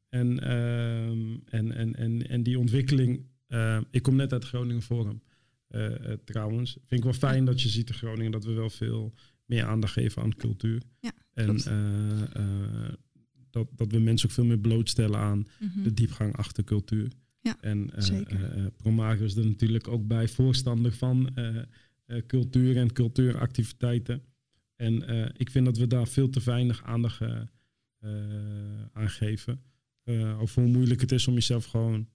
En, 0.09 0.41
ehm, 0.41 1.37
en, 1.45 1.73
en, 1.73 1.95
en, 1.95 2.29
en 2.29 2.43
die 2.43 2.59
ontwikkeling, 2.59 3.27
eh, 3.47 3.81
ik 3.91 4.03
kom 4.03 4.17
net 4.17 4.33
uit 4.33 4.45
Groningen 4.45 4.83
Forum 4.83 5.21
trouwens. 6.25 6.73
Vind 6.73 7.01
ik 7.01 7.03
wel 7.05 7.13
fijn 7.31 7.45
dat 7.45 7.63
je 7.63 7.69
ziet 7.69 7.89
in 7.89 7.95
Groningen 7.95 8.33
dat 8.33 8.45
we 8.45 8.53
wel 8.53 8.71
veel 8.71 9.13
meer 9.45 9.65
aandacht 9.65 9.93
geven 9.93 10.23
aan 10.23 10.37
cultuur. 10.37 10.83
Ja, 11.01 11.13
en 11.33 11.57
dat, 13.51 13.69
dat 13.77 13.91
we 13.93 13.99
mensen 13.99 14.29
ook 14.29 14.35
veel 14.35 14.45
meer 14.45 14.59
blootstellen 14.59 15.19
aan 15.19 15.47
Mhm. 15.59 15.83
de 15.83 15.95
diepgang 15.95 16.37
achter 16.37 16.65
cultuur. 16.65 17.13
Ja, 17.47 17.57
en 17.61 17.91
eh 17.95 18.03
zeker. 18.03 18.45
eh, 18.53 18.65
eh, 18.65 18.67
Promago 18.77 19.25
is 19.25 19.37
er 19.37 19.47
natuurlijk 19.47 19.89
ook 19.89 20.07
bij 20.07 20.29
voorstander 20.29 20.93
van 20.93 21.35
eh, 21.35 21.57
eh, 22.07 22.23
cultuur 22.27 22.77
en 22.77 22.93
cultuuractiviteiten. 22.93 24.23
En 24.77 25.07
eh, 25.09 25.29
ik 25.37 25.51
vind 25.51 25.65
dat 25.65 25.77
we 25.79 25.87
daar 25.87 26.09
veel 26.09 26.31
te 26.31 26.41
weinig 26.45 26.83
aandacht 26.85 27.21
eh, 27.21 27.41
eh, 28.01 28.11
aan 28.93 29.11
geven. 29.11 29.61
Eh, 30.03 30.41
over 30.41 30.63
hoe 30.63 30.71
moeilijk 30.73 31.01
het 31.01 31.13
is 31.13 31.29
om 31.29 31.35
jezelf 31.35 31.65
gewoon. 31.65 32.09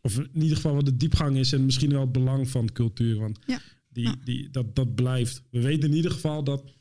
Of 0.00 0.18
in 0.18 0.42
ieder 0.42 0.56
geval 0.56 0.74
wat 0.74 0.84
de 0.84 0.96
diepgang 0.96 1.36
is 1.36 1.52
en 1.52 1.64
misschien 1.64 1.90
wel 1.90 2.00
het 2.00 2.12
belang 2.12 2.48
van 2.48 2.72
cultuur. 2.72 3.16
Want 3.18 3.38
Ja. 3.46 3.60
die, 3.88 4.10
die, 4.24 4.50
dat, 4.50 4.74
dat 4.76 4.94
blijft. 4.94 5.42
We 5.50 5.60
weten 5.60 5.88
in 5.90 5.96
ieder 5.96 6.10
geval 6.10 6.44
dat 6.44 6.74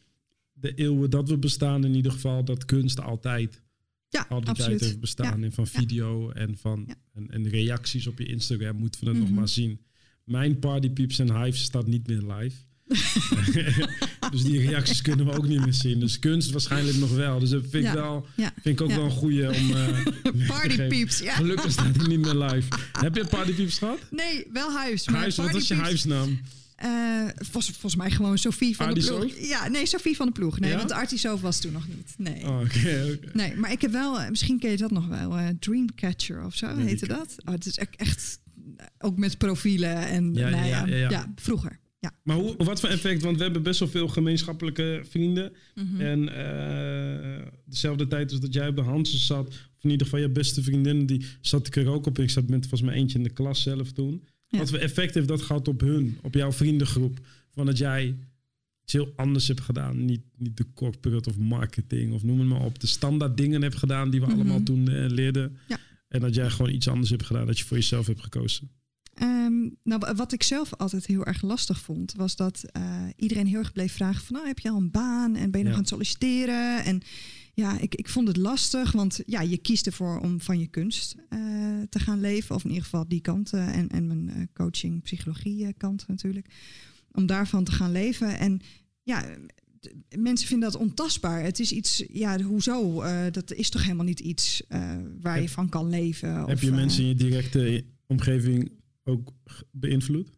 de 0.53 0.73
eeuwen 0.73 1.09
dat 1.09 1.29
we 1.29 1.37
bestaan, 1.37 1.85
in 1.85 1.95
ieder 1.95 2.11
geval 2.11 2.43
dat 2.45 2.65
kunst 2.65 2.99
altijd 2.99 3.61
Ja, 4.11 4.25
al 4.29 4.37
die 4.37 4.45
tijd 4.45 4.57
absoluut. 4.59 4.79
heeft 4.81 4.99
bestaan. 4.99 5.43
En 5.43 5.51
van 5.51 5.67
Ja. 5.71 5.79
video 5.79 6.29
en 6.31 6.57
van 6.57 6.83
Ja. 6.87 6.95
en, 7.13 7.27
en 7.31 7.49
reacties 7.49 8.07
op 8.07 8.19
je 8.19 8.25
Instagram 8.25 8.75
moeten 8.75 9.01
we 9.03 9.07
het 9.09 9.17
Mhm. 9.17 9.25
nog 9.25 9.35
maar 9.35 9.47
zien. 9.49 9.79
Mijn 10.25 10.59
partypieps 10.59 11.19
en 11.19 11.43
hives 11.43 11.61
staat 11.63 11.87
niet 11.87 12.07
meer 12.07 12.21
live. 12.21 12.55
dus 14.31 14.43
die 14.43 14.59
reacties 14.67 15.01
kunnen 15.01 15.25
we 15.25 15.31
ook 15.31 15.47
niet 15.47 15.59
meer 15.63 15.73
zien. 15.73 15.99
Dus 15.99 16.19
kunst 16.19 16.51
waarschijnlijk 16.51 16.97
nog 16.97 17.11
wel. 17.15 17.39
Dus 17.39 17.49
dat 17.49 17.63
vind 17.69 17.85
ik, 17.85 17.91
wel, 17.93 18.25
vind 18.35 18.79
ik 18.79 18.81
ook 18.81 18.91
wel 18.91 19.03
een 19.05 19.11
goeie 19.11 19.47
om 19.47 19.71
eh, 19.75 20.05
ja. 21.21 21.35
Gelukkig 21.35 21.71
staat 21.71 21.95
hij 21.95 22.07
niet 22.07 22.19
meer 22.19 22.35
live. 22.35 22.67
Heb 22.91 23.15
je 23.15 23.25
partypieps 23.27 23.77
gehad? 23.77 23.99
Nee, 24.09 24.47
wel 24.53 24.71
huis. 24.71 25.07
Maar 25.07 25.19
Huis, 25.19 25.35
wat 25.35 25.51
was 25.51 25.67
je 25.67 25.73
huisnaam? 25.73 26.39
Eh, 26.81 27.27
volgens, 27.35 27.69
volgens 27.69 27.95
mij 27.95 28.11
gewoon 28.11 28.37
Sophie 28.37 28.75
van 28.75 28.93
de 28.93 29.05
ploeg. 29.05 29.37
Ja, 29.39 29.67
nee, 29.67 29.85
Sophie 29.85 30.15
van 30.15 30.25
de 30.25 30.31
ploeg. 30.31 30.59
Nee, 30.59 30.69
Ja? 30.69 30.77
want 30.77 30.89
de 30.89 30.95
Artisoof 30.95 31.41
was 31.41 31.59
toen 31.59 31.71
nog 31.71 31.87
niet. 31.87 32.13
Nee. 32.17 32.47
Oh. 32.47 32.59
Nee, 33.33 33.55
maar 33.55 33.71
ik 33.71 33.81
heb 33.81 33.91
wel, 33.91 34.19
eh, 34.19 34.29
misschien 34.29 34.59
ken 34.59 34.71
je 34.71 34.77
dat 34.77 34.91
nog 34.91 35.07
wel, 35.07 35.37
eh, 35.37 35.47
Dreamcatcher 35.59 36.45
of 36.45 36.55
zo 36.55 36.75
Nee, 36.75 36.85
heette 36.85 37.07
dat. 37.07 37.35
Oh, 37.45 37.53
het 37.53 37.65
is 37.65 37.77
echt, 37.77 38.39
ook 38.99 39.17
met 39.17 39.37
profielen 39.37 39.95
en 39.97 40.33
Ja, 40.33 40.49
nou 40.49 40.65
ja, 40.65 40.85
ja, 40.85 41.33
vroeger. 41.35 41.79
Ja. 41.99 42.11
Maar 42.23 42.35
hoe, 42.35 42.55
wat 42.57 42.79
voor 42.79 42.89
effect? 42.89 43.21
Want 43.21 43.37
we 43.37 43.43
hebben 43.43 43.63
best 43.63 43.79
wel 43.79 43.89
veel 43.89 44.07
gemeenschappelijke 44.07 45.01
vrienden. 45.09 45.53
Mhm. 45.75 46.01
En 46.01 46.25
dezelfde 47.65 48.07
tijd 48.07 48.31
als 48.31 48.39
dat 48.39 48.53
jij 48.53 48.67
op 48.67 48.75
de 48.75 48.81
Hansen 48.81 49.19
zat, 49.19 49.47
of 49.47 49.83
in 49.83 49.89
ieder 49.89 50.05
geval 50.07 50.21
je 50.21 50.29
beste 50.29 50.63
vriendin, 50.63 51.05
die 51.05 51.25
zat 51.41 51.67
ik 51.67 51.75
er 51.75 51.87
ook 51.87 52.05
op. 52.05 52.19
Ik 52.19 52.29
zat 52.29 52.47
met 52.47 52.59
volgens 52.67 52.81
mij 52.89 52.99
eentje 52.99 53.17
in 53.17 53.23
de 53.23 53.33
klas 53.33 53.61
zelf 53.61 53.91
toen. 53.91 54.23
Ja. 54.51 54.57
Wat 54.59 54.69
voor 54.69 54.79
effect 54.79 55.13
heeft 55.13 55.27
dat 55.27 55.41
gehad 55.41 55.67
op 55.67 55.79
hun, 55.81 56.17
op 56.21 56.33
jouw 56.33 56.51
vriendengroep? 56.51 57.19
Van 57.53 57.65
dat 57.65 57.77
jij 57.77 58.15
iets 58.83 58.93
heel 58.93 59.13
anders 59.15 59.47
hebt 59.47 59.61
gedaan. 59.61 60.05
Niet, 60.05 60.21
niet 60.37 60.57
de 60.57 60.65
corporate 60.73 61.29
of 61.29 61.37
marketing 61.37 62.13
of 62.13 62.23
noem 62.23 62.39
het 62.39 62.47
maar 62.47 62.61
op. 62.65 62.79
De 62.79 62.87
standaard 62.87 63.37
dingen 63.37 63.61
hebt 63.61 63.75
gedaan 63.75 64.09
die 64.09 64.19
we 64.19 64.25
Mhm. 64.25 64.35
allemaal 64.35 64.63
toen 64.63 64.89
eh, 64.89 65.09
leerden. 65.09 65.57
Ja. 65.67 65.77
En 66.07 66.19
dat 66.19 66.35
jij 66.35 66.49
gewoon 66.49 66.71
iets 66.71 66.87
anders 66.87 67.09
hebt 67.09 67.25
gedaan, 67.25 67.45
dat 67.45 67.57
je 67.59 67.65
voor 67.65 67.77
jezelf 67.77 68.07
hebt 68.07 68.21
gekozen. 68.21 68.69
Ehm, 69.13 69.59
nou, 69.83 69.99
wa- 69.99 70.15
wat 70.15 70.33
ik 70.33 70.43
zelf 70.43 70.73
altijd 70.73 71.05
heel 71.05 71.25
erg 71.25 71.41
lastig 71.41 71.79
vond, 71.79 72.13
was 72.13 72.35
dat 72.35 72.63
eh, 72.63 73.03
iedereen 73.15 73.47
heel 73.47 73.59
erg 73.59 73.71
bleef 73.71 73.93
vragen 73.93 74.23
van, 74.25 74.35
nou, 74.35 74.47
heb 74.47 74.59
je 74.59 74.69
al 74.69 74.77
een 74.77 74.91
baan 74.91 75.35
en 75.35 75.51
ben 75.51 75.59
je 75.59 75.65
nog 75.65 75.67
Ja. 75.67 75.71
aan 75.73 75.79
het 75.79 75.87
solliciteren? 75.89 76.83
En 76.83 77.01
ja, 77.53 77.79
ik, 77.79 77.95
ik 77.95 78.09
vond 78.09 78.27
het 78.27 78.37
lastig, 78.37 78.91
want 78.91 79.19
ja, 79.25 79.41
je 79.41 79.57
kiest 79.57 79.85
ervoor 79.85 80.19
om 80.19 80.41
van 80.41 80.59
je 80.59 80.67
kunst 80.67 81.15
eh, 81.29 81.39
te 81.89 81.99
gaan 81.99 82.19
leven, 82.19 82.55
of 82.55 82.63
in 82.63 82.69
ieder 82.69 82.83
geval 82.83 83.07
die 83.07 83.21
kant 83.21 83.53
eh, 83.53 83.77
en, 83.77 83.89
en 83.89 84.07
mijn 84.07 84.29
eh, 84.29 84.43
coaching, 84.53 85.01
psychologie 85.01 85.73
kant 85.73 86.07
natuurlijk, 86.07 86.47
om 87.11 87.25
daarvan 87.25 87.63
te 87.63 87.71
gaan 87.71 87.91
leven. 87.91 88.37
En 88.37 88.59
ja, 89.03 89.25
mensen 90.17 90.47
vinden 90.47 90.71
dat 90.71 90.81
ontastbaar. 90.81 91.43
Het 91.43 91.59
is 91.59 91.71
iets, 91.71 92.03
ja, 92.11 92.41
hoezo? 92.41 93.03
Dat 93.31 93.53
is 93.53 93.69
toch 93.69 93.81
helemaal 93.83 94.05
niet 94.05 94.19
iets 94.19 94.63
waar 95.21 95.33
Heb- 95.33 95.41
je 95.41 95.49
van 95.49 95.69
kan 95.69 95.89
leven? 95.89 96.35
Heb 96.35 96.47
of, 96.47 96.61
je 96.61 96.71
mensen 96.71 97.01
in 97.03 97.07
je 97.07 97.15
directe 97.15 97.85
omgeving 98.07 98.71
ook 99.03 99.33
beïnvloed? 99.71 100.29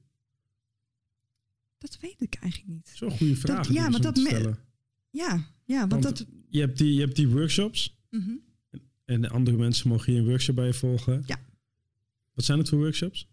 Dat 1.78 1.98
weet 2.02 2.22
ik 2.22 2.36
eigenlijk 2.40 2.74
niet. 2.74 2.92
Zo'n 2.94 3.12
goede 3.12 3.36
vraag. 3.36 3.68
ja, 3.68 3.82
die 3.82 3.92
maar 3.92 4.02
dat 4.02 4.16
me-. 4.16 4.56
Ja, 5.10 5.48
ja 5.66 5.88
want, 5.88 6.04
Want- 6.04 6.18
dat. 6.18 6.28
Je 6.54 6.60
hebt, 6.60 6.78
die, 6.78 6.94
je 6.94 7.00
hebt 7.00 7.16
die 7.16 7.28
workshops. 7.28 7.96
Mhm. 8.10 8.32
En 9.06 9.22
de 9.22 9.30
andere 9.30 9.58
mensen 9.58 9.90
mogen 9.90 10.12
hier 10.12 10.22
een 10.22 10.28
workshop 10.28 10.56
bij 10.56 10.66
je 10.66 10.74
volgen. 10.74 11.24
Ja. 11.26 11.40
Wat 12.34 12.46
zijn 12.46 12.58
het 12.58 12.70
voor 12.70 12.80
workshops? 12.80 13.28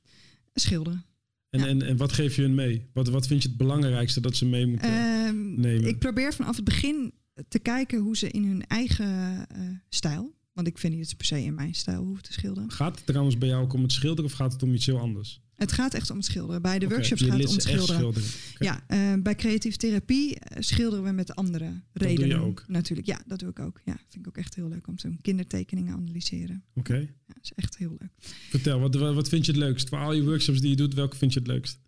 Schilderen. 0.55 1.05
En, 1.51 1.61
Ja. 1.61 1.67
en, 1.67 1.83
en 1.83 1.97
wat 1.97 2.13
geef 2.13 2.37
je 2.37 2.43
hun 2.43 2.55
mee? 2.55 2.87
Wat, 2.93 3.09
wat 3.09 3.27
vind 3.27 3.43
je 3.43 3.49
het 3.49 3.57
belangrijkste 3.57 4.21
dat 4.21 4.37
ze 4.37 4.47
mee 4.47 4.67
moeten? 4.67 4.89
Ehm, 4.91 5.61
nemen. 5.61 5.89
ik 5.89 5.99
probeer 5.99 6.35
vanaf 6.35 6.57
het 6.57 6.65
begin 6.65 7.13
te 7.49 7.59
kijken 7.59 7.99
hoe 8.01 8.17
ze 8.17 8.31
in 8.31 8.45
hun 8.45 8.67
eigen 8.67 9.47
eh, 9.49 9.61
stijl. 9.89 10.35
Want 10.53 10.67
ik 10.67 10.79
vind 10.79 10.93
niet 10.93 11.03
dat 11.03 11.11
ze 11.11 11.17
per 11.17 11.27
se 11.27 11.43
in 11.45 11.55
mijn 11.55 11.75
stijl 11.75 12.03
hoeven 12.05 12.23
te 12.25 12.33
schilderen. 12.33 12.71
gaat 12.71 12.97
het 12.97 13.07
trouwens 13.07 13.39
bij 13.39 13.49
jou 13.49 13.63
ook 13.63 13.73
om 13.73 13.83
het 13.83 13.93
schilderen 13.93 14.25
of 14.31 14.37
gaat 14.37 14.53
het 14.53 14.63
om 14.63 14.75
iets 14.75 14.87
heel 14.87 14.99
anders? 14.99 15.41
Het 15.61 15.73
gaat 15.73 15.94
echt 15.94 16.11
om 16.11 16.16
het 16.16 16.27
schilderen. 16.27 16.62
Bij 16.62 16.79
de 16.79 16.88
workshops 16.88 17.23
gaat 17.23 17.38
het 17.38 17.49
om 17.49 17.55
het 17.55 17.62
schilderen. 17.62 18.29
Ja, 18.59 18.85
eh, 18.87 19.14
bij 19.23 19.35
creatieve 19.35 19.77
therapie 19.77 20.38
eh, 20.38 20.62
schilderen 20.62 21.05
we 21.05 21.11
met 21.11 21.35
andere 21.35 21.64
doe 21.92 22.09
je 22.09 22.16
redenen. 22.16 22.40
ook? 22.40 22.64
Natuurlijk, 22.68 23.09
ja, 23.09 23.23
dat 23.27 23.38
doe 23.38 23.49
ik 23.49 23.59
ook. 23.59 23.81
Ja, 23.85 23.96
vind 24.09 24.27
ik 24.27 24.29
ook 24.29 24.37
echt 24.37 24.55
heel 24.55 24.68
leuk 24.68 24.87
om 24.87 24.99
zo'n 24.99 25.18
kindertekeningen 25.23 25.94
analyseren. 25.94 26.64
Oké. 26.75 26.96
Ja, 26.96 27.07
dat 27.27 27.42
is 27.42 27.53
echt 27.55 27.77
heel 27.77 27.96
leuk. 27.99 28.11
Vertel, 28.49 28.81
wat, 28.81 28.94
wat, 28.94 29.29
vind 29.29 29.46
je 29.46 29.53
het 29.53 29.61
leukst? 29.61 29.88
Voor 29.88 29.99
al 29.99 30.12
je 30.12 30.25
workshops 30.25 30.61
die 30.61 30.70
je 30.70 30.77
doet, 30.77 30.94
welke 30.94 31.16
vind 31.16 31.33
je 31.33 31.38
het 31.38 31.49
leukst? 31.49 31.79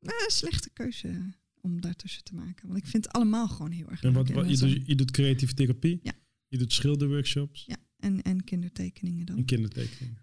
Nou, 0.00 0.14
slechte 0.26 0.70
keuze 0.72 1.32
om 1.60 1.80
daartussen 1.80 2.24
te 2.24 2.34
maken. 2.34 2.66
Want 2.68 2.78
ik 2.78 2.86
vind 2.86 3.04
het 3.04 3.14
allemaal 3.14 3.48
gewoon 3.48 3.70
heel 3.70 3.88
erg 3.88 4.02
En 4.02 4.08
leuk. 4.12 4.16
wat, 4.16 4.30
wat, 4.30 4.44
En 4.44 4.50
je, 4.50 4.56
doet, 4.56 4.86
je 4.86 4.94
doet 4.94 5.10
creatieve 5.10 5.54
therapie. 5.54 6.00
Ja. 6.02 6.12
Je 6.48 6.58
doet 6.58 6.72
schilderworkshops 6.72 7.64
Ja, 7.66 7.76
en, 7.96 8.22
en 8.22 8.44
kindertekeningen 8.44 9.26
en 9.26 9.34
dan. 9.34 9.44
kindertekeningen. 9.44 10.18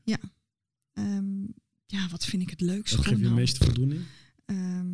Ehm, 0.97 1.41
ja, 1.85 2.07
wat 2.09 2.25
vind 2.25 2.41
ik 2.41 2.49
het 2.49 2.61
leukst? 2.61 2.95
Wat 2.95 3.05
geeft 3.05 3.19
je 3.19 3.27
de 3.27 3.33
meeste 3.33 3.63
voldoening? 3.63 4.01
Ehm, 4.45 4.87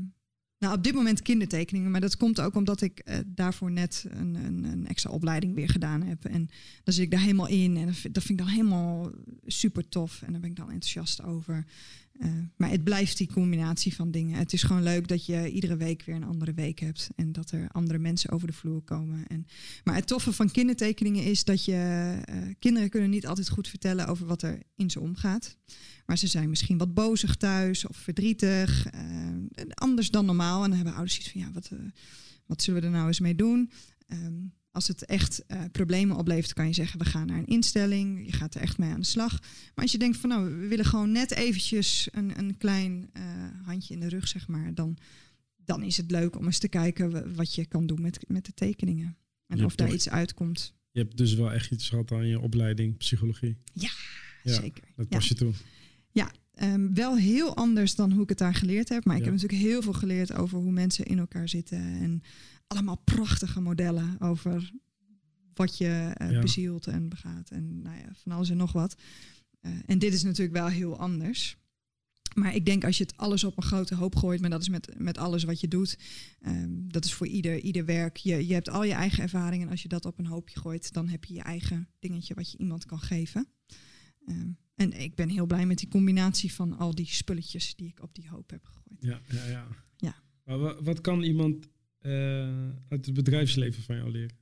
nou, 0.58 0.76
op 0.76 0.84
dit 0.84 0.94
moment 0.94 1.22
kindertekeningen. 1.22 1.92
Maar 1.92 2.02
dat 2.02 2.18
komt 2.18 2.42
ook 2.42 2.56
omdat 2.56 2.82
ik 2.82 3.00
eh, 3.00 3.18
daarvoor 3.26 3.72
net 3.72 4.06
een, 4.10 4.36
een, 4.36 4.64
een 4.64 4.88
extra 4.88 5.10
opleiding 5.10 5.56
weer 5.56 5.70
gedaan 5.70 6.02
heb. 6.02 6.26
En 6.26 6.50
dan 6.84 6.94
zit 6.94 7.04
ik 7.04 7.12
daar 7.12 7.20
helemaal 7.20 7.48
in. 7.48 7.78
En 7.78 7.86
dat 7.86 7.96
vind, 7.96 8.14
dat 8.14 8.24
vind 8.24 8.40
ik 8.40 8.46
dan 8.46 8.56
helemaal 8.56 9.12
super 9.46 9.90
tof. 9.90 10.22
En 10.22 10.32
daar 10.32 10.42
ben 10.42 10.50
ik 10.50 10.56
dan 10.56 10.72
enthousiast 10.72 11.24
over. 11.24 11.66
Eh, 12.24 12.30
maar 12.58 12.70
het 12.70 12.84
blijft 12.84 13.18
die 13.18 13.32
combinatie 13.32 13.96
van 13.96 14.12
dingen. 14.12 14.38
Het 14.38 14.54
is 14.54 14.64
gewoon 14.64 14.84
leuk 14.84 15.08
dat 15.08 15.26
je 15.26 15.52
iedere 15.52 15.76
week 15.76 16.04
weer 16.04 16.16
een 16.16 16.24
andere 16.24 16.54
week 16.54 16.80
hebt. 16.80 17.10
En 17.16 17.32
dat 17.32 17.52
er 17.52 17.68
andere 17.72 18.00
mensen 18.00 18.30
over 18.30 18.48
de 18.48 18.54
vloer 18.54 18.82
komen. 18.82 19.28
En, 19.28 19.46
maar 19.84 19.96
het 19.96 20.08
toffe 20.08 20.34
van 20.34 20.52
kindertekeningen 20.52 21.24
is 21.24 21.44
dat 21.44 21.66
je... 21.66 22.14
eh, 22.26 22.38
kinderen 22.60 22.90
kunnen 22.90 23.10
niet 23.10 23.28
altijd 23.28 23.50
goed 23.50 23.68
vertellen 23.68 24.08
over 24.08 24.26
wat 24.26 24.42
er 24.42 24.60
in 24.76 24.90
ze 24.90 25.00
omgaat. 25.00 25.58
Maar 26.06 26.18
ze 26.18 26.28
zijn 26.28 26.50
misschien 26.50 26.78
wat 26.78 26.94
bozig 26.94 27.36
thuis 27.36 27.88
of 27.88 27.98
verdrietig. 27.98 28.86
eh, 28.88 29.64
anders 29.74 30.10
dan 30.10 30.26
normaal. 30.26 30.64
En 30.64 30.68
dan 30.68 30.78
hebben 30.78 30.96
ouders 30.96 31.18
iets 31.20 31.32
van, 31.32 31.42
ja, 31.42 31.52
wat, 31.52 31.72
wat 32.46 32.62
zullen 32.62 32.82
we 32.82 32.88
er 32.88 32.94
nou 32.94 33.08
eens 33.08 33.20
mee 33.20 33.36
doen? 33.36 33.72
Ehm, 34.08 34.34
als 34.74 34.88
het 34.88 35.06
echt 35.06 35.44
uh, 35.48 35.62
problemen 35.72 36.18
oplevert, 36.18 36.54
kan 36.54 36.68
je 36.68 36.74
zeggen, 36.74 37.00
we 37.00 37.06
gaan 37.06 37.28
naar 37.28 37.38
een 37.38 37.46
instelling, 37.46 38.26
je 38.26 38.32
gaat 38.32 38.56
er 38.56 38.62
echt 38.62 38.78
mee 38.78 38.90
aan 38.90 39.00
de 39.00 39.06
slag. 39.06 39.40
Maar 39.42 39.84
als 39.84 39.92
je 39.92 39.98
denkt 39.98 40.18
van 40.18 40.30
nou, 40.30 40.60
we 40.60 40.68
willen 40.68 40.86
gewoon 40.86 41.12
net 41.12 41.32
eventjes 41.32 42.08
een, 42.12 42.38
een 42.38 42.58
klein 42.58 43.10
uh, 43.14 43.24
handje 43.64 43.94
in 43.94 44.00
de 44.00 44.10
rug, 44.10 44.28
zeg 44.28 44.48
maar, 44.48 44.74
dan, 44.74 44.98
dan 45.56 45.84
is 45.84 45.98
het 45.98 46.12
leuk 46.12 46.38
om 46.38 46.46
eens 46.46 46.60
te 46.60 46.68
kijken 46.68 47.36
wat 47.36 47.56
je 47.56 47.66
kan 47.66 47.86
doen 47.86 48.02
met, 48.02 48.26
met 48.28 48.46
de 48.46 48.54
tekeningen. 48.54 49.18
En 49.48 49.66
of 49.66 49.76
daar 49.76 49.94
iets 49.94 50.10
uitkomt. 50.10 50.74
Je 50.92 51.00
hebt 51.00 51.18
dus 51.18 51.34
wel 51.34 51.52
echt 51.52 51.72
iets 51.72 51.90
gehad 51.90 52.12
aan 52.12 52.28
je 52.28 52.40
opleiding 52.40 52.98
psychologie. 52.98 53.58
Ja, 53.74 53.90
ja 54.44 54.54
zeker. 54.54 54.84
Dat 54.96 55.08
pas 55.08 55.28
je 55.28 55.36
toe. 55.36 55.54
Ja, 56.12 56.32
um, 56.62 56.94
wel 56.94 57.18
heel 57.18 57.56
anders 57.56 57.96
dan 57.96 58.12
hoe 58.12 58.24
ik 58.24 58.30
het 58.30 58.38
daar 58.38 58.56
geleerd 58.56 58.90
heb. 58.90 59.06
Maar 59.06 59.18
ik 59.18 59.24
heb 59.24 59.34
natuurlijk 59.34 59.62
heel 59.62 59.82
veel 59.82 59.94
geleerd 59.94 60.34
over 60.34 60.58
hoe 60.58 60.72
mensen 60.72 61.06
in 61.06 61.20
elkaar 61.20 61.50
zitten. 61.50 61.78
En 61.78 62.22
allemaal 62.74 63.02
prachtige 63.04 63.62
modellen 63.62 64.20
over 64.20 64.72
wat 65.54 65.78
je 65.78 66.16
uh, 66.22 66.42
bezielt 66.42 66.88
en 66.88 67.10
begaat. 67.10 67.50
En 67.50 67.82
nou 67.82 67.98
ja, 67.98 68.10
van 68.14 68.32
alles 68.32 68.50
en 68.50 68.58
nog 68.58 68.72
wat. 68.72 68.96
Uh, 69.62 69.72
en 69.86 70.00
dit 70.00 70.14
is 70.14 70.24
natuurlijk 70.24 70.58
wel 70.58 70.68
heel 70.68 71.00
anders. 71.00 71.58
Maar 72.36 72.56
ik 72.56 72.66
denk 72.66 72.84
als 72.84 72.98
je 72.98 73.04
het 73.04 73.18
alles 73.18 73.44
op 73.44 73.58
een 73.58 73.64
grote 73.64 73.96
hoop 73.96 74.16
gooit, 74.16 74.42
maar 74.42 74.50
dat 74.50 74.62
is 74.62 74.70
met, 74.70 75.00
met 75.00 75.18
alles 75.18 75.44
wat 75.44 75.60
je 75.60 75.68
doet. 75.68 75.98
Um, 76.48 76.92
dat 76.92 77.06
is 77.06 77.14
voor 77.14 77.28
ieder, 77.28 77.60
ieder 77.60 77.86
werk. 77.86 78.18
Je, 78.18 78.48
je 78.48 78.54
hebt 78.54 78.70
al 78.70 78.84
je 78.84 78.94
eigen 78.94 79.24
ervaringen. 79.24 79.66
En 79.66 79.72
als 79.72 79.82
je 79.82 79.88
dat 79.88 80.06
op 80.06 80.20
een 80.20 80.26
hoopje 80.26 80.60
gooit, 80.60 80.94
dan 80.94 81.08
heb 81.08 81.26
je 81.26 81.34
je 81.34 81.42
eigen 81.42 81.90
dingetje 82.00 82.34
wat 82.34 82.52
je 82.52 82.58
iemand 82.58 82.86
kan 82.86 83.00
geven. 83.00 83.48
Um, 84.26 84.58
en 84.76 85.02
ik 85.02 85.16
ben 85.16 85.30
heel 85.30 85.46
blij 85.46 85.66
met 85.66 85.78
die 85.78 85.88
combinatie 85.88 86.54
van 86.54 86.78
al 86.78 86.96
die 86.96 87.06
spulletjes 87.06 87.76
die 87.76 87.88
ik 87.88 88.02
op 88.02 88.16
die 88.16 88.30
hoop 88.30 88.50
heb 88.50 88.66
gegooid. 88.66 89.00
Ja, 89.00 89.22
ja, 89.28 89.46
ja. 89.46 89.68
ja. 89.98 90.16
Maar 90.44 90.84
wat, 90.84 91.02
kan 91.02 91.24
iemand 91.24 91.68
uit 92.90 93.06
het 93.06 93.14
bedrijfsleven 93.14 93.84
van 93.84 93.96
jou 93.96 94.12
leren? 94.12 94.36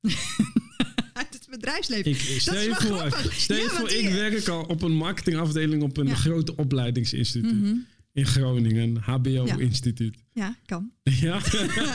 uit 1.20 1.34
het 1.34 1.46
bedrijfsleven. 1.50 2.10
Ik, 2.10 2.18
stel 2.18 2.60
je 2.60 2.74
voor, 2.74 3.32
stel 3.32 3.56
je 3.56 3.68
voor 3.68 3.90
ik 3.90 4.08
werk 4.08 4.48
al 4.48 4.62
op 4.62 4.82
een 4.82 4.92
marketingafdeling 4.92 5.82
op 5.82 5.96
een 5.96 6.06
ja. 6.06 6.14
grote 6.14 6.56
opleidingsinstituut. 6.56 7.52
Mm 7.52 7.64
-hmm. 7.64 7.86
In 8.12 8.26
Groningen, 8.26 8.96
HBO-instituut. 8.96 10.16
Ja. 10.32 10.44
ja. 10.44 10.56
kan. 10.66 10.90
Ja, 11.20 11.40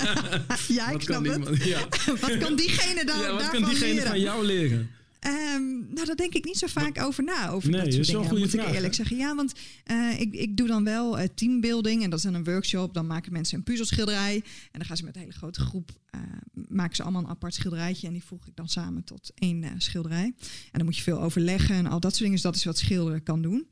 ja 0.67 0.89
ik 0.91 1.01
snap 1.01 1.25
het. 1.25 1.63
Ja. 1.63 1.87
wat 2.19 2.37
kan 2.37 2.55
diegene 2.55 3.05
dan 3.05 3.19
ja, 3.19 3.31
wat 3.31 3.49
kan 3.49 3.63
diegene 3.63 3.93
leren? 3.93 4.07
van 4.07 4.19
jou 4.19 4.45
leren? 4.45 4.89
Um, 5.27 5.87
nou, 5.93 6.05
daar 6.05 6.15
denk 6.15 6.33
ik 6.33 6.45
niet 6.45 6.57
zo 6.57 6.67
vaak 6.67 7.01
over 7.01 7.23
na. 7.23 7.49
Over 7.49 7.69
nee, 7.69 7.81
dat 7.81 7.93
soort 7.93 8.07
dingen, 8.07 8.39
moet 8.39 8.49
vraag, 8.49 8.67
ik 8.67 8.73
eerlijk 8.73 8.93
zeggen. 8.93 9.17
Ja, 9.17 9.35
want 9.35 9.53
uh, 9.91 10.19
ik, 10.19 10.33
ik 10.33 10.57
doe 10.57 10.67
dan 10.67 10.83
wel 10.83 11.19
uh, 11.19 11.25
teambuilding. 11.35 12.03
En 12.03 12.09
dat 12.09 12.19
is 12.19 12.25
dan 12.25 12.33
een 12.33 12.43
workshop. 12.43 12.93
Dan 12.93 13.07
maken 13.07 13.31
mensen 13.31 13.57
een 13.57 13.63
puzzelschilderij. 13.63 14.35
En 14.35 14.79
dan 14.79 14.85
gaan 14.85 14.97
ze 14.97 15.03
met 15.03 15.15
een 15.15 15.21
hele 15.21 15.33
grote 15.33 15.59
groep... 15.59 15.99
Uh, 16.15 16.21
maken 16.67 16.95
ze 16.95 17.03
allemaal 17.03 17.21
een 17.21 17.29
apart 17.29 17.53
schilderijtje. 17.53 18.07
En 18.07 18.13
die 18.13 18.23
voeg 18.23 18.47
ik 18.47 18.55
dan 18.55 18.69
samen 18.69 19.03
tot 19.03 19.31
één 19.35 19.65
schilderij. 19.77 20.25
En 20.25 20.71
dan 20.71 20.85
moet 20.85 20.97
je 20.97 21.03
veel 21.03 21.21
overleggen 21.21 21.75
en 21.75 21.85
al 21.85 21.99
dat 21.99 22.11
soort 22.11 22.17
dingen. 22.17 22.33
Dus 22.33 22.41
dat 22.41 22.55
is 22.55 22.63
wat 22.63 22.77
schilderen 22.77 23.23
kan 23.23 23.41
doen. 23.41 23.67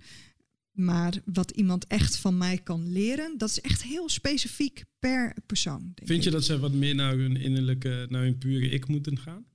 Maar 0.71 1.13
wat 1.25 1.51
iemand 1.51 1.87
echt 1.87 2.17
van 2.17 2.37
mij 2.37 2.57
kan 2.57 2.91
leren, 2.91 3.37
dat 3.37 3.49
is 3.49 3.61
echt 3.61 3.83
heel 3.83 4.09
specifiek 4.09 4.83
per 4.99 5.35
persoon. 5.45 5.93
Vind 6.03 6.23
je 6.23 6.29
dat 6.29 6.45
ze 6.45 6.59
wat 6.59 6.73
meer 6.73 6.95
naar 6.95 7.15
hun 7.15 7.35
innerlijke, 7.35 8.05
naar 8.09 8.23
hun 8.23 8.37
pure 8.37 8.69
ik 8.69 8.87
moeten 8.87 9.19
gaan? 9.19 9.45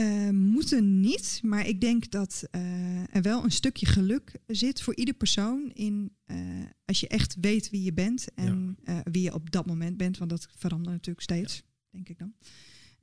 Uh, 0.00 0.30
moeten 0.30 1.00
niet, 1.00 1.40
maar 1.42 1.66
ik 1.66 1.80
denk 1.80 2.10
dat 2.10 2.44
uh, 2.50 3.14
er 3.14 3.22
wel 3.22 3.44
een 3.44 3.50
stukje 3.50 3.86
geluk 3.86 4.32
zit 4.46 4.82
voor 4.82 4.96
ieder 4.96 5.14
persoon 5.14 5.70
in 5.72 6.12
uh, 6.26 6.36
als 6.84 7.00
je 7.00 7.08
echt 7.08 7.36
weet 7.40 7.70
wie 7.70 7.82
je 7.82 7.92
bent 7.92 8.34
en 8.34 8.76
ja. 8.84 9.02
wie 9.10 9.22
je 9.22 9.34
op 9.34 9.50
dat 9.50 9.66
moment 9.66 9.96
bent, 9.96 10.18
want 10.18 10.30
dat 10.30 10.48
verandert 10.56 10.92
natuurlijk 10.92 11.20
steeds, 11.20 11.56
ja. 11.56 11.62
denk 11.90 12.08
ik 12.08 12.18
dan. 12.18 12.34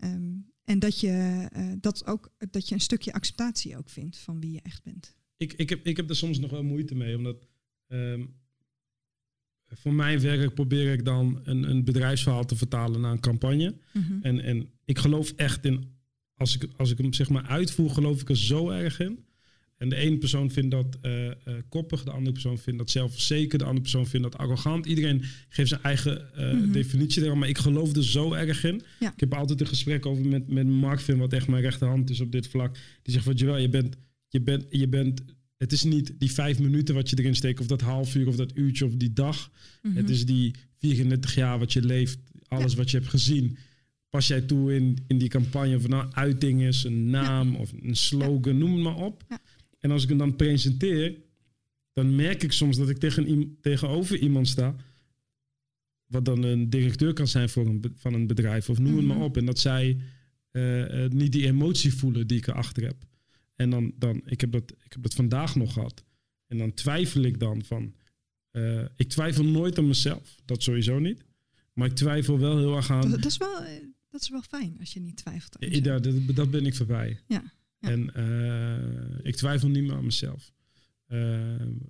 Um, 0.04 0.52
en 0.64 0.80
dat 0.80 1.00
je 1.00 1.48
dat 1.82 2.06
ook 2.08 2.34
dat 2.50 2.70
je 2.70 2.76
een 2.76 2.82
stukje 2.82 3.14
acceptatie 3.14 3.78
ook 3.78 3.90
vindt 3.90 4.18
van 4.18 4.40
wie 4.40 4.52
je 4.52 4.62
echt 4.62 4.84
bent. 4.84 5.16
Ik, 5.38 5.54
ik, 5.54 5.70
heb, 5.70 5.86
ik 5.86 5.98
heb 5.98 6.10
er 6.10 6.16
soms 6.16 6.40
nog 6.40 6.52
wel 6.52 6.64
moeite 6.64 6.96
mee, 6.96 7.18
omdat 7.18 7.48
um, 7.88 8.36
voor 9.68 9.94
mijn 9.94 10.20
werk 10.20 10.54
probeer 10.54 10.94
ik 10.94 11.06
dan 11.06 11.40
een, 11.44 11.70
een 11.70 11.84
bedrijfsverhaal 11.84 12.46
te 12.46 12.56
vertalen 12.56 13.02
naar 13.02 13.12
een 13.12 13.20
campagne. 13.20 13.76
Mm 13.94 14.02
-hmm. 14.02 14.20
en, 14.22 14.40
en 14.40 14.70
ik 14.86 14.98
geloof 14.98 15.32
echt 15.32 15.66
in 15.66 15.95
als 16.38 16.56
ik, 16.56 16.68
als 16.78 16.92
ik 16.92 16.98
hem 16.98 17.14
zeg 17.14 17.30
maar 17.30 17.46
uitvoer, 17.46 17.90
geloof 17.90 18.22
ik 18.22 18.30
er 18.30 18.38
zo 18.38 18.70
erg 18.70 19.00
in. 19.00 19.26
En 19.78 19.90
de 19.90 19.96
ene 19.96 20.18
persoon 20.18 20.52
vindt 20.52 20.72
dat 20.72 20.98
uh, 21.02 21.26
uh, 21.26 21.32
koppig, 21.70 22.04
de 22.04 22.12
andere 22.12 22.32
persoon 22.32 22.58
vindt 22.58 22.80
dat 22.80 22.90
zelfverzekerd, 22.90 23.60
de 23.60 23.66
andere 23.66 23.82
persoon 23.82 24.08
vindt 24.08 24.32
dat 24.32 24.42
arrogant. 24.42 24.86
Iedereen 24.86 25.24
geeft 25.50 25.70
zijn 25.70 25.82
eigen 25.82 26.30
uh, 26.38 26.52
mm 26.52 26.60
-hmm. 26.60 26.72
definitie 26.72 27.24
eraan, 27.24 27.38
maar 27.38 27.50
ik 27.50 27.58
geloof 27.58 27.96
er 27.96 28.04
zo 28.04 28.34
erg 28.34 28.64
in. 28.64 28.82
Ja. 29.00 29.14
Ik 29.14 29.20
heb 29.20 29.34
altijd 29.34 29.62
een 29.62 29.68
gesprek 29.68 30.06
over 30.06 30.26
met, 30.26 30.48
met 30.48 30.68
Mark 30.68 31.00
Vin, 31.00 31.18
wat 31.18 31.34
echt 31.34 31.48
mijn 31.48 31.62
rechterhand 31.62 32.10
is 32.10 32.22
op 32.22 32.32
dit 32.32 32.48
vlak. 32.48 32.78
Die 33.02 33.14
zegt 33.14 33.26
van, 33.26 33.34
Joel, 33.34 33.58
je 33.58 33.70
bent, 33.70 33.96
je 34.28 34.42
bent, 34.42 34.66
je 34.70 34.88
bent, 34.88 35.22
het 35.58 35.72
is 35.72 35.84
niet 35.84 36.14
die 36.18 36.32
vijf 36.32 36.60
minuten 36.60 36.96
wat 36.96 37.10
je 37.10 37.20
erin 37.20 37.36
steekt, 37.36 37.60
of 37.60 37.68
dat 37.68 37.82
half 37.82 38.16
uur, 38.16 38.28
of 38.28 38.36
dat 38.36 38.52
uurtje, 38.56 38.86
of 38.86 38.96
die 38.96 39.14
dag. 39.14 39.52
Mm 39.82 39.92
-hmm. 39.92 40.00
Het 40.00 40.10
is 40.10 40.26
die 40.26 40.54
34 40.78 41.36
jaar 41.36 41.60
wat 41.60 41.74
je 41.74 41.82
leeft, 41.82 42.20
alles 42.48 42.72
ja. 42.72 42.78
wat 42.78 42.92
je 42.92 42.98
hebt 42.98 43.10
gezien 43.10 43.58
pas 44.16 44.28
jij 44.28 44.42
toe 44.42 44.76
in, 44.76 44.98
in 45.08 45.18
die 45.18 45.30
campagne 45.30 45.80
van 45.80 45.90
nou, 45.90 46.12
uiting 46.12 46.62
is, 46.62 46.84
een 46.84 47.10
naam 47.10 47.52
ja. 47.52 47.58
of 47.58 47.72
een 47.82 47.96
slogan, 47.96 48.54
ja. 48.54 48.60
noem 48.60 48.74
het 48.74 48.84
maar 48.84 48.96
op. 48.96 49.24
Ja. 49.30 49.40
En 49.80 49.92
als 49.92 50.04
ik 50.04 50.10
hem 50.10 50.18
dan 50.18 50.36
presenteer, 50.36 51.16
dan 51.94 52.16
merk 52.16 52.44
ik 52.44 52.52
soms 52.52 52.78
dat 52.78 52.90
ik 52.90 52.98
tegen, 52.98 53.58
tegenover 53.62 54.18
iemand 54.18 54.48
sta, 54.48 54.76
wat 56.06 56.26
dan 56.26 56.44
een 56.44 56.70
directeur 56.70 57.14
kan 57.14 57.28
zijn 57.28 57.50
voor 57.50 57.66
een, 57.66 57.84
van 57.96 58.14
een 58.14 58.28
bedrijf, 58.28 58.70
of 58.70 58.78
noem 58.78 58.92
mm 58.92 58.98
-hmm. 58.98 59.10
het 59.10 59.18
maar 59.18 59.26
op. 59.26 59.38
En 59.38 59.46
dat 59.46 59.60
zij 59.60 59.98
uh, 60.52 61.04
uh, 61.04 61.10
niet 61.10 61.32
die 61.32 61.46
emotie 61.46 61.94
voelen 61.94 62.28
die 62.28 62.38
ik 62.38 62.48
erachter 62.48 62.84
heb. 62.84 63.06
En 63.56 63.70
dan, 63.70 63.94
dan 63.98 64.22
ik, 64.26 64.42
heb 64.42 64.52
dat, 64.52 64.72
ik 64.84 64.94
heb 64.94 65.04
dat 65.04 65.14
vandaag 65.14 65.56
nog 65.56 65.74
gehad. 65.74 66.04
En 66.48 66.58
dan 66.58 66.74
twijfel 66.74 67.22
ik 67.22 67.40
dan 67.40 67.64
van, 67.64 67.94
uh, 68.52 68.86
ik 68.96 69.10
twijfel 69.10 69.44
nooit 69.44 69.78
aan 69.78 69.88
mezelf, 69.88 70.36
dat 70.46 70.64
sowieso 70.64 71.00
niet. 71.00 71.26
Maar 71.74 71.88
ik 71.88 71.96
twijfel 71.96 72.40
wel 72.40 72.58
heel 72.58 72.76
erg 72.76 72.92
aan. 72.92 73.02
Dat, 73.02 73.12
dat 73.12 73.32
is 73.32 73.38
wel 73.38 73.64
dat 74.16 74.24
is 74.24 74.30
wel 74.30 74.60
fijn 74.60 74.76
als 74.80 74.94
je 74.94 75.00
niet 75.00 75.18
twijfelt. 75.18 75.58
Aan 75.60 75.70
ja, 75.70 76.00
dat, 76.00 76.36
dat 76.36 76.52
ben 76.52 76.66
ik 76.66 76.76
voorbij. 76.76 77.20
Ja. 77.28 77.44
ja. 77.80 77.90
En 77.90 78.12
uh, 78.18 79.26
ik 79.26 79.36
twijfel 79.36 79.68
niet 79.68 79.84
meer 79.84 79.96
aan 79.96 80.06
mezelf. 80.06 80.54
Uh, 81.08 81.20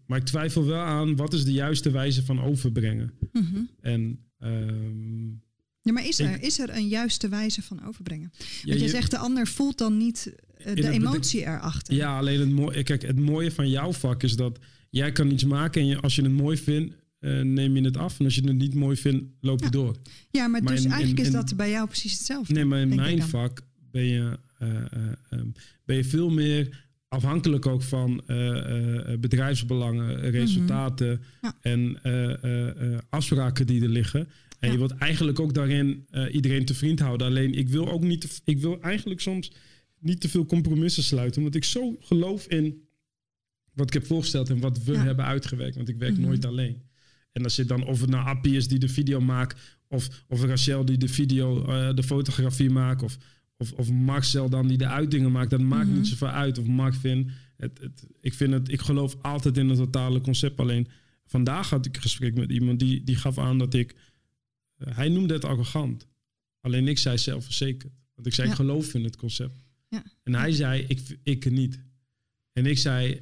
maar 0.06 0.20
ik 0.20 0.26
twijfel 0.26 0.66
wel 0.66 0.82
aan 0.82 1.16
wat 1.16 1.34
is 1.34 1.44
de 1.44 1.52
juiste 1.52 1.92
wijze 1.92 2.24
van 2.24 2.42
overbrengen. 2.42 3.14
Mm 3.32 3.48
-hmm. 3.52 3.70
En. 3.82 4.20
Uh, 4.40 5.34
ja, 5.82 5.92
maar 5.92 6.08
is 6.08 6.20
er, 6.20 6.34
ik, 6.34 6.42
is 6.42 6.60
er 6.60 6.70
een 6.70 6.88
juiste 6.88 7.30
wijze 7.30 7.62
van 7.62 7.86
overbrengen? 7.86 8.32
Want 8.38 8.62
ja, 8.64 8.74
je, 8.74 8.80
je, 8.80 8.90
zegt 8.90 9.12
de 9.12 9.18
ander 9.18 9.48
voelt 9.48 9.78
dan 9.78 9.98
niet 9.98 10.34
uh, 10.58 10.76
de 10.76 10.90
emotie 10.90 11.40
ik, 11.40 11.46
erachter. 11.46 11.94
Ja, 11.94 12.18
alleen 12.18 12.40
het 12.40 12.50
mooie, 12.50 12.84
kijk, 12.84 13.02
het 13.02 13.20
mooie 13.20 13.52
van 13.52 13.70
jouw 13.70 13.94
vak 13.94 14.24
is 14.24 14.36
dat 14.36 14.60
jij 14.90 15.12
kan 15.12 15.32
iets 15.32 15.44
maken 15.44 15.82
en 15.82 15.88
je, 15.88 16.00
als 16.00 16.16
je 16.16 16.22
het 16.22 16.32
mooi 16.32 16.58
vindt, 16.58 16.96
uh, 17.26 17.42
neem 17.42 17.76
je 17.76 17.82
het 17.82 17.98
af. 17.98 18.20
En 18.20 18.26
als 18.26 18.36
je 18.36 18.42
het 18.42 18.56
niet 18.56 18.74
mooi 18.74 18.98
vindt, 18.98 19.26
loop 19.42 19.60
je 19.60 19.66
ja. 19.66 19.72
door. 19.72 19.96
Ja, 20.32 20.48
maar, 20.48 20.64
maar 20.64 20.74
dus 20.74 20.84
in, 20.84 20.90
eigenlijk 20.90 21.20
in, 21.20 21.26
is 21.26 21.32
dat 21.32 21.56
bij 21.56 21.70
jou 21.70 21.88
precies 21.88 22.12
hetzelfde. 22.12 22.54
Nee, 22.54 22.66
maar 22.66 22.80
in 22.80 22.96
mijn 22.96 23.22
vak 23.22 23.62
ben 23.92 24.06
je, 24.06 24.40
uh, 24.60 24.70
uh, 24.70 25.40
um, 25.40 25.54
ben 25.86 25.96
je 25.96 26.04
veel 26.04 26.30
meer 26.30 26.84
afhankelijk 27.08 27.66
ook 27.66 27.84
van 27.84 28.24
bedrijfsbelangen, 29.20 30.20
resultaten 30.30 31.10
mm 31.10 31.20
-hmm. 31.42 31.52
ja. 31.52 31.58
en 31.62 33.04
afspraken 33.10 33.68
die 33.68 33.82
er 33.82 33.90
liggen. 33.90 34.20
En 34.60 34.68
ja. 34.68 34.72
je 34.72 34.78
wilt 34.78 34.98
eigenlijk 34.98 35.40
ook 35.40 35.54
daarin 35.54 36.06
iedereen 36.32 36.66
te 36.66 36.74
vriend 36.74 37.00
houden. 37.00 37.28
Alleen 37.28 37.54
ik 37.54 37.70
wil 37.70 37.92
ook 37.92 38.04
niet, 38.04 38.22
te, 38.22 38.28
ik 38.44 38.60
wil 38.60 38.82
eigenlijk 38.82 39.22
soms 39.22 39.52
niet 40.00 40.22
te 40.22 40.30
veel 40.30 40.46
compromissen 40.46 41.04
sluiten, 41.04 41.42
omdat 41.42 41.56
ik 41.56 41.64
zo 41.64 41.96
geloof 42.00 42.48
in 42.48 42.86
wat 43.74 43.88
ik 43.88 43.94
heb 43.94 44.06
voorgesteld 44.06 44.50
en 44.50 44.60
wat 44.60 44.84
we 44.84 44.98
hebben 44.98 45.26
uitgewerkt. 45.26 45.76
Want 45.76 45.90
ik 45.90 45.98
werk 45.98 46.16
-hmm. 46.16 46.26
nooit 46.26 46.46
alleen. 46.46 46.82
En 47.36 47.43
als 47.43 47.56
je 47.56 47.65
dan, 47.65 47.86
of 47.86 48.02
het 48.02 48.10
nou 48.10 48.26
Appie 48.26 48.56
is 48.56 48.67
die 48.67 48.80
de 48.80 48.88
video 48.88 49.21
maakt, 49.21 49.80
of, 49.88 50.24
of 50.28 50.43
Rachel 50.43 50.86
die 50.86 50.98
de 50.98 51.08
video, 51.08 51.69
uh, 51.69 51.93
de 51.93 52.04
fotografie 52.04 52.69
maakt, 52.69 53.04
of, 53.04 53.17
of, 53.58 53.71
of 53.71 53.91
Marcel 53.91 54.50
dan 54.50 54.67
die 54.67 54.78
de 54.78 54.88
uitdingen 54.88 55.32
maakt, 55.32 55.50
dat 55.50 55.60
maakt 55.60 55.84
mm 55.84 55.89
-hmm. 55.89 56.00
niet 56.00 56.08
zoveel 56.08 56.28
uit. 56.28 56.58
Of 56.58 56.65
Mark 56.65 56.93
Vin. 56.93 57.32
Het, 57.58 57.80
het, 57.80 58.06
ik, 58.21 58.34
vind 58.34 58.54
het, 58.54 58.71
ik 58.71 58.82
geloof 58.82 59.15
altijd 59.21 59.58
in 59.58 59.69
het 59.69 59.78
totale 59.78 60.21
concept. 60.21 60.60
Alleen 60.60 60.88
vandaag 61.26 61.69
had 61.69 61.86
ik 61.86 61.95
een 61.95 62.02
gesprek 62.02 62.36
met 62.36 62.52
iemand 62.52 62.80
die, 62.80 63.04
die 63.04 63.15
gaf 63.15 63.38
aan 63.38 63.58
dat 63.58 63.74
ik, 63.74 63.95
uh, 64.78 64.95
hij 64.95 65.10
noemde 65.10 65.34
het 65.34 65.45
arrogant. 65.45 66.08
Alleen 66.62 66.88
ik 66.88 66.98
zei 66.98 67.17
zelfverzekerd. 67.17 67.93
Want 68.13 68.28
ik 68.28 68.34
zei, 68.34 68.48
ja. 68.48 68.54
ik 68.54 68.60
geloof 68.60 68.93
in 68.93 69.04
het 69.04 69.16
concept. 69.16 69.60
Ja. 69.89 70.03
En 70.24 70.36
hij 70.36 70.51
zei, 70.51 70.86
ik, 70.88 71.18
ik 71.24 71.51
niet. 71.51 71.80
En 72.53 72.66
ik 72.66 72.78
zei, 72.78 73.22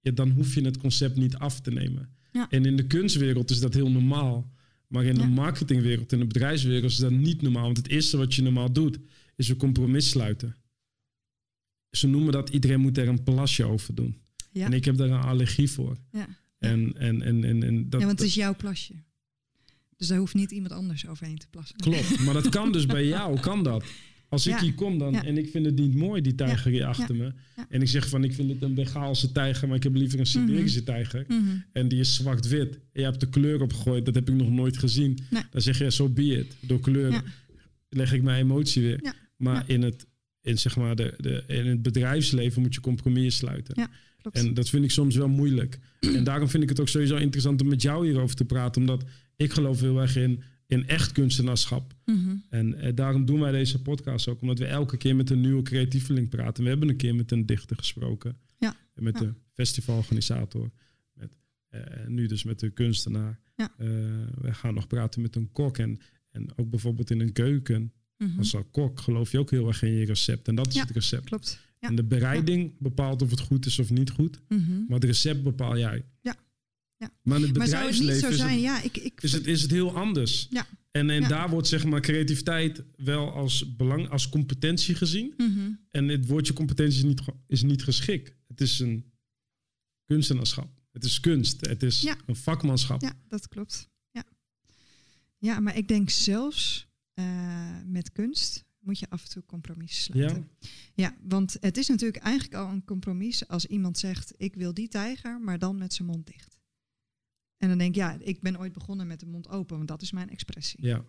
ja, 0.00 0.10
dan 0.10 0.30
hoef 0.30 0.54
je 0.54 0.64
het 0.64 0.78
concept 0.78 1.16
niet 1.16 1.36
af 1.36 1.60
te 1.60 1.70
nemen. 1.70 2.16
Ja. 2.32 2.46
En 2.50 2.64
in 2.64 2.76
de 2.76 2.86
kunstwereld 2.86 3.50
is 3.50 3.60
dat 3.60 3.74
heel 3.74 3.90
normaal. 3.90 4.52
Maar 4.86 5.04
in 5.04 5.16
ja. 5.16 5.22
de 5.22 5.28
marketingwereld, 5.28 6.12
in 6.12 6.18
de 6.18 6.26
bedrijfswereld 6.26 6.90
is 6.90 6.96
dat 6.96 7.10
niet 7.10 7.42
normaal. 7.42 7.64
Want 7.64 7.76
het 7.76 7.88
eerste 7.88 8.16
wat 8.16 8.34
je 8.34 8.42
normaal 8.42 8.72
doet, 8.72 8.98
is 9.36 9.48
een 9.48 9.56
compromis 9.56 10.08
sluiten. 10.08 10.56
Ze 11.90 12.06
noemen 12.06 12.32
dat 12.32 12.50
iedereen 12.50 12.80
moet 12.80 12.98
er 12.98 13.08
een 13.08 13.22
plasje 13.22 13.64
over 13.64 13.94
doen. 13.94 14.16
Ja. 14.52 14.66
En 14.66 14.72
ik 14.72 14.84
heb 14.84 14.96
daar 14.96 15.10
een 15.10 15.20
allergie 15.20 15.70
voor. 15.70 15.96
Ja. 16.12 16.28
En, 16.58 16.92
en, 16.96 17.22
en, 17.22 17.44
en, 17.44 17.62
en 17.62 17.90
dat, 17.90 18.00
ja, 18.00 18.06
want 18.06 18.18
het 18.18 18.28
is 18.28 18.34
jouw 18.34 18.54
plasje. 18.56 18.94
Dus 19.96 20.06
daar 20.08 20.18
hoeft 20.18 20.34
niet 20.34 20.50
iemand 20.50 20.72
anders 20.72 21.06
overheen 21.06 21.38
te 21.38 21.46
plassen. 21.50 21.76
Klopt, 21.76 22.18
maar 22.18 22.34
dat 22.34 22.48
kan 22.48 22.72
dus 22.72 22.86
bij 22.86 23.06
jou, 23.16 23.40
kan 23.40 23.62
dat. 23.62 23.84
Als 24.28 24.46
ik 24.46 24.56
hier 24.58 24.74
kom 24.74 24.98
dan 24.98 25.14
en 25.14 25.38
ik 25.38 25.50
vind 25.50 25.64
het 25.64 25.76
niet 25.76 25.94
mooi, 25.94 26.22
die 26.22 26.34
tijger 26.34 26.70
hier 26.70 26.84
achter 26.84 27.16
me. 27.16 27.32
En 27.68 27.82
ik 27.82 27.88
zeg 27.88 28.08
van, 28.08 28.24
ik 28.24 28.32
vind 28.32 28.50
het 28.50 28.62
een 28.62 28.74
Bengaalse 28.74 29.32
tijger, 29.32 29.68
maar 29.68 29.76
ik 29.76 29.82
heb 29.82 29.94
liever 29.94 30.18
een 30.18 30.26
Siberische 30.26 30.82
tijger. 30.82 31.24
Mhm. 31.28 31.40
En 31.72 31.88
die 31.88 32.00
is 32.00 32.14
zwart-wit. 32.14 32.74
En 32.74 32.80
je 32.92 33.02
hebt 33.02 33.20
de 33.20 33.28
kleur 33.28 33.62
opgegooid, 33.62 34.04
dat 34.04 34.14
heb 34.14 34.28
ik 34.28 34.34
nog 34.34 34.50
nooit 34.50 34.78
gezien. 34.78 35.18
Nee. 35.30 35.42
Dan 35.50 35.62
zeg 35.62 35.78
je, 35.78 35.92
zo 35.92 36.08
be 36.08 36.24
it. 36.24 36.56
Door 36.60 36.80
kleur 36.80 37.22
leg 37.88 38.12
ik 38.12 38.22
mijn 38.22 38.42
emotie 38.42 38.82
weer. 38.82 39.14
Maar 39.36 39.64
in, 39.66 39.82
het, 39.82 40.06
in, 40.42 40.58
zeg 40.58 40.76
maar 40.76 40.96
de, 40.96 41.14
de, 41.16 41.44
in 41.46 41.66
het 41.66 41.82
bedrijfsleven 41.82 42.62
moet 42.62 42.74
je 42.74 42.80
compromissen 42.80 43.32
sluiten. 43.32 43.74
Ja. 43.76 43.90
En 44.32 44.54
dat 44.54 44.68
vind 44.68 44.84
ik 44.84 44.90
soms 44.90 45.16
wel 45.16 45.28
moeilijk. 45.28 45.78
en 46.00 46.24
daarom 46.24 46.48
vind 46.48 46.62
ik 46.62 46.68
het 46.68 46.80
ook 46.80 46.88
sowieso 46.88 47.16
interessant 47.16 47.60
om 47.60 47.68
met 47.68 47.82
jou 47.82 48.06
hierover 48.06 48.36
te 48.36 48.44
praten. 48.44 48.80
Omdat 48.80 49.04
ik 49.36 49.52
geloof 49.52 49.80
heel 49.80 50.00
erg 50.00 50.16
in, 50.16 50.42
in 50.68 50.86
echt 50.88 51.12
kunstenaarschap. 51.12 51.94
Mhm. 52.04 52.36
En 52.48 52.74
eh, 52.80 52.94
daarom 52.94 53.24
doen 53.24 53.40
wij 53.40 53.52
deze 53.52 53.82
podcast 53.82 54.28
ook. 54.28 54.40
Omdat 54.40 54.58
we 54.58 54.64
elke 54.66 54.96
keer 54.96 55.16
met 55.16 55.30
een 55.30 55.40
nieuwe 55.40 55.62
creatieveling 55.62 56.28
praten. 56.28 56.62
We 56.62 56.68
hebben 56.68 56.88
een 56.88 56.96
keer 56.96 57.14
met 57.14 57.30
een 57.32 57.46
dichter 57.46 57.76
gesproken. 57.76 58.36
Ja. 58.58 58.76
En 58.94 59.02
met 59.02 59.14
Ja. 59.18 59.20
de 59.24 59.34
festivalorganisator. 59.52 60.70
Met, 61.14 61.36
eh, 61.68 61.80
nu 62.06 62.26
dus 62.26 62.44
met 62.44 62.58
de 62.60 62.70
kunstenaar. 62.70 63.40
Ja. 63.56 63.72
Eh, 63.78 63.86
we 64.40 64.54
gaan 64.54 64.74
nog 64.74 64.86
praten 64.86 65.22
met 65.22 65.36
een 65.36 65.52
kok. 65.52 65.78
En, 65.78 66.00
en 66.30 66.48
ook 66.56 66.70
bijvoorbeeld 66.70 67.10
in 67.10 67.20
een 67.20 67.32
keuken. 67.32 67.92
Mhm. 68.18 68.38
Als 68.38 68.56
kok 68.70 69.00
geloof 69.00 69.30
je 69.32 69.38
ook 69.38 69.50
heel 69.50 69.66
erg 69.68 69.82
in 69.82 69.92
je 69.92 70.04
recept. 70.04 70.48
En 70.48 70.54
dat 70.54 70.66
is 70.68 70.74
Ja. 70.74 70.80
het 70.80 70.90
recept. 70.90 71.24
Klopt. 71.24 71.60
En 71.80 71.94
de 71.94 72.04
bereiding 72.04 72.72
bepaalt 72.78 73.22
of 73.22 73.30
het 73.30 73.40
goed 73.40 73.66
is 73.66 73.78
of 73.78 73.90
niet 73.90 74.10
goed. 74.10 74.40
Mhm. 74.48 74.70
Maar 74.78 74.94
het 74.98 75.04
recept 75.04 75.42
bepaal 75.42 75.78
jij. 75.78 76.04
Ja. 76.20 76.36
Ja. 76.98 77.10
Maar 77.22 77.38
in 77.38 77.44
het 77.46 77.56
Maar 77.56 77.66
zou 77.66 77.84
het 77.84 77.92
niet 77.92 78.00
bedrijfsleven 78.00 78.36
zo 78.38 78.44
is, 78.44 78.50
zijn? 78.50 78.52
het, 78.52 78.60
Ja, 78.62 78.82
ik, 78.82 78.96
ik, 78.96 79.22
is, 79.22 79.32
het, 79.32 79.46
is 79.46 79.62
het 79.62 79.70
heel 79.70 79.96
anders. 79.96 80.46
Ja. 80.50 80.66
En, 80.90 81.10
en 81.10 81.20
Ja. 81.20 81.28
daar 81.28 81.50
wordt 81.50 81.68
zeg 81.68 81.84
maar 81.84 82.00
creativiteit 82.00 82.82
wel 82.96 83.32
als 83.32 83.76
belang, 83.76 84.08
als 84.08 84.28
competentie 84.28 84.94
gezien. 84.94 85.34
Mhm. 85.36 85.70
En 85.90 86.08
het 86.08 86.26
woordje 86.26 86.52
competentie 86.52 86.98
is 86.98 87.04
niet, 87.04 87.20
is 87.46 87.62
niet 87.62 87.82
geschikt. 87.82 88.32
Het 88.46 88.60
is 88.60 88.78
een 88.78 89.12
kunstenaarschap. 90.04 90.68
Het 90.92 91.04
is 91.04 91.20
kunst. 91.20 91.66
Het 91.66 91.82
is 91.82 92.00
Ja. 92.00 92.16
een 92.26 92.36
vakmanschap. 92.36 93.00
Ja, 93.02 93.12
dat 93.28 93.48
klopt. 93.48 93.88
Ja, 94.10 94.24
ja 95.38 95.60
maar 95.60 95.76
ik 95.76 95.88
denk 95.88 96.10
zelfs 96.10 96.86
eh, 97.14 97.76
met 97.86 98.12
kunst 98.12 98.64
moet 98.78 98.98
je 98.98 99.10
af 99.10 99.22
en 99.22 99.28
toe 99.30 99.44
compromissen 99.46 100.02
sluiten. 100.04 100.48
Ja? 100.60 100.68
Ja, 100.94 101.16
want 101.28 101.56
het 101.60 101.76
is 101.76 101.88
natuurlijk 101.88 102.22
eigenlijk 102.22 102.54
al 102.54 102.68
een 102.70 102.84
compromis 102.84 103.48
als 103.48 103.66
iemand 103.66 103.98
zegt: 103.98 104.34
Ik 104.36 104.54
wil 104.54 104.74
die 104.74 104.88
tijger, 104.88 105.40
maar 105.40 105.58
dan 105.58 105.78
met 105.78 105.94
zijn 105.94 106.08
mond 106.08 106.26
dicht. 106.26 106.57
En 107.58 107.68
dan 107.68 107.78
denk 107.78 107.90
ik, 107.90 107.96
ja, 107.96 108.16
ik 108.20 108.40
ben 108.40 108.58
ooit 108.58 108.72
begonnen 108.72 109.06
met 109.06 109.20
de 109.20 109.26
mond 109.26 109.48
open, 109.48 109.76
want 109.76 109.88
dat 109.88 110.02
is 110.02 110.12
mijn 110.12 110.30
expressie. 110.30 110.86
Ja. 110.86 111.04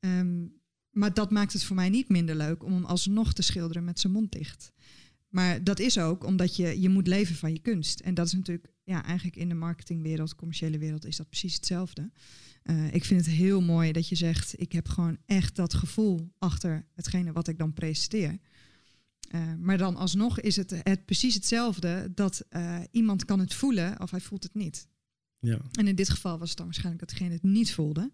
Ehm, 0.00 0.46
maar 0.90 1.14
dat 1.14 1.30
maakt 1.30 1.52
het 1.52 1.64
voor 1.64 1.76
mij 1.76 1.88
niet 1.88 2.08
minder 2.08 2.36
leuk 2.36 2.64
om 2.64 2.72
hem 2.72 2.84
alsnog 2.84 3.32
te 3.32 3.42
schilderen 3.42 3.84
met 3.84 4.00
zijn 4.00 4.12
mond 4.12 4.32
dicht. 4.32 4.72
Maar 5.28 5.64
dat 5.64 5.78
is 5.78 5.98
ook 5.98 6.24
omdat 6.24 6.56
je, 6.56 6.80
je 6.80 6.88
moet 6.88 7.06
leven 7.06 7.36
van 7.36 7.52
je 7.52 7.58
kunst. 7.58 8.00
En 8.00 8.14
dat 8.14 8.26
is 8.26 8.32
natuurlijk, 8.32 8.72
ja, 8.84 9.04
eigenlijk 9.04 9.36
in 9.36 9.48
de 9.48 9.54
marketingwereld, 9.54 10.34
commerciële 10.34 10.78
wereld, 10.78 11.04
is 11.04 11.16
dat 11.16 11.28
precies 11.28 11.54
hetzelfde. 11.54 12.10
Eh, 12.62 12.94
ik 12.94 13.04
vind 13.04 13.26
het 13.26 13.34
heel 13.34 13.60
mooi 13.60 13.92
dat 13.92 14.08
je 14.08 14.14
zegt, 14.14 14.60
ik 14.60 14.72
heb 14.72 14.88
gewoon 14.88 15.18
echt 15.26 15.56
dat 15.56 15.74
gevoel 15.74 16.32
achter 16.38 16.86
hetgene 16.94 17.32
wat 17.32 17.48
ik 17.48 17.58
dan 17.58 17.72
presenteer. 17.72 18.38
Eh, 19.28 19.54
maar 19.58 19.78
dan 19.78 19.96
alsnog 19.96 20.40
is 20.40 20.56
het, 20.56 20.80
het 20.82 21.04
precies 21.04 21.34
hetzelfde 21.34 22.12
dat 22.14 22.44
eh, 22.48 22.78
iemand 22.90 23.24
kan 23.24 23.38
het 23.38 23.54
voelen 23.54 24.00
of 24.00 24.10
hij 24.10 24.20
voelt 24.20 24.42
het 24.42 24.54
niet. 24.54 24.88
Ja. 25.40 25.58
En 25.72 25.86
in 25.88 25.94
dit 25.94 26.08
geval 26.08 26.38
was 26.38 26.48
het 26.48 26.56
dan 26.56 26.66
waarschijnlijk 26.66 27.00
dat 27.06 27.10
degene 27.18 27.32
het 27.34 27.42
niet 27.42 27.72
voelde. 27.72 28.10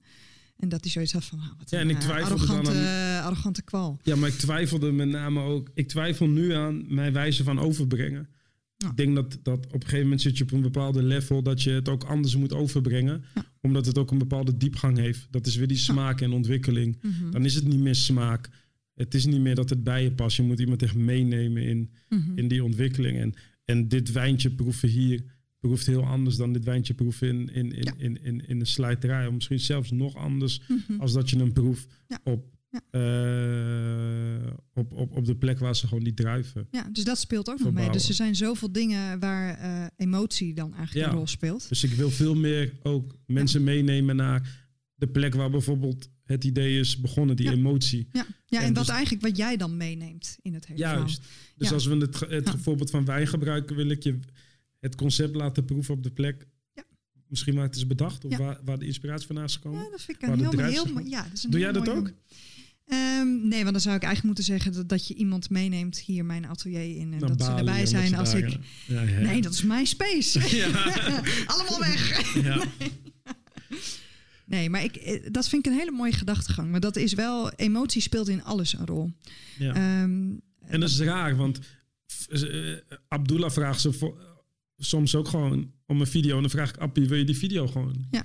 En 0.56 0.68
dat 0.68 0.82
hij 0.82 0.90
zoiets 0.90 1.12
had 1.12 1.24
van, 1.24 1.38
ah, 1.38 1.48
wat 1.58 1.70
Ja, 1.70 1.78
en 1.78 1.88
ik 1.90 1.96
eh, 1.96 2.02
twijfelde 2.02 2.46
dan 2.46 2.56
arrogante, 2.56 3.20
arrogante 3.22 3.62
kwal. 3.62 3.98
Ja, 4.02 4.16
maar 4.16 4.28
ik 4.28 4.34
twijfelde 4.38 4.92
met 4.92 5.08
name 5.08 5.40
ook. 5.40 5.70
Ik 5.74 5.88
twijfel 5.88 6.28
nu 6.28 6.52
aan 6.52 6.94
mijn 6.94 7.12
wijze 7.12 7.44
van 7.44 7.58
overbrengen. 7.58 8.28
Ja. 8.76 8.90
Ik 8.90 8.96
denk 8.96 9.14
dat, 9.14 9.38
dat 9.42 9.66
op 9.66 9.72
een 9.74 9.80
gegeven 9.80 10.02
moment 10.02 10.20
zit 10.20 10.38
je 10.38 10.44
op 10.44 10.52
een 10.52 10.60
bepaalde 10.60 11.02
level 11.02 11.42
dat 11.42 11.62
je 11.62 11.70
het 11.70 11.88
ook 11.88 12.04
anders 12.04 12.36
moet 12.36 12.52
overbrengen. 12.52 13.24
Ja. 13.34 13.44
Omdat 13.60 13.86
het 13.86 13.98
ook 13.98 14.10
een 14.10 14.18
bepaalde 14.18 14.56
diepgang 14.56 14.98
heeft. 14.98 15.26
Dat 15.30 15.46
is 15.46 15.56
weer 15.56 15.66
die 15.66 15.76
smaak 15.76 16.20
en 16.20 16.32
ontwikkeling. 16.32 16.98
Mhm. 17.02 17.30
Dan 17.30 17.44
is 17.44 17.54
het 17.54 17.64
niet 17.66 17.80
meer 17.80 17.94
smaak. 17.94 18.48
Het 18.94 19.14
is 19.14 19.26
niet 19.26 19.40
meer 19.40 19.54
dat 19.54 19.70
het 19.70 19.84
bij 19.84 20.02
je 20.02 20.12
past. 20.12 20.36
Je 20.36 20.42
moet 20.42 20.60
iemand 20.60 20.82
echt 20.82 20.94
meenemen 20.94 21.62
in, 21.62 21.90
Mhm. 22.08 22.38
in 22.38 22.48
die 22.48 22.64
ontwikkeling. 22.64 23.18
En, 23.18 23.34
en 23.64 23.88
dit 23.88 24.12
wijntje 24.12 24.50
proeven 24.50 24.88
hier 24.88 25.22
proeft 25.68 25.86
heel 25.86 26.04
anders 26.04 26.36
dan 26.36 26.52
dit 26.52 26.64
wijntje 26.64 26.94
proeven 26.94 27.28
in, 27.28 27.48
in, 27.54 27.72
in, 27.72 27.82
Ja. 27.84 27.92
in, 27.96 28.22
in, 28.24 28.46
in 28.48 28.58
de 28.58 28.64
slijterij. 28.64 29.26
Of 29.26 29.34
misschien 29.34 29.60
zelfs 29.60 29.90
nog 29.90 30.16
anders 30.16 30.60
Mhm. 30.68 31.00
als 31.00 31.12
dat 31.12 31.30
je 31.30 31.36
hem 31.36 31.52
proeft 31.52 31.86
Ja. 32.08 32.20
op, 32.24 32.44
Ja. 32.70 32.80
eh, 32.90 34.52
op, 34.74 34.92
op, 34.92 35.12
op 35.16 35.24
de 35.24 35.36
plek 35.36 35.58
waar 35.58 35.76
ze 35.76 35.86
gewoon 35.88 36.04
die 36.04 36.14
druiven. 36.14 36.66
Ja, 36.70 36.88
dus 36.92 37.04
dat 37.04 37.18
speelt 37.18 37.48
ook 37.48 37.58
nog 37.58 37.64
mee. 37.64 37.66
Verbouwen. 37.66 37.98
Dus 37.98 38.08
er 38.08 38.14
zijn 38.14 38.36
zoveel 38.36 38.72
dingen 38.72 39.18
waar 39.20 39.58
eh, 39.58 39.86
emotie 39.96 40.54
dan 40.54 40.74
eigenlijk 40.74 41.06
een 41.08 41.16
rol 41.16 41.26
speelt. 41.26 41.68
Dus 41.68 41.84
ik 41.84 41.90
wil 41.92 42.10
veel 42.10 42.34
meer 42.34 42.72
ook 42.82 43.16
mensen 43.26 43.64
meenemen 43.64 44.16
naar 44.16 44.66
de 44.94 45.06
plek 45.08 45.34
waar 45.34 45.50
bijvoorbeeld 45.50 46.08
het 46.24 46.44
idee 46.44 46.78
is 46.78 47.00
begonnen, 47.00 47.36
die 47.36 47.50
emotie. 47.50 48.08
Ja, 48.12 48.26
ja 48.46 48.60
en, 48.60 48.66
En 48.66 48.74
wat 48.74 48.86
dus- 48.86 48.94
eigenlijk 48.94 49.22
wat 49.24 49.36
jij 49.36 49.56
dan 49.56 49.76
meeneemt 49.76 50.36
in 50.42 50.54
het 50.54 50.66
hele 50.66 50.78
Juist. 50.78 51.22
Dus 51.56 51.72
als 51.72 51.86
we 51.86 51.96
het, 51.96 52.20
het 52.20 52.50
voorbeeld 52.58 52.90
van 52.90 53.04
wijn 53.04 53.26
gebruiken, 53.26 53.76
wil 53.76 53.88
ik 53.88 54.02
je 54.02 54.18
het 54.84 54.94
concept 54.94 55.34
laten 55.34 55.64
proeven 55.64 55.94
op 55.94 56.02
de 56.02 56.10
plek. 56.10 56.46
Misschien 57.28 57.54
waar 57.54 57.64
het 57.64 57.76
is 57.76 57.86
bedacht 57.86 58.24
of 58.24 58.30
Ja. 58.30 58.38
waar, 58.38 58.60
waar 58.64 58.78
de 58.78 58.86
inspiratie 58.86 59.26
vandaan 59.26 59.44
is 59.44 59.54
gekomen. 59.54 59.82
Ja, 59.84 59.90
dat 59.90 60.02
vind 60.02 60.22
ik 60.22 60.28
een 60.28 60.64
heel, 60.64 60.86
mooi- 60.86 61.08
ja, 61.08 61.22
dat 61.22 61.32
is 61.32 61.44
een 61.44 61.50
Doe 61.50 61.60
jij 61.60 61.72
dat 61.72 61.88
ook? 61.88 62.10
Ehm, 62.86 63.48
nee, 63.48 63.60
want 63.60 63.72
dan 63.72 63.80
zou 63.80 63.96
ik 63.96 64.02
eigenlijk 64.02 64.22
moeten 64.24 64.44
zeggen 64.44 64.72
dat, 64.72 64.88
dat 64.88 65.06
je 65.08 65.14
iemand 65.14 65.50
meeneemt 65.50 65.98
hier 65.98 66.24
mijn 66.24 66.46
atelier 66.46 66.96
in. 66.96 67.12
En 67.12 67.18
dat 67.18 67.42
ze 67.44 67.50
erbij 67.50 67.86
zijn 67.86 68.14
als 68.14 68.34
ik... 68.34 68.50
daar- 68.50 68.60
Ja, 68.86 69.02
ja. 69.02 69.18
Nee, 69.20 69.40
dat 69.42 69.52
is 69.52 69.62
mijn 69.62 69.86
space. 69.86 70.38
Ja. 70.56 70.66
Allemaal 71.52 71.78
weg. 71.78 72.34
Ja. 72.42 72.64
Nee, 74.46 74.70
maar 74.70 74.84
ik, 74.84 74.96
eh, 74.96 75.26
dat 75.32 75.48
vind 75.48 75.66
ik 75.66 75.72
een 75.72 75.78
hele 75.78 75.90
mooie 75.90 76.12
gedachtegang. 76.12 76.70
Maar 76.70 76.80
dat 76.80 76.96
is 76.96 77.12
wel, 77.14 77.50
emotie 77.52 78.02
speelt 78.02 78.28
in 78.28 78.44
alles 78.44 78.72
een 78.78 78.86
rol. 78.86 79.10
Ja. 79.58 79.74
Ehm, 79.74 80.30
En 80.66 80.80
dat 80.80 80.88
is 80.88 81.00
raar, 81.00 81.36
want 81.36 81.58
eh, 82.30 82.76
Abdullah 83.08 83.50
vraagt 83.50 83.80
ze 83.80 83.92
voor, 83.92 84.33
soms 84.76 85.14
ook 85.14 85.28
gewoon 85.28 85.70
om 85.86 86.00
een 86.00 86.06
video. 86.06 86.34
En 86.36 86.40
dan 86.40 86.50
vraag 86.50 86.68
ik 86.68 86.76
Appie, 86.76 87.08
wil 87.08 87.18
je 87.18 87.24
die 87.24 87.36
video 87.36 87.66
gewoon 87.66 88.06
Ja. 88.10 88.24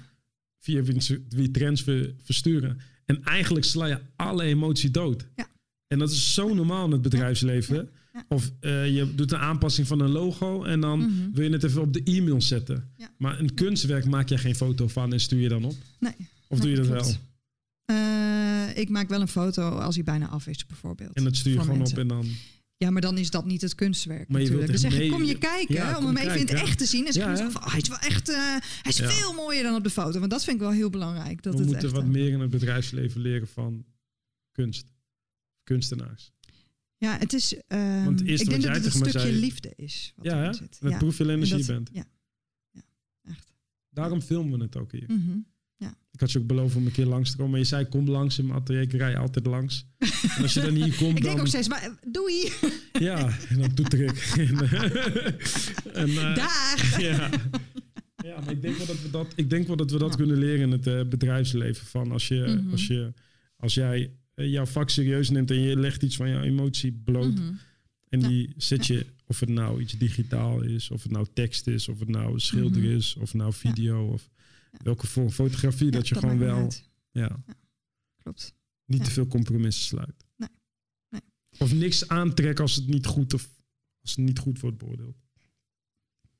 via 0.59 0.83
ver- 0.83 2.13
versturen? 2.23 2.79
En 3.05 3.23
eigenlijk 3.23 3.65
sla 3.65 3.85
je 3.85 3.99
alle 4.15 4.43
emotie 4.43 4.91
dood. 4.91 5.27
Ja. 5.35 5.47
En 5.87 5.99
dat 5.99 6.11
is 6.11 6.33
zo 6.33 6.53
normaal 6.53 6.85
in 6.85 6.91
het 6.91 7.01
bedrijfsleven. 7.01 7.75
Ja. 7.75 7.85
Ja. 8.13 8.25
Of 8.27 8.51
eh, 8.59 8.95
je 8.95 9.15
doet 9.15 9.31
een 9.31 9.37
aanpassing 9.39 9.87
van 9.87 9.99
een 9.99 10.09
logo 10.09 10.63
en 10.63 10.79
dan 10.79 10.99
Mhm. 10.99 11.31
wil 11.31 11.43
je 11.45 11.49
het 11.51 11.63
even 11.63 11.81
op 11.81 11.93
de 11.93 12.03
e-mail 12.03 12.41
zetten. 12.41 12.91
Maar 13.17 13.39
een 13.39 13.53
kunstwerk 13.53 14.05
maak 14.05 14.29
je 14.29 14.37
geen 14.37 14.55
foto 14.55 14.87
van 14.87 15.13
en 15.13 15.19
stuur 15.19 15.39
je 15.39 15.49
dan 15.49 15.63
op? 15.63 15.75
nee. 15.99 16.15
Of 16.47 16.59
doe 16.59 16.69
je 16.69 16.75
dat 16.75 16.85
klopt. 16.87 17.05
wel? 17.05 17.95
Eh, 17.97 18.77
ik 18.77 18.89
maak 18.89 19.09
wel 19.09 19.21
een 19.21 19.27
foto 19.27 19.69
als 19.69 19.95
hij 19.95 20.03
bijna 20.03 20.27
af 20.27 20.47
is, 20.47 20.65
bijvoorbeeld. 20.65 21.13
En 21.13 21.23
dat 21.23 21.35
stuur 21.35 21.53
je 21.53 21.59
gewoon 21.59 21.77
mensen. 21.77 21.95
op 21.97 22.01
en 22.01 22.07
dan... 22.07 22.25
Ja, 22.83 22.89
maar 22.89 23.01
dan 23.01 23.17
is 23.17 23.29
dat 23.29 23.45
niet 23.45 23.61
het 23.61 23.75
kunstwerk 23.75 24.29
Maar 24.29 24.41
natuurlijk. 24.41 24.67
Dan 24.69 24.77
zeg 24.77 24.99
ik, 24.99 25.11
kom 25.11 25.23
je 25.23 25.37
kijken 25.37 25.75
Ja, 25.75 25.97
om 25.97 26.05
hem 26.05 26.17
even 26.17 26.33
in 26.33 26.39
het 26.39 26.49
ja. 26.49 26.61
echt 26.61 26.77
te 26.77 26.85
zien. 26.85 27.07
En 27.07 27.13
Ja, 27.13 27.35
van, 27.51 27.61
oh, 27.63 27.69
hij 27.71 27.79
is 27.79 27.87
wel 27.87 27.97
echt, 27.97 28.29
eh, 28.29 28.35
hij 28.61 28.81
is 28.91 28.99
veel 28.99 29.33
mooier 29.33 29.63
dan 29.63 29.75
op 29.75 29.83
de 29.83 29.89
foto. 29.89 30.19
Want 30.19 30.31
dat 30.31 30.43
vind 30.43 30.55
ik 30.55 30.61
wel 30.61 30.71
heel 30.71 30.89
belangrijk. 30.89 31.41
Dat 31.43 31.53
we 31.53 31.59
het 31.59 31.67
moeten 31.69 31.85
echt, 31.87 31.95
wat 31.95 32.03
eh, 32.05 32.09
meer 32.09 32.31
in 32.31 32.39
het 32.39 32.49
bedrijfsleven 32.49 33.21
leren 33.21 33.47
van 33.47 33.85
kunst. 34.51 34.91
Kunstenaars. 35.63 36.31
Ja, 36.97 37.17
het 37.17 37.33
is. 37.33 37.55
ehm, 37.67 38.03
Want 38.03 38.19
ik 38.27 38.49
denk 38.49 38.61
dat 38.61 38.75
het 38.75 38.85
een 38.85 38.91
stukje 38.91 39.19
zei- 39.19 39.33
liefde 39.39 39.73
is. 39.75 40.13
Wat 40.15 40.25
Ja, 40.25 40.39
erin 40.41 40.53
zit. 40.53 40.77
Dat 40.81 40.91
ja. 40.91 40.97
proef 40.97 41.17
je 41.17 41.23
alleen 41.23 41.35
En 41.35 41.39
als 41.41 41.49
je 41.49 41.55
dat- 41.57 41.65
hier 41.65 41.75
bent. 41.75 41.89
Ja. 41.93 42.05
ja, 42.71 42.81
echt. 43.31 43.53
Daarom 43.89 44.21
filmen 44.21 44.57
we 44.57 44.63
het 44.65 44.77
ook 44.77 44.91
hier. 44.91 45.05
Mhm. 45.07 45.37
Ik 46.19 46.25
had 46.25 46.33
je 46.33 46.39
ook 46.39 46.47
beloofd 46.47 46.75
om 46.75 46.85
een 46.85 46.91
keer 46.91 47.05
langs 47.05 47.29
te 47.31 47.35
komen. 47.35 47.51
Maar 47.51 47.59
je 47.59 47.65
zei, 47.65 47.85
kom 47.85 48.09
langs 48.09 48.39
in 48.39 48.45
mijn 48.45 48.59
atelier. 48.59 48.81
Ik 48.81 48.91
rij 48.91 49.17
altijd 49.17 49.45
langs. 49.45 49.85
en 49.97 50.41
als 50.41 50.53
je 50.53 50.61
dan 50.61 50.73
hier 50.75 50.95
komt, 50.95 51.17
Ik 51.17 51.23
denk 51.23 51.23
dan... 51.35 51.39
ook 51.39 51.47
steeds, 51.47 51.67
maar 51.67 51.81
eh, 51.81 51.89
doei, 52.11 52.51
Ja, 53.09 53.37
en 53.49 53.59
dan 53.59 53.73
toeter 53.73 53.99
ik. 54.01 54.33
en, 55.93 56.09
eh, 56.09 56.35
daar. 56.35 56.95
ja. 57.01 57.29
ja, 58.23 58.39
maar 58.39 58.51
ik 58.51 58.61
denk 58.61 58.77
wel 58.77 58.85
dat 58.85 59.01
we 59.01 59.09
dat, 59.11 59.33
ik 59.35 59.49
denk 59.49 59.67
wel 59.67 59.75
dat, 59.75 59.91
we 59.91 59.97
dat 59.97 60.09
Ja. 60.09 60.15
kunnen 60.15 60.37
leren 60.37 60.59
in 60.59 60.71
het 60.71 60.87
eh, 60.87 61.01
bedrijfsleven. 61.09 61.85
Van 61.85 62.11
als, 62.11 62.27
je, 62.27 62.59
Mhm. 62.61 62.71
als, 62.71 62.87
je, 62.87 63.13
als 63.57 63.73
jij 63.73 64.11
eh, 64.33 64.51
jouw 64.51 64.65
vak 64.65 64.89
serieus 64.89 65.29
neemt 65.29 65.51
en 65.51 65.59
je 65.61 65.75
legt 65.79 66.03
iets 66.03 66.15
van 66.15 66.29
jouw 66.29 66.41
emotie 66.41 67.01
bloot. 67.03 67.35
Mhm. 67.35 67.51
En 68.09 68.19
Ja. 68.19 68.27
die 68.27 68.53
zet 68.57 68.87
je, 68.87 69.05
of 69.27 69.39
het 69.39 69.49
nou 69.49 69.81
iets 69.81 69.97
digitaal 69.97 70.61
is, 70.61 70.91
of 70.91 71.03
het 71.03 71.11
nou 71.11 71.25
tekst 71.33 71.67
is, 71.67 71.87
of 71.87 71.99
het 71.99 72.09
nou 72.09 72.33
een 72.33 72.39
schilder 72.41 72.81
Mhm. 72.81 72.91
is, 72.95 73.15
of 73.19 73.33
nou 73.33 73.53
video, 73.53 74.05
of. 74.07 74.29
Welke 74.71 75.07
vorm 75.07 75.29
fotografie, 75.29 75.91
dat 75.91 76.07
je 76.07 76.15
Ja, 76.15 76.21
gewoon 76.21 76.37
wel 76.37 76.71
ja, 77.11 77.43
Klopt. 78.17 78.53
niet 78.85 78.99
Ja. 78.99 79.05
te 79.05 79.11
veel 79.11 79.27
compromissen 79.27 79.83
sluit. 79.83 80.25
Nee. 80.35 80.49
Nee. 81.09 81.21
Of 81.59 81.73
niks 81.73 82.07
aantrekken 82.07 82.63
als 82.63 82.75
het 82.75 82.87
niet 82.87 83.05
goed 83.05 83.33
of 83.33 83.49
als 84.01 84.15
het 84.15 84.25
niet 84.25 84.39
goed 84.39 84.59
wordt 84.59 84.77
beoordeeld. 84.77 85.15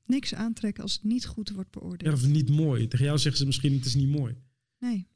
Niks 0.04 0.34
aantrekken 0.34 0.82
als 0.82 0.92
het 0.92 1.02
niet 1.04 1.26
goed 1.26 1.50
wordt 1.50 1.74
Ja, 1.74 1.80
beoordeeld. 1.80 2.14
of 2.14 2.26
niet 2.26 2.48
mooi. 2.50 2.88
Tegen 2.88 3.04
jou 3.04 3.18
zeggen 3.18 3.40
ze 3.40 3.46
misschien 3.46 3.72
het 3.74 3.84
is 3.84 3.94
niet 3.94 4.08
mooi. 4.08 4.36
Nee. 4.78 5.08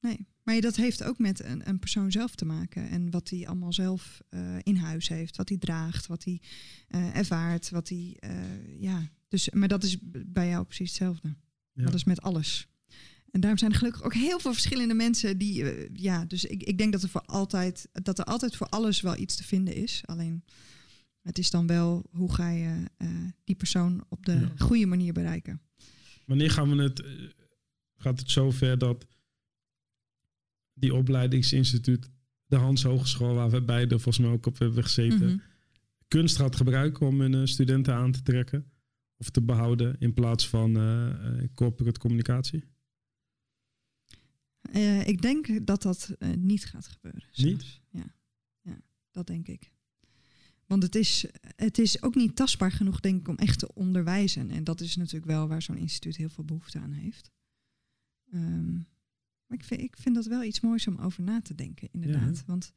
Nee, 0.00 0.26
maar 0.42 0.60
dat 0.60 0.76
heeft 0.76 1.02
ook 1.04 1.18
met 1.18 1.44
een, 1.44 1.68
een 1.68 1.78
persoon 1.78 2.12
zelf 2.12 2.34
te 2.34 2.44
maken. 2.44 2.88
En 2.88 3.10
wat 3.10 3.28
hij 3.30 3.46
allemaal 3.46 3.72
zelf 3.72 4.20
eh, 4.28 4.56
in 4.62 4.76
huis 4.76 5.08
heeft. 5.08 5.36
Wat 5.36 5.48
hij 5.48 5.58
draagt, 5.58 6.06
wat 6.06 6.24
hij 6.24 6.40
eh, 6.88 7.16
ervaart. 7.16 7.70
Wat 7.70 7.88
hij, 7.88 8.16
eh, 8.20 8.80
ja. 8.80 9.10
Dus, 9.28 9.50
maar 9.50 9.68
dat 9.68 9.82
is 9.84 9.96
bij 10.26 10.48
jou 10.48 10.64
precies 10.64 10.88
hetzelfde. 10.88 11.36
Ja. 11.72 11.84
Dat 11.84 11.94
is 11.94 12.04
met 12.04 12.20
alles. 12.22 12.66
En 13.30 13.40
daarom 13.40 13.58
zijn 13.58 13.70
er 13.72 13.78
gelukkig 13.78 14.02
ook 14.02 14.14
heel 14.14 14.38
veel 14.40 14.52
verschillende 14.52 14.94
mensen 14.94 15.38
die, 15.38 15.64
ja, 15.92 16.24
dus 16.24 16.44
ik, 16.44 16.62
ik 16.62 16.78
denk 16.78 16.92
dat 16.92 17.02
er 17.02 17.08
voor 17.08 17.20
altijd, 17.24 17.88
dat 17.92 18.18
er 18.18 18.24
altijd 18.24 18.56
voor 18.56 18.66
alles 18.66 19.00
wel 19.00 19.16
iets 19.18 19.36
te 19.36 19.44
vinden 19.44 19.74
is. 19.74 20.02
Alleen 20.04 20.44
het 21.22 21.38
is 21.38 21.50
dan 21.50 21.66
wel 21.66 22.06
hoe 22.10 22.34
ga 22.34 22.50
je 22.50 22.84
die 23.44 23.56
persoon 23.56 24.04
op 24.08 24.26
de 24.26 24.32
Ja. 24.32 24.52
goede 24.58 24.86
manier 24.86 25.12
bereiken. 25.12 25.60
Wanneer 26.26 26.50
gaan 26.50 26.76
we 26.76 26.82
het, 26.82 27.00
eh, 27.02 27.10
gaat 27.96 28.18
het 28.20 28.30
zover 28.30 28.78
dat 28.78 29.06
die 30.72 30.94
opleidingsinstituut, 30.94 32.08
de 32.46 32.56
Hans 32.56 32.82
Hogeschool, 32.82 33.34
waar 33.34 33.50
we 33.50 33.62
beide 33.62 33.94
volgens 33.98 34.18
mij 34.18 34.30
ook 34.34 34.46
op 34.46 34.58
hebben 34.58 34.82
gezeten, 34.82 35.26
Mhm. 35.26 35.38
kunst 36.08 36.36
gaat 36.36 36.56
gebruiken 36.56 37.06
om 37.06 37.20
hun 37.20 37.34
eh, 37.34 37.44
studenten 37.44 37.94
aan 37.94 38.12
te 38.12 38.22
trekken 38.22 38.69
of 39.20 39.30
te 39.30 39.42
behouden 39.42 39.96
in 39.98 40.14
plaats 40.14 40.48
van 40.48 40.76
eh, 40.76 41.08
eh, 41.08 41.48
corporate 41.54 42.00
communicatie? 42.00 42.64
Eh, 44.60 45.06
ik 45.06 45.22
denk 45.22 45.66
dat 45.66 45.82
dat 45.82 46.16
niet 46.38 46.64
gaat 46.64 46.86
gebeuren. 46.86 47.28
Niet? 47.34 47.80
Ja. 47.90 48.14
ja, 48.60 48.80
dat 49.10 49.26
denk 49.26 49.48
ik. 49.48 49.72
Want 50.66 50.82
het 50.82 50.94
is, 50.94 51.26
het 51.56 51.78
is 51.78 52.02
ook 52.02 52.14
niet 52.14 52.36
tastbaar 52.36 52.72
genoeg, 52.72 53.00
denk 53.00 53.20
ik, 53.20 53.28
om 53.28 53.36
echt 53.36 53.58
te 53.58 53.74
onderwijzen. 53.74 54.50
En 54.50 54.64
dat 54.64 54.80
is 54.80 54.96
natuurlijk 54.96 55.26
wel 55.26 55.48
waar 55.48 55.62
zo'n 55.62 55.76
instituut 55.76 56.16
heel 56.16 56.28
veel 56.28 56.44
behoefte 56.44 56.78
aan 56.78 56.92
heeft. 56.92 57.30
Ehm, 58.32 58.72
maar 59.46 59.58
ik 59.58 59.64
vind, 59.64 59.80
ik 59.80 59.96
vind 59.96 60.14
dat 60.14 60.26
wel 60.26 60.42
iets 60.42 60.60
moois 60.60 60.86
om 60.86 60.96
over 60.96 61.22
na 61.22 61.42
te 61.42 61.54
denken, 61.54 61.88
inderdaad. 61.92 62.36
Ja. 62.36 62.42
Want 62.46 62.72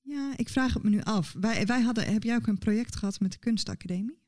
ja, 0.00 0.32
ik 0.36 0.48
vraag 0.48 0.74
het 0.74 0.82
me 0.82 0.90
nu 0.90 1.00
af. 1.00 1.32
Wij, 1.32 1.66
wij 1.66 1.80
hadden, 1.80 2.12
heb 2.12 2.22
jij 2.22 2.36
ook 2.36 2.46
een 2.46 2.58
project 2.58 2.96
gehad 2.96 3.20
met 3.20 3.32
de 3.32 3.38
kunstacademie? 3.38 4.21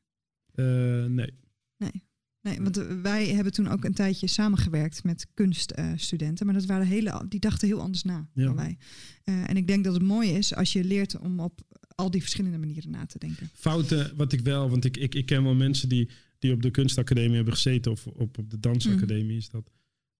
Eh, 0.55 0.65
nee. 1.05 1.33
Nee. 1.77 2.03
Nee, 2.45 2.61
want 2.61 2.77
eh, 2.77 3.01
wij 3.01 3.27
hebben 3.27 3.53
toen 3.53 3.67
ook 3.67 3.83
een 3.83 3.93
tijdje 3.93 4.27
samengewerkt 4.27 5.03
met 5.03 5.27
kunststudenten. 5.33 6.45
maar 6.45 6.55
dat 6.55 6.65
waren 6.65 6.87
hele, 6.87 7.25
die 7.29 7.39
dachten 7.39 7.67
heel 7.67 7.81
anders 7.81 8.03
na 8.03 8.27
Ja. 8.33 8.43
dan 8.43 8.55
wij. 8.55 8.77
Eh, 9.23 9.49
en 9.49 9.57
ik 9.57 9.67
denk 9.67 9.83
dat 9.83 9.93
het 9.93 10.03
mooi 10.03 10.29
is 10.29 10.55
als 10.55 10.73
je 10.73 10.83
leert 10.83 11.17
om 11.17 11.39
op 11.39 11.61
al 11.95 12.11
die 12.11 12.21
verschillende 12.21 12.57
manieren 12.57 12.91
na 12.91 13.05
te 13.05 13.19
denken. 13.19 13.49
Fouten, 13.53 14.15
wat 14.15 14.33
ik 14.33 14.41
wel, 14.41 14.69
want 14.69 14.85
ik, 14.85 14.97
ik, 14.97 15.15
ik 15.15 15.25
ken 15.25 15.43
wel 15.43 15.55
mensen 15.55 15.89
die, 15.89 16.09
die 16.39 16.53
op 16.53 16.61
de 16.61 16.71
kunstacademie 16.71 17.35
hebben 17.35 17.53
gezeten 17.53 17.91
of 17.91 18.07
op, 18.07 18.37
op 18.37 18.49
de 18.49 18.59
dansacademie. 18.59 19.37
Is 19.37 19.49
dat, 19.49 19.71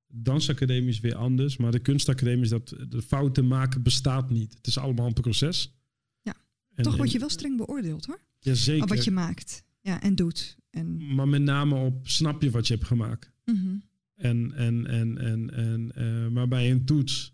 de 0.07 0.21
dansacademie 0.21 0.89
is 0.89 0.99
weer 0.99 1.15
anders, 1.15 1.57
maar 1.57 1.71
de 1.71 1.79
kunstacademie 1.79 2.43
is 2.43 2.49
dat 2.49 2.75
de 2.89 3.01
fouten 3.01 3.47
maken 3.47 3.83
bestaat 3.83 4.29
niet. 4.29 4.53
Het 4.53 4.67
is 4.67 4.77
allemaal 4.77 5.07
een 5.07 5.13
proces. 5.13 5.75
Ja. 6.21 6.35
En, 6.75 6.83
Toch 6.83 6.97
word 6.97 7.11
je 7.11 7.19
wel 7.19 7.29
streng 7.29 7.57
beoordeeld 7.57 8.05
hoor. 8.05 8.19
Ja, 8.39 8.53
zeker. 8.53 8.83
Op 8.83 8.89
wat 8.89 9.03
je 9.03 9.11
maakt 9.11 9.64
ja, 9.85 10.01
en 10.01 10.15
doet. 10.15 10.57
En, 10.69 11.15
Maar 11.15 11.27
met 11.27 11.41
name 11.41 11.75
op 11.75 12.07
snap 12.07 12.41
je 12.41 12.49
wat 12.49 12.67
je 12.67 12.73
hebt 12.73 12.85
gemaakt. 12.85 13.31
Mhm. 13.45 13.75
En, 14.15 14.51
en, 14.55 14.87
en, 14.87 15.17
en, 15.17 15.53
en, 15.53 15.91
eh, 15.95 16.27
maar 16.27 16.47
bij 16.47 16.71
een 16.71 16.85
toets 16.85 17.33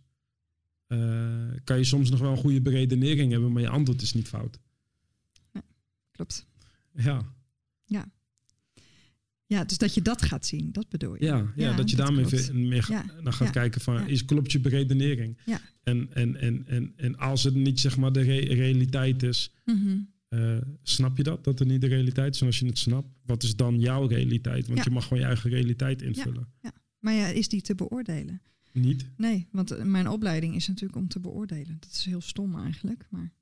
eh, 0.87 1.47
kan 1.63 1.77
je 1.77 1.83
soms 1.83 2.09
nog 2.09 2.19
wel 2.19 2.31
een 2.31 2.37
goede 2.37 2.61
beredenering 2.61 3.31
hebben, 3.31 3.51
maar 3.51 3.61
je 3.61 3.69
antwoord 3.69 4.01
is 4.01 4.13
niet 4.13 4.27
fout. 4.27 4.59
Klopt. 6.11 6.45
Ja, 6.95 7.33
Ja, 9.45 9.63
dus 9.65 9.77
dat 9.77 9.93
je 9.93 10.01
dat 10.01 10.21
gaat 10.21 10.45
zien, 10.45 10.71
dat 10.71 10.89
bedoel 10.89 11.13
je. 11.15 11.25
ja, 11.25 11.37
ja, 11.37 11.51
Ja, 11.55 11.75
dat 11.75 11.89
je 11.89 11.95
daarmee 11.95 12.25
meer 12.53 12.85
Ja, 12.89 13.05
naar 13.21 13.33
gaat 13.33 13.47
ja, 13.47 13.53
kijken 13.53 13.81
van, 13.81 13.93
ja. 13.93 14.05
is, 14.05 14.25
klopt 14.25 14.51
je 14.51 14.59
beredenering? 14.59 15.37
Ja. 15.45 15.61
En, 15.83 16.13
en, 16.13 16.35
en, 16.35 16.67
en, 16.67 16.93
en 16.95 17.17
als 17.17 17.43
het 17.43 17.53
niet 17.55 17.79
zeg 17.79 17.97
maar 17.97 18.11
de 18.11 18.21
re- 18.21 18.53
realiteit 18.53 19.23
is, 19.23 19.51
Mhm. 19.65 19.97
Eh, 20.31 20.57
snap 20.83 21.17
je 21.17 21.23
dat? 21.23 21.43
Dat 21.43 21.59
het 21.59 21.67
niet 21.67 21.81
de 21.81 21.87
realiteit 21.87 22.33
is? 22.35 22.41
En 22.41 22.47
als 22.47 22.59
je 22.59 22.65
het 22.65 22.77
snapt, 22.77 23.07
wat 23.25 23.43
is 23.43 23.55
dan 23.55 23.79
jouw 23.79 24.05
realiteit? 24.07 24.65
Want 24.65 24.77
Ja. 24.77 24.83
je 24.87 24.91
mag 24.91 25.03
gewoon 25.03 25.19
je 25.19 25.25
eigen 25.25 25.49
realiteit 25.49 26.01
invullen. 26.01 26.47
Maar 26.99 27.13
ja, 27.13 27.27
is 27.27 27.47
die 27.47 27.61
te 27.61 27.75
beoordelen? 27.75 28.41
Niet? 28.73 29.09
Nee, 29.17 29.47
want 29.51 29.71
eh, 29.71 29.83
mijn 29.83 30.07
opleiding 30.07 30.55
is 30.55 30.67
natuurlijk 30.67 30.95
om 31.01 31.07
te 31.07 31.19
beoordelen. 31.19 31.77
Dat 31.79 31.91
is 31.91 32.05
heel 32.05 32.21
stom 32.21 32.55
eigenlijk. 32.55 33.07
Maar, 33.09 33.33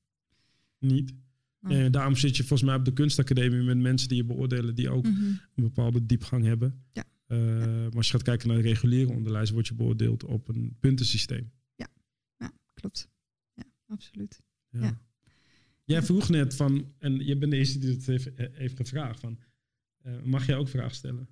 Niet. 0.80 1.14
nou. 1.60 1.76
En 1.76 1.92
daarom 1.92 2.16
zit 2.16 2.38
je 2.38 2.44
volgens 2.44 2.70
mij 2.70 2.78
op 2.80 2.86
de 2.86 2.94
kunstacademie 2.94 3.62
met 3.64 3.78
mensen 3.78 4.08
die 4.08 4.18
je 4.18 4.24
beoordelen, 4.24 4.76
die 4.76 4.90
ook 4.90 5.06
Mhm. 5.06 5.24
een 5.24 5.40
bepaalde 5.56 6.06
diepgang 6.06 6.46
hebben. 6.46 6.84
Ja. 6.94 7.04
Eh, 7.26 7.38
maar 7.38 7.96
als 7.96 8.06
je 8.06 8.12
gaat 8.14 8.24
kijken 8.24 8.48
naar 8.48 8.58
het 8.58 8.66
reguliere 8.66 9.12
onderwijs, 9.14 9.50
word 9.50 9.68
je 9.68 9.74
beoordeeld 9.74 10.24
op 10.24 10.48
een 10.48 10.76
puntensysteem. 10.80 11.52
Ja, 11.76 11.88
klopt. 12.74 13.10
Ja, 13.54 13.64
absoluut. 13.88 14.42
Ja. 14.70 15.02
Jij 15.90 16.04
vroeg 16.04 16.30
net 16.30 16.56
van, 16.56 16.94
en 17.00 17.26
je 17.26 17.38
bent 17.38 17.52
de 17.52 17.58
eerste 17.58 17.80
die 17.80 17.90
het 17.92 18.06
heeft, 18.06 18.34
eh, 18.34 18.48
heeft 18.52 18.76
gevraagd, 18.78 19.20
van, 19.20 19.40
eh, 20.02 20.14
mag 20.24 20.46
jij 20.46 20.56
ook 20.56 20.68
vragen 20.68 20.96
stellen? 20.96 21.30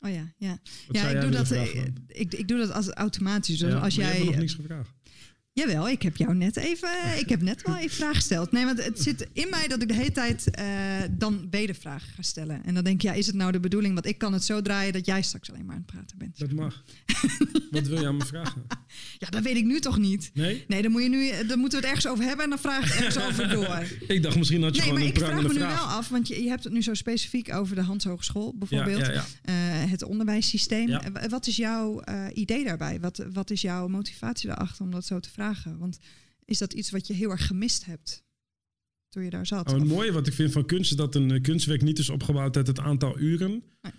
Oh 0.00 0.10
ja, 0.10 0.32
ja. 0.36 0.58
Wat 0.86 0.96
ja, 0.96 1.08
ik 1.08 1.20
doe, 1.20 1.30
dat, 1.30 1.50
eh, 1.50 1.84
ik, 2.06 2.34
ik 2.34 2.48
doe 2.48 2.58
dat 2.58 2.70
als 2.70 2.88
automatisch. 2.88 3.58
Dus 3.58 3.70
Ja, 3.72 3.78
als 3.78 3.94
jij. 3.94 4.12
hebt 4.12 4.24
nog 4.24 4.36
niks 4.36 4.54
gevraagd. 4.54 4.94
Jawel, 5.54 5.88
ik 5.88 6.02
heb 6.02 6.16
jou 6.16 6.34
net 6.34 6.56
even. 6.56 6.88
Ik 7.18 7.28
heb 7.28 7.42
net 7.42 7.62
wel 7.62 7.76
even 7.76 7.96
vragen 7.96 8.14
gesteld. 8.14 8.52
Nee, 8.52 8.64
want 8.64 8.84
het 8.84 9.00
zit 9.00 9.28
in 9.32 9.46
mij 9.50 9.68
dat 9.68 9.82
ik 9.82 9.88
de 9.88 9.94
hele 9.94 10.12
tijd 10.12 10.50
eh, 10.50 10.64
dan 11.10 11.46
wedervragen 11.50 12.08
ga 12.14 12.22
stellen. 12.22 12.64
En 12.64 12.74
dan 12.74 12.84
denk 12.84 12.96
ik, 12.96 13.02
ja, 13.02 13.12
is 13.12 13.26
het 13.26 13.34
nou 13.34 13.52
de 13.52 13.60
bedoeling? 13.60 13.94
Want 13.94 14.06
ik 14.06 14.18
kan 14.18 14.32
het 14.32 14.44
zo 14.44 14.62
draaien 14.62 14.92
dat 14.92 15.06
jij 15.06 15.22
straks 15.22 15.50
alleen 15.50 15.64
maar 15.64 15.74
aan 15.74 15.82
het 15.86 15.92
praten 15.92 16.18
bent. 16.18 16.38
Dat 16.38 16.52
mag. 16.52 16.84
Wat 17.70 17.86
wil 17.86 18.00
je 18.00 18.06
aan 18.06 18.16
me 18.16 18.24
vragen? 18.24 18.62
Ja, 19.18 19.28
dat 19.30 19.42
weet 19.42 19.56
ik 19.56 19.64
nu 19.64 19.80
toch 19.80 19.98
niet. 19.98 20.30
Nee? 20.34 20.64
Nee, 20.68 20.82
dan, 20.82 20.90
moet 20.90 21.02
je 21.02 21.08
nu, 21.08 21.46
dan 21.46 21.58
moeten 21.58 21.80
we 21.80 21.86
het 21.86 21.94
ergens 21.94 22.12
over 22.12 22.24
hebben 22.24 22.44
en 22.44 22.50
dan 22.50 22.58
vraag 22.58 22.94
ik 22.94 23.00
ergens 23.00 23.24
over 23.24 23.48
door. 23.48 23.82
Ik 24.14 24.22
dacht 24.22 24.36
misschien 24.36 24.62
had 24.62 24.74
je 24.76 24.80
Nee, 24.80 24.88
gewoon 24.90 24.94
maar 25.04 25.08
een 25.08 25.14
ik 25.14 25.24
vraag 25.24 25.42
me 25.42 25.48
nu 25.48 25.54
vraag. 25.54 25.76
wel 25.76 25.86
af, 25.86 26.08
want 26.08 26.28
je, 26.28 26.42
je 26.42 26.48
hebt 26.48 26.64
het 26.64 26.72
nu 26.72 26.82
zo 26.82 26.94
specifiek 26.94 27.54
over 27.54 27.74
de 27.76 27.82
Hans 27.82 28.04
Hogeschool 28.04 28.54
bijvoorbeeld. 28.58 29.06
Ja, 29.06 29.12
ja, 29.12 29.24
ja. 29.44 29.82
Eh, 29.84 29.90
het 29.90 30.02
onderwijssysteem. 30.02 30.88
Eh, 30.88 31.28
Wat 31.28 31.46
is 31.46 31.56
jouw 31.56 32.00
eh, 32.00 32.24
idee 32.34 32.64
daarbij? 32.64 33.00
Wat, 33.00 33.24
wat 33.32 33.50
is 33.50 33.60
jouw 33.60 33.88
motivatie 33.88 34.48
daarachter 34.48 34.84
om 34.84 34.90
dat 34.90 35.06
zo 35.06 35.20
te 35.20 35.30
vragen? 35.30 35.42
Want 35.78 35.98
is 36.44 36.58
dat 36.58 36.72
iets 36.72 36.90
wat 36.90 37.06
je 37.06 37.14
heel 37.14 37.30
erg 37.30 37.46
gemist 37.46 37.84
hebt 37.84 38.24
toen 39.08 39.24
je 39.24 39.30
daar 39.30 39.46
zat? 39.46 39.68
Oh, 39.68 39.74
het 39.78 39.84
mooie 39.88 40.12
wat 40.12 40.26
ik 40.26 40.32
vind 40.32 40.52
van 40.52 40.66
kunst 40.66 40.90
is 40.90 40.96
dat 40.96 41.14
een 41.14 41.30
eh, 41.30 41.40
kunstwerk 41.42 41.82
niet 41.82 41.98
is 41.98 42.08
opgebouwd 42.10 42.56
uit 42.56 42.66
het 42.66 42.80
aantal 42.80 43.18
uren. 43.18 43.62
Nee. 43.82 43.92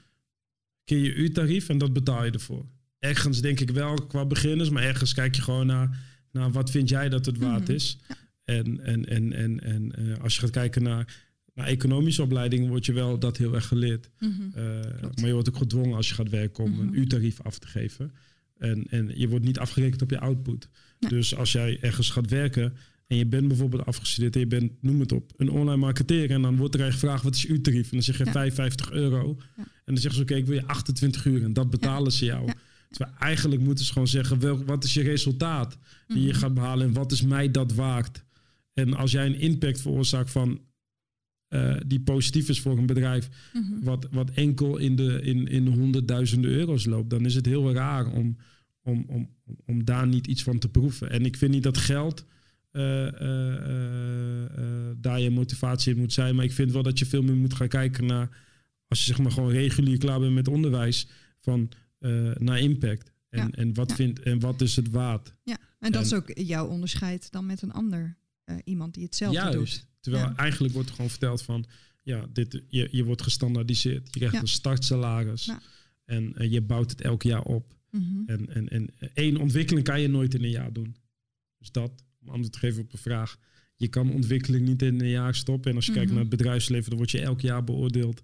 Keer 0.83 0.99
je 0.99 1.13
uurtarief 1.13 1.69
en 1.69 1.77
dat 1.77 1.93
betaal 1.93 2.25
je 2.25 2.31
ervoor. 2.31 2.65
Ergens 2.99 3.41
denk 3.41 3.59
ik 3.59 3.69
wel 3.69 3.93
qua 4.07 4.25
beginners, 4.25 4.69
maar 4.69 4.83
ergens 4.83 5.13
kijk 5.13 5.35
je 5.35 5.41
gewoon 5.41 5.65
naar, 5.65 5.99
naar 6.31 6.51
wat 6.51 6.71
vind 6.71 6.89
jij 6.89 7.09
dat 7.09 7.25
het 7.25 7.37
waard 7.37 7.63
Mhm. 7.63 7.71
is. 7.71 7.97
En, 8.43 8.79
en, 8.83 9.05
en, 9.05 9.33
en, 9.33 9.59
en 9.63 9.91
eh, 9.91 10.23
als 10.23 10.33
je 10.35 10.39
gaat 10.39 10.49
kijken 10.49 10.83
naar, 10.83 11.23
naar 11.53 11.67
economische 11.67 12.21
opleidingen, 12.21 12.69
wordt 12.69 12.85
je 12.85 12.93
wel 12.93 13.19
dat 13.19 13.37
heel 13.37 13.53
erg 13.53 13.67
geleerd. 13.67 14.09
Mhm. 14.19 14.31
Eh, 14.53 14.63
maar 15.01 15.25
je 15.27 15.33
wordt 15.33 15.49
ook 15.49 15.57
gedwongen 15.57 15.95
als 15.95 16.07
je 16.09 16.13
gaat 16.15 16.29
werken 16.29 16.63
om 16.63 16.71
Mhm. 16.71 16.81
een 16.81 16.97
uurtarief 16.99 17.41
af 17.41 17.59
te 17.59 17.67
geven. 17.67 18.11
En, 18.57 18.85
en 18.89 19.11
je 19.19 19.27
wordt 19.29 19.45
niet 19.45 19.59
afgerekend 19.59 20.01
op 20.01 20.09
je 20.09 20.19
output. 20.19 20.69
Nee. 20.99 21.09
Dus 21.09 21.35
als 21.35 21.51
jij 21.51 21.77
ergens 21.81 22.09
gaat 22.09 22.29
werken 22.29 22.73
en 23.07 23.17
je 23.17 23.25
bent 23.25 23.47
bijvoorbeeld 23.47 23.85
afgestudeerd 23.85 24.33
en 24.33 24.39
je 24.39 24.47
bent, 24.47 24.71
noem 24.81 24.99
het 24.99 25.11
op, 25.11 25.31
een 25.37 25.49
online 25.49 25.77
marketeer. 25.77 26.31
En 26.31 26.41
dan 26.41 26.55
wordt 26.57 26.73
er 26.73 26.79
eigenlijk 26.81 26.99
gevraagd, 26.99 27.23
wat 27.23 27.35
is 27.35 27.41
je 27.41 27.47
uurtarief? 27.47 27.83
En 27.85 27.91
dan 27.91 28.01
zeg 28.03 28.17
je 28.17 28.25
Ja. 28.25 28.31
55 28.31 28.91
euro. 28.91 29.35
Ja. 29.57 29.63
En 29.63 29.93
dan 29.93 29.97
zeggen 29.97 30.15
ze, 30.15 30.21
oké, 30.21 30.35
ik 30.35 30.45
wil 30.45 30.55
je 30.55 30.65
28 30.67 31.25
uur. 31.25 31.43
En 31.43 31.53
dat 31.53 31.69
betalen 31.69 32.11
ze 32.11 32.25
jou. 32.25 32.51
Terwijl 32.89 33.17
eigenlijk 33.19 33.61
moeten 33.61 33.85
ze 33.85 33.91
gewoon 33.91 34.07
zeggen, 34.07 34.39
wel, 34.39 34.65
wat 34.65 34.83
is 34.83 34.93
je 34.93 35.01
resultaat 35.01 35.77
die 36.07 36.21
je 36.21 36.29
Mhm. 36.29 36.37
gaat 36.39 36.53
behalen? 36.53 36.87
En 36.87 36.93
wat 36.93 37.11
is 37.11 37.21
mij 37.21 37.51
dat 37.51 37.73
waard? 37.73 38.23
En 38.73 38.93
als 38.93 39.11
jij 39.11 39.25
een 39.25 39.39
impact 39.39 39.81
veroorzaakt 39.81 40.31
van... 40.31 40.61
eh, 41.47 41.75
die 41.87 41.99
positief 41.99 42.49
is 42.49 42.61
voor 42.61 42.77
een 42.77 42.85
bedrijf, 42.85 43.29
Mhm. 43.53 43.83
wat, 43.83 44.07
wat 44.11 44.29
enkel 44.31 44.77
in 44.77 44.95
de, 44.95 45.21
in, 45.21 45.47
in 45.47 45.65
de 45.65 45.71
honderdduizenden 45.71 46.51
euro's 46.51 46.85
loopt, 46.85 47.09
dan 47.09 47.25
is 47.25 47.35
het 47.35 47.45
heel 47.45 47.73
raar 47.73 48.11
om, 48.11 48.37
om, 48.85 49.05
om, 49.07 49.29
om 49.65 49.83
daar 49.85 50.07
niet 50.07 50.27
iets 50.27 50.43
van 50.43 50.59
te 50.59 50.69
proeven. 50.69 51.09
En 51.09 51.25
ik 51.25 51.37
vind 51.37 51.51
niet 51.51 51.63
dat 51.63 51.77
geld 51.77 52.25
eh, 52.71 53.07
eh, 53.21 54.43
eh, 54.57 54.95
daar 54.97 55.19
je 55.19 55.29
motivatie 55.29 55.93
in 55.93 55.99
moet 55.99 56.13
zijn, 56.13 56.35
maar 56.35 56.45
ik 56.45 56.51
vind 56.51 56.71
wel 56.71 56.83
dat 56.83 56.99
je 56.99 57.05
veel 57.05 57.21
meer 57.23 57.35
moet 57.35 57.53
gaan 57.53 57.67
kijken 57.67 58.05
naar, 58.05 58.29
als 58.87 58.99
je 58.99 59.05
zeg 59.05 59.17
maar 59.19 59.31
gewoon 59.31 59.51
regulier 59.51 59.97
klaar 59.97 60.19
bent 60.19 60.33
met 60.33 60.47
onderwijs, 60.47 61.07
van 61.41 61.69
naar 62.39 62.59
impact. 62.59 63.11
En, 63.29 63.39
Ja. 63.39 63.51
en, 63.51 63.73
wat 63.73 63.89
Ja. 63.89 63.95
vindt, 63.95 64.19
en 64.19 64.39
wat 64.39 64.61
is 64.61 64.75
het 64.75 64.89
waard? 64.89 65.33
Ja, 65.43 65.57
en 65.79 65.91
dat 65.91 66.01
En- 66.01 66.07
is 66.07 66.13
ook 66.13 66.31
jouw 66.37 66.67
onderscheid 66.67 67.31
dan 67.31 67.45
met 67.45 67.61
een 67.61 67.71
ander 67.71 68.17
iemand 68.63 68.93
die 68.93 69.03
hetzelfde 69.03 69.39
Juist. 69.39 69.55
doet. 69.57 69.85
Terwijl 69.99 70.25
Ja. 70.25 70.35
eigenlijk 70.35 70.73
wordt 70.73 70.89
er 70.89 70.95
gewoon 70.95 71.09
verteld 71.11 71.41
van, 71.41 71.65
ja, 72.01 72.25
dit, 72.33 72.61
je, 72.67 72.87
je 72.91 73.03
wordt 73.03 73.21
gestandaardiseerd. 73.21 74.07
Je 74.13 74.19
krijgt 74.19 74.41
een 74.41 74.47
startsalaris. 74.47 75.45
Ja. 75.45 75.59
En 76.05 76.33
je 76.49 76.61
bouwt 76.61 76.89
het 76.91 77.01
elk 77.01 77.23
jaar 77.23 77.41
op. 77.41 77.73
Mhm. 77.99 78.29
En, 78.29 78.49
en, 78.55 78.69
en 78.69 78.89
één 79.13 79.37
ontwikkeling 79.37 79.85
kan 79.85 80.01
je 80.01 80.07
nooit 80.07 80.33
in 80.33 80.43
een 80.43 80.49
jaar 80.49 80.73
doen. 80.73 80.95
Dus 81.57 81.71
dat, 81.71 81.91
om 82.21 82.27
antwoord 82.29 82.53
te 82.53 82.59
geven 82.59 82.81
op 82.81 82.91
de 82.91 82.97
vraag. 82.97 83.37
Je 83.75 83.87
kan 83.87 84.11
ontwikkeling 84.11 84.67
niet 84.67 84.81
in 84.81 85.01
een 85.01 85.09
jaar 85.09 85.35
stoppen. 85.35 85.69
En 85.69 85.75
als 85.75 85.85
je 85.85 85.91
kijkt 85.91 86.05
Mhm. 86.07 86.15
naar 86.19 86.29
het 86.29 86.37
bedrijfsleven, 86.37 86.89
dan 86.89 86.97
word 86.97 87.11
je 87.11 87.21
elk 87.21 87.41
jaar 87.41 87.63
beoordeeld. 87.63 88.21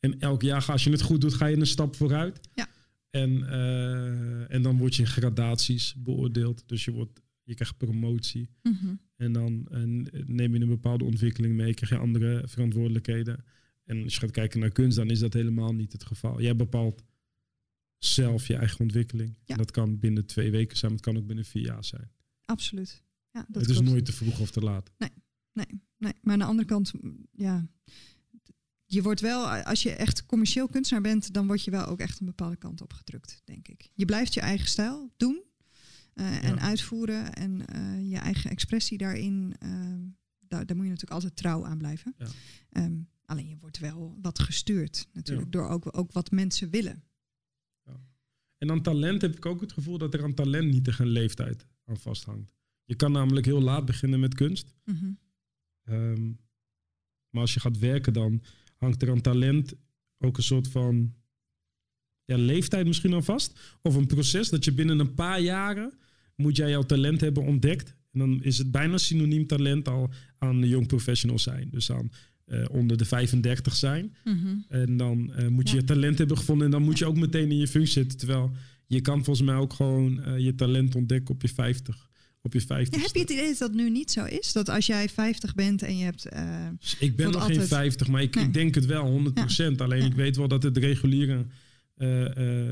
En 0.00 0.20
elk 0.20 0.42
jaar, 0.42 0.64
als 0.66 0.84
je 0.84 0.90
het 0.90 1.02
goed 1.02 1.20
doet, 1.20 1.34
ga 1.34 1.46
je 1.46 1.56
een 1.56 1.66
stap 1.66 1.96
vooruit. 1.96 2.40
Ja. 2.54 2.68
En, 3.10 3.48
eh, 3.50 4.54
en 4.54 4.62
dan 4.62 4.78
word 4.78 4.94
je 4.94 5.02
in 5.02 5.08
gradaties 5.08 5.94
beoordeeld. 5.98 6.62
Dus 6.66 6.84
je, 6.84 6.90
wordt, 6.90 7.20
je 7.42 7.54
krijgt 7.54 7.76
promotie. 7.76 8.48
Mhm. 8.62 8.94
En 9.16 9.32
dan 9.32 9.66
en 9.70 10.08
neem 10.26 10.54
je 10.54 10.60
een 10.60 10.68
bepaalde 10.68 11.04
ontwikkeling 11.04 11.54
mee, 11.54 11.74
krijg 11.74 11.92
je 11.92 11.98
andere 11.98 12.42
verantwoordelijkheden. 12.46 13.44
En 13.84 14.02
als 14.02 14.14
je 14.14 14.20
gaat 14.20 14.30
kijken 14.30 14.60
naar 14.60 14.70
kunst, 14.70 14.96
dan 14.96 15.10
is 15.10 15.18
dat 15.18 15.32
helemaal 15.32 15.74
niet 15.74 15.92
het 15.92 16.04
geval. 16.04 16.40
Jij 16.40 16.56
bepaalt 16.56 17.02
zelf 18.04 18.46
je 18.46 18.56
eigen 18.56 18.80
ontwikkeling. 18.80 19.38
Ja. 19.44 19.56
Dat 19.56 19.70
kan 19.70 19.98
binnen 19.98 20.26
twee 20.26 20.50
weken 20.50 20.76
zijn, 20.76 20.90
maar 20.92 21.00
het 21.00 21.10
kan 21.10 21.22
ook 21.22 21.26
binnen 21.26 21.44
vier 21.44 21.64
jaar 21.64 21.84
zijn. 21.84 22.10
Absoluut. 22.44 23.02
Ja, 23.30 23.44
dat 23.48 23.60
het 23.60 23.70
is 23.70 23.76
klopt. 23.76 23.90
nooit 23.90 24.04
te 24.04 24.12
vroeg 24.12 24.40
of 24.40 24.50
te 24.50 24.60
laat. 24.60 24.90
Nee, 24.98 25.10
nee. 25.52 25.80
Maar 26.20 26.32
aan 26.32 26.38
de 26.38 26.44
andere 26.44 26.68
kant, 26.68 27.02
mm, 27.02 27.26
ja. 27.32 27.66
Je 28.86 29.02
wordt 29.02 29.20
wel, 29.20 29.48
als 29.48 29.82
je 29.82 29.90
echt 29.90 30.26
commercieel 30.26 30.68
kunstenaar 30.68 31.02
bent, 31.02 31.32
dan 31.32 31.46
word 31.46 31.64
je 31.64 31.70
wel 31.70 31.86
ook 31.86 32.00
echt 32.00 32.20
een 32.20 32.26
bepaalde 32.26 32.56
kant 32.56 32.80
op 32.80 32.92
gedrukt, 32.92 33.42
denk 33.44 33.68
ik. 33.68 33.90
Je 33.94 34.04
blijft 34.04 34.34
je 34.34 34.40
eigen 34.40 34.68
stijl 34.68 35.12
doen 35.16 35.42
eh, 36.14 36.44
en 36.44 36.60
uitvoeren 36.60 37.32
en 37.32 37.66
eh, 37.66 38.10
je 38.10 38.16
eigen 38.16 38.50
expressie 38.50 38.98
daarin. 38.98 39.54
eh, 39.58 39.70
daar, 40.48 40.66
daar 40.66 40.76
moet 40.76 40.84
je 40.84 40.90
natuurlijk 40.90 41.20
altijd 41.22 41.36
trouw 41.36 41.66
aan 41.66 41.78
blijven. 41.78 42.14
Ja. 42.18 42.26
Ehm, 42.70 42.96
alleen 43.24 43.48
je 43.48 43.56
wordt 43.60 43.78
wel 43.78 44.18
wat 44.22 44.38
gestuurd, 44.38 45.08
natuurlijk, 45.12 45.52
door 45.52 45.68
ook, 45.68 45.98
ook 45.98 46.12
wat 46.12 46.30
mensen 46.30 46.70
willen. 46.70 47.02
En 48.64 48.70
aan 48.70 48.82
talent 48.82 49.22
heb 49.22 49.36
ik 49.36 49.46
ook 49.46 49.60
het 49.60 49.72
gevoel 49.72 49.98
dat 49.98 50.14
er 50.14 50.22
aan 50.22 50.34
talent 50.34 50.72
niet 50.72 50.88
echt 50.88 50.98
een 50.98 51.08
leeftijd 51.08 51.66
aan 51.84 51.96
vasthangt. 51.96 52.54
Je 52.84 52.94
kan 52.94 53.12
namelijk 53.12 53.46
heel 53.46 53.60
laat 53.60 53.84
beginnen 53.84 54.20
met 54.20 54.34
kunst. 54.34 54.74
Mhm. 54.84 55.12
Ehm, 55.84 56.26
maar 57.30 57.40
als 57.40 57.54
je 57.54 57.60
gaat 57.60 57.78
werken, 57.78 58.12
dan 58.12 58.42
hangt 58.76 59.02
er 59.02 59.10
aan 59.10 59.20
talent 59.20 59.74
ook 60.18 60.36
een 60.36 60.42
soort 60.42 60.68
van 60.68 61.14
ja, 62.24 62.36
leeftijd 62.36 62.86
misschien 62.86 63.14
aan 63.14 63.24
vast. 63.24 63.78
Of 63.82 63.94
een 63.94 64.06
proces 64.06 64.48
dat 64.48 64.64
je 64.64 64.72
binnen 64.72 64.98
een 64.98 65.14
paar 65.14 65.40
jaren 65.40 65.92
moet 66.36 66.56
jij 66.56 66.70
jouw 66.70 66.82
talent 66.82 67.20
hebben 67.20 67.42
ontdekt. 67.42 67.94
En 68.12 68.18
dan 68.18 68.42
is 68.42 68.58
het 68.58 68.70
bijna 68.70 68.98
synoniem 68.98 69.46
talent 69.46 69.88
al 69.88 70.10
aan 70.38 70.60
de 70.60 70.68
jong 70.68 70.86
professional 70.86 71.38
zijn. 71.38 71.70
Dus 71.70 71.90
aan 71.90 72.10
eh, 72.44 72.64
onder 72.70 72.96
de 72.96 73.04
35 73.04 73.74
zijn. 73.74 74.14
Mhm. 74.24 74.56
En 74.68 74.96
dan 74.96 75.32
eh, 75.34 75.48
moet 75.48 75.68
je 75.68 75.74
Ja. 75.74 75.80
je 75.80 75.86
talent 75.86 76.18
hebben 76.18 76.36
gevonden. 76.38 76.64
En 76.66 76.70
dan 76.72 76.82
moet 76.82 76.98
je 76.98 77.06
ook 77.06 77.16
meteen 77.16 77.50
in 77.50 77.58
je 77.58 77.68
functie 77.68 77.92
zitten. 77.92 78.18
Terwijl 78.18 78.52
je 78.86 79.00
kan 79.00 79.24
volgens 79.24 79.46
mij 79.46 79.54
ook 79.56 79.72
gewoon 79.72 80.22
eh, 80.22 80.38
je 80.38 80.54
talent 80.54 80.94
ontdekken 80.94 81.34
op 81.34 81.42
je 81.42 81.48
50. 81.48 82.08
Op 82.42 82.52
je 82.52 82.60
50. 82.60 82.94
Ja, 83.00 83.06
heb 83.06 83.14
je 83.14 83.20
het 83.20 83.30
idee 83.30 83.48
dat 83.48 83.58
dat 83.58 83.72
nu 83.72 83.90
niet 83.90 84.10
zo 84.10 84.24
is? 84.24 84.52
Dat 84.52 84.68
als 84.68 84.86
jij 84.86 85.08
50 85.08 85.54
bent 85.54 85.82
en 85.82 85.96
je 85.98 86.04
hebt. 86.04 86.22
Dus 86.80 86.96
ik 86.98 87.16
ben 87.16 87.30
nog 87.30 87.40
geen 87.40 87.50
altijd- 87.50 87.68
50, 87.68 88.08
maar 88.08 88.22
ik, 88.22 88.34
Nee. 88.34 88.44
ik 88.44 88.52
denk 88.54 88.74
het 88.74 88.86
wel, 88.86 89.06
100%. 89.06 89.80
Alleen 89.80 90.04
ik 90.04 90.14
weet 90.14 90.36
wel 90.36 90.48
dat 90.48 90.62
het 90.62 90.76
reguliere 90.76 91.46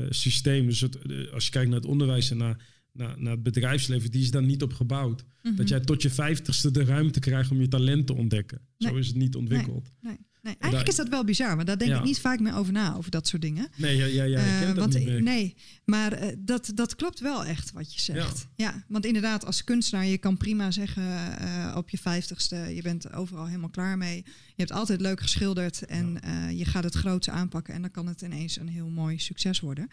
systeem, 0.09 0.65
dus 0.65 0.81
het, 0.81 0.97
als 1.33 1.45
je 1.45 1.51
kijkt 1.51 1.69
naar 1.69 1.79
het 1.79 1.89
onderwijs 1.89 2.31
en 2.31 2.37
naar, 2.37 2.57
naar, 2.93 3.21
naar 3.21 3.31
het 3.33 3.43
bedrijfsleven, 3.43 4.11
die 4.11 4.21
is 4.21 4.31
daar 4.31 4.43
niet 4.43 4.61
op 4.63 4.73
gebouwd. 4.73 5.23
mhm. 5.43 5.55
Dat 5.55 5.69
jij 5.69 5.79
tot 5.79 6.01
je 6.01 6.11
50ste 6.11 6.71
de 6.71 6.83
ruimte 6.83 7.19
krijgt 7.19 7.51
om 7.51 7.61
je 7.61 7.67
talent 7.67 8.07
te 8.07 8.13
ontdekken. 8.13 8.59
Zo 8.77 8.89
Nee. 8.89 8.99
is 8.99 9.07
het 9.07 9.15
niet 9.15 9.35
ontwikkeld. 9.35 9.89
Nee, 10.01 10.17
nee. 10.41 10.55
Eigenlijk 10.59 10.91
is 10.91 10.95
dat 10.97 11.09
wel 11.09 11.23
bizar, 11.23 11.55
maar 11.55 11.65
daar 11.65 11.77
denk 11.77 11.91
Ja. 11.91 11.97
ik 11.97 12.03
niet 12.03 12.19
vaak 12.19 12.39
meer 12.39 12.55
over 12.55 12.73
na, 12.73 12.95
over 12.95 13.11
dat 13.11 13.27
soort 13.27 13.41
dingen. 13.41 13.67
Nee, 13.77 13.95
ja, 13.97 14.05
ja, 14.05 14.23
ja, 14.23 14.39
ik 14.39 14.45
Eh, 14.45 14.59
ken 14.59 14.67
dat 14.67 14.77
want, 14.77 14.93
niet 14.93 15.05
meer. 15.05 15.21
Nee, 15.23 15.55
maar 15.85 16.11
eh, 16.13 16.35
dat, 16.39 16.71
dat 16.75 16.95
klopt 16.95 17.19
wel 17.19 17.45
echt 17.45 17.71
wat 17.71 17.93
je 17.93 18.01
zegt. 18.01 18.47
Ja. 18.55 18.83
want 18.87 19.05
inderdaad, 19.05 19.45
als 19.45 19.63
kunstenaar, 19.63 20.05
je 20.05 20.17
kan 20.17 20.37
prima 20.37 20.71
zeggen 20.71 21.37
eh, 21.39 21.73
op 21.77 21.89
je 21.89 21.97
vijftigste, 21.97 22.55
je 22.55 22.81
bent 22.81 23.13
overal 23.13 23.45
helemaal 23.45 23.69
klaar 23.69 23.97
mee. 23.97 24.15
Je 24.25 24.53
hebt 24.55 24.71
altijd 24.71 25.01
leuk 25.01 25.21
geschilderd 25.21 25.85
en 25.85 26.21
eh, 26.21 26.51
je 26.57 26.65
gaat 26.65 26.83
het 26.83 26.95
grootste 26.95 27.31
aanpakken 27.31 27.73
en 27.73 27.81
dan 27.81 27.91
kan 27.91 28.07
het 28.07 28.21
ineens 28.21 28.57
een 28.59 28.67
heel 28.69 28.89
mooi 28.89 29.19
succes 29.19 29.59
worden. 29.59 29.87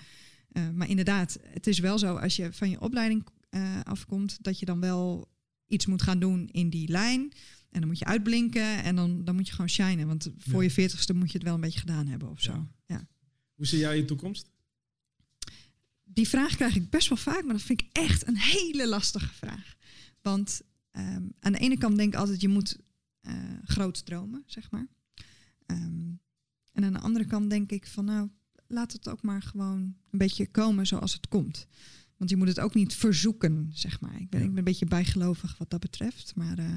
Eh, 0.52 0.70
maar 0.70 0.88
inderdaad, 0.88 1.38
het 1.42 1.66
is 1.66 1.78
wel 1.78 1.98
zo 1.98 2.16
als 2.16 2.36
je 2.36 2.52
van 2.52 2.70
je 2.70 2.80
opleiding 2.80 3.26
eh, 3.50 3.80
afkomt, 3.82 4.38
dat 4.42 4.58
je 4.58 4.66
dan 4.66 4.80
wel 4.80 5.28
iets 5.66 5.86
moet 5.86 6.02
gaan 6.02 6.18
doen 6.18 6.48
in 6.48 6.70
die 6.70 6.88
lijn. 6.88 7.32
En 7.70 7.80
dan 7.80 7.88
moet 7.88 7.98
je 7.98 8.04
uitblinken 8.04 8.82
en 8.82 8.96
dan, 8.96 9.24
dan 9.24 9.34
moet 9.34 9.46
je 9.46 9.52
gewoon 9.52 9.68
shinen. 9.68 10.06
Want 10.06 10.30
voor 10.38 10.56
Ja. 10.62 10.62
je 10.68 10.70
veertigste 10.70 11.14
moet 11.14 11.30
je 11.32 11.38
het 11.38 11.46
wel 11.46 11.54
een 11.54 11.60
beetje 11.60 11.80
gedaan 11.80 12.06
hebben 12.06 12.30
of 12.30 12.40
zo. 12.40 12.52
Ja. 12.52 12.68
ja. 12.86 13.06
Hoe 13.54 13.66
zie 13.66 13.78
jij 13.78 13.96
je 13.96 14.04
toekomst? 14.04 14.50
Die 16.04 16.28
vraag 16.28 16.54
krijg 16.56 16.74
ik 16.76 16.90
best 16.90 17.08
wel 17.08 17.18
vaak, 17.18 17.44
maar 17.44 17.52
dat 17.54 17.62
vind 17.62 17.80
ik 17.80 17.88
echt 17.92 18.26
een 18.26 18.36
hele 18.38 18.88
lastige 18.88 19.34
vraag. 19.34 19.74
Want 20.22 20.60
ehm, 20.90 21.22
aan 21.40 21.52
de 21.52 21.58
ene 21.58 21.78
kant 21.78 21.96
denk 21.96 22.12
ik 22.12 22.18
altijd, 22.18 22.40
je 22.40 22.48
moet 22.48 22.76
eh 23.20 23.34
groot 23.64 24.04
dromen, 24.06 24.42
zeg 24.46 24.70
maar. 24.70 24.86
Ehm, 25.66 26.08
en 26.72 26.84
aan 26.84 26.92
de 26.92 26.98
andere 26.98 27.24
kant 27.24 27.50
denk 27.50 27.70
ik 27.72 27.86
van, 27.86 28.04
nou, 28.04 28.28
laat 28.70 28.92
het 28.92 29.08
ook 29.08 29.22
maar 29.22 29.42
gewoon 29.42 29.78
een 30.10 30.18
beetje 30.18 30.46
komen 30.46 30.86
zoals 30.86 31.12
het 31.12 31.28
komt. 31.28 31.66
Want 32.16 32.30
je 32.30 32.36
moet 32.36 32.48
het 32.48 32.60
ook 32.60 32.74
niet 32.74 32.94
verzoeken, 32.94 33.70
zeg 33.72 34.00
maar. 34.00 34.20
Ik 34.20 34.30
ben, 34.30 34.40
ik 34.40 34.48
ben 34.48 34.58
een 34.58 34.64
beetje 34.64 34.86
bijgelovig 34.86 35.58
wat 35.58 35.70
dat 35.70 35.80
betreft. 35.80 36.32
Maar 36.36 36.58
eh, 36.58 36.76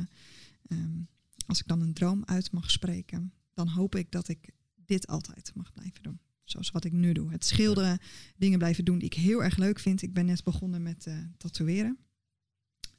ehm, 0.68 1.00
als 1.46 1.60
ik 1.60 1.68
dan 1.68 1.82
een 1.82 1.94
droom 1.94 2.22
uit 2.26 2.52
mag 2.52 2.72
spreken, 2.72 3.34
dan 3.54 3.68
hoop 3.68 3.96
ik 3.96 4.12
dat 4.12 4.28
ik 4.28 4.50
dit 4.86 5.08
altijd 5.08 5.52
mag 5.56 5.74
blijven 5.74 6.04
doen. 6.04 6.20
Zoals 6.44 6.72
wat 6.72 6.84
ik 6.86 6.92
nu 6.92 7.14
doe. 7.14 7.32
Het 7.32 7.46
schilderen, 7.46 8.00
dingen 8.38 8.58
blijven 8.58 8.86
doen 8.86 8.98
die 8.98 9.08
ik 9.08 9.14
heel 9.14 9.44
erg 9.44 9.58
leuk 9.58 9.80
vind. 9.80 10.02
Ik 10.02 10.14
ben 10.14 10.26
net 10.26 10.44
begonnen 10.44 10.82
met 10.82 11.06
eh, 11.08 11.18
tatoeëren. 11.38 11.98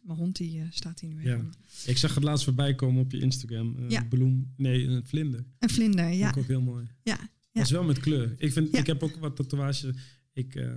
Mijn 0.00 0.18
hond 0.18 0.36
die, 0.36 0.60
eh, 0.60 0.66
staat 0.70 1.00
hier 1.00 1.14
nu 1.14 1.22
Ja. 1.24 1.34
even. 1.34 1.52
Ik 1.86 1.96
zag 1.96 2.14
het 2.14 2.24
laatst 2.24 2.44
voorbij 2.44 2.74
komen 2.74 3.02
op 3.02 3.10
je 3.12 3.20
Instagram. 3.20 3.88
Ja. 3.88 4.04
bloem, 4.04 4.52
nee, 4.56 4.86
een 4.86 5.06
vlinder. 5.06 5.44
Een 5.58 5.70
vlinder, 5.70 6.08
ja. 6.08 6.34
Ook 6.38 6.46
heel 6.46 6.60
mooi. 6.62 6.86
Ja, 7.02 7.18
Dat 7.54 7.64
is 7.64 7.70
wel 7.70 7.84
met 7.84 8.00
kleur. 8.00 8.34
Ik, 8.38 8.52
vind, 8.52 8.76
ik 8.76 8.86
heb 8.86 9.02
ook 9.02 9.16
wat 9.16 9.36
tatoeages. 9.36 9.86
Ik, 10.32 10.54
eh, 10.54 10.72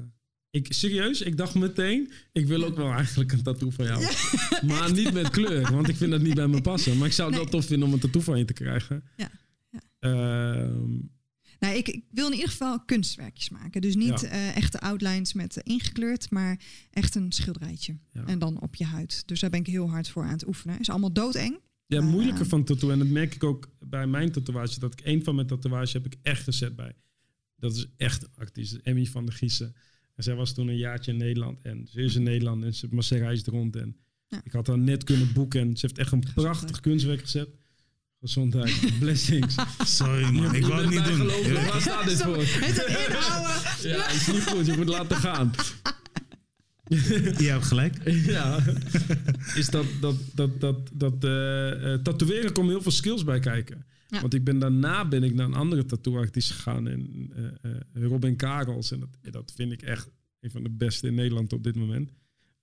ik, 0.49 0.73
serieus, 0.73 1.21
ik 1.21 1.37
dacht 1.37 1.55
meteen, 1.55 2.11
ik 2.31 2.47
wil 2.47 2.63
ook 2.63 2.75
wel 2.75 2.91
eigenlijk 2.91 3.31
een 3.31 3.41
tattoo 3.43 3.69
van 3.69 3.85
jou. 3.85 4.03
Maar 4.67 4.91
niet 4.93 5.13
met 5.13 5.29
kleur, 5.29 5.71
want 5.71 5.87
ik 5.87 5.95
vind 5.95 6.11
dat 6.11 6.21
niet 6.21 6.35
bij 6.35 6.47
me 6.47 6.61
passen. 6.61 6.97
Maar 6.97 7.07
ik 7.07 7.13
zou 7.13 7.27
het 7.29 7.37
Nee. 7.37 7.47
wel 7.49 7.59
tof 7.59 7.69
vinden 7.69 7.87
om 7.87 7.93
een 7.93 7.99
tattoo 7.99 8.21
van 8.21 8.37
je 8.37 8.45
te 8.45 8.53
krijgen. 8.53 9.03
Ja. 9.17 9.31
Ja. 9.69 9.79
Ehm, 9.99 10.89
Nou, 11.59 11.75
ik, 11.75 11.87
ik 11.87 12.03
wil 12.11 12.25
in 12.27 12.33
ieder 12.33 12.49
geval 12.49 12.79
kunstwerkjes 12.85 13.49
maken. 13.49 13.81
Dus 13.81 13.95
niet 13.95 14.21
Ja. 14.21 14.27
eh, 14.27 14.55
echte 14.57 14.79
outlines 14.79 15.33
met 15.33 15.57
ingekleurd, 15.63 16.31
maar 16.31 16.59
echt 16.91 17.15
een 17.15 17.31
schilderijtje. 17.31 17.97
Ja. 18.11 18.25
En 18.25 18.39
dan 18.39 18.61
op 18.61 18.75
je 18.75 18.85
huid. 18.85 19.23
Dus 19.25 19.39
daar 19.39 19.49
ben 19.49 19.59
ik 19.59 19.67
heel 19.67 19.89
hard 19.89 20.09
voor 20.09 20.23
aan 20.23 20.31
het 20.31 20.47
oefenen. 20.47 20.79
Is 20.79 20.89
allemaal 20.89 21.13
doodeng. 21.13 21.59
Ja, 21.87 21.97
Eh, 21.99 22.03
moeilijker 22.05 22.45
van 22.45 22.63
tattoo. 22.63 22.89
En 22.91 22.99
dat 22.99 23.07
merk 23.07 23.35
ik 23.35 23.43
ook 23.43 23.69
bij 23.79 24.07
mijn 24.07 24.31
tatoeage. 24.31 24.79
Dat 24.79 24.93
ik 24.93 25.01
één 25.01 25.23
van 25.23 25.35
mijn 25.35 25.47
tatoeages 25.47 25.93
heb 25.93 26.05
ik 26.05 26.15
echt 26.21 26.43
gezet 26.43 26.75
bij. 26.75 26.93
Dat 27.55 27.75
is 27.75 27.87
echt 27.97 28.23
een 28.23 28.29
artiest. 28.35 28.75
Emmy 28.83 29.05
van 29.05 29.25
der 29.25 29.33
Giezen. 29.35 29.75
En 30.15 30.23
zij 30.23 30.35
was 30.35 30.53
toen 30.53 30.67
een 30.67 30.77
jaartje 30.77 31.11
in 31.11 31.17
Nederland. 31.17 31.59
En 31.61 31.87
ze 31.91 32.01
is 32.01 32.15
in 32.15 32.23
Nederland 32.23 32.63
en 32.63 32.73
ze, 32.73 32.87
maar 32.91 33.03
ze 33.03 33.17
reist 33.17 33.47
rond. 33.47 33.75
En 33.75 33.95
Ja. 34.27 34.41
ik 34.43 34.51
had 34.51 34.67
haar 34.67 34.77
net 34.79 35.03
kunnen 35.03 35.33
boeken. 35.33 35.59
En 35.61 35.77
ze 35.77 35.85
heeft 35.85 35.97
echt 35.99 36.11
een 36.11 36.23
prachtig 36.33 36.79
kunstwerk 36.79 37.21
gezet. 37.21 37.49
Gezondheid. 38.19 38.91
Blessings. 38.99 39.55
Sorry 39.85 40.29
man, 40.31 40.55
ik 40.55 40.65
wou 40.65 40.81
het 40.81 40.89
niet 40.89 41.05
doen. 41.05 41.53
Waar 41.53 41.81
staat 41.81 42.05
dit 42.07 42.21
voor? 42.21 42.37
Het 42.37 42.85
inhouden. 42.87 43.89
Ja, 43.89 44.09
is 44.09 44.27
niet 44.27 44.43
goed. 44.47 44.65
Je 44.65 44.73
moet 44.77 44.87
laten 44.87 45.17
gaan. 45.17 45.51
Je 47.43 47.49
hebt 47.49 47.65
gelijk. 47.65 48.09
ja. 48.35 48.59
Is 49.55 49.69
dat, 49.69 49.85
dat, 50.01 50.15
dat, 50.33 50.59
dat, 50.59 50.89
dat 50.93 51.23
eh, 51.23 51.93
eh, 51.93 52.01
tatoeëren 52.01 52.51
komen 52.51 52.71
heel 52.71 52.81
veel 52.81 52.91
skills 52.91 53.23
bij 53.23 53.39
kijken. 53.39 53.85
Ja. 54.07 54.21
Want 54.21 54.33
ik 54.33 54.43
ben 54.43 54.59
daarna 54.59 55.07
ben 55.07 55.23
ik 55.23 55.33
naar 55.33 55.45
een 55.45 55.53
andere 55.53 55.85
tattooartiest 55.85 56.51
gegaan. 56.51 56.87
En, 56.87 57.31
eh, 57.35 57.71
eh, 57.71 58.07
Robin 58.07 58.35
Karels. 58.35 58.91
En 58.91 58.99
dat, 58.99 59.33
dat 59.33 59.53
vind 59.55 59.71
ik 59.71 59.81
echt 59.81 60.09
een 60.39 60.51
van 60.51 60.63
de 60.63 60.69
beste 60.69 61.07
in 61.07 61.13
Nederland 61.13 61.53
op 61.53 61.63
dit 61.63 61.75
moment. 61.75 62.11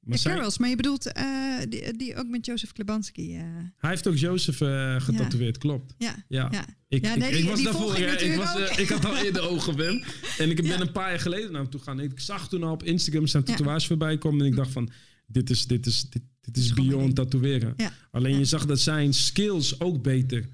Maar 0.05 0.17
Ja, 0.17 0.23
zij- 0.23 0.35
Carols, 0.35 0.59
maar 0.59 0.69
je 0.69 0.77
bedoelt 0.77 1.13
eh, 1.13 1.59
die, 1.69 1.97
die 1.97 2.17
ook 2.17 2.27
met 2.29 2.47
Jozef 2.47 2.73
Klebanski. 2.73 3.35
eh, 3.37 3.43
hij 3.77 3.91
heeft 3.91 4.09
ook 4.09 4.17
Jozef 4.17 4.61
eh, 4.61 5.01
getatoeëerd, 5.01 5.59
klopt. 5.59 5.95
ja, 5.99 6.25
Ja. 6.29 6.49
ja. 6.51 6.65
Ik, 6.89 7.05
Ja, 7.05 7.13
ik, 7.13 7.19
nee, 7.19 7.31
ik 7.31 7.37
die- 7.37 7.45
was 7.45 7.63
daarvoor, 7.63 7.97
ik 7.99 8.37
was, 8.37 8.77
ik 8.79 8.89
had 8.89 9.05
al 9.05 9.17
eerder 9.25 9.49
ogen 9.49 9.77
ben. 9.77 10.05
En 10.39 10.51
ik 10.51 10.63
ben 10.63 10.81
een 10.81 10.93
paar 10.93 11.11
jaar 11.11 11.21
geleden 11.21 11.53
naar 11.53 11.61
hem 11.61 11.71
toe 11.71 11.81
gegaan. 11.81 12.01
Ik 12.01 12.21
zag 12.21 12.49
toen 12.49 12.63
al 12.63 12.73
op 12.73 12.83
Instagram 12.83 13.27
zijn 13.27 13.45
tatoeage 13.45 13.87
voorbij 13.87 14.19
komen. 14.19 14.41
En 14.41 14.47
ik 14.47 14.57
dacht 14.57 14.71
van, 14.73 14.91
dit 15.27 15.51
is, 15.51 15.67
dit 15.67 15.87
is, 15.87 16.11
dit, 16.11 16.23
dit 16.41 16.57
is 16.57 16.73
beyond 16.73 17.15
tatoeëren. 17.15 17.75
Alleen 18.11 18.39
je 18.39 18.45
zag 18.45 18.67
dat 18.67 18.81
zijn 18.81 19.15
skills 19.15 19.81
ook 19.81 20.03
beter. 20.03 20.49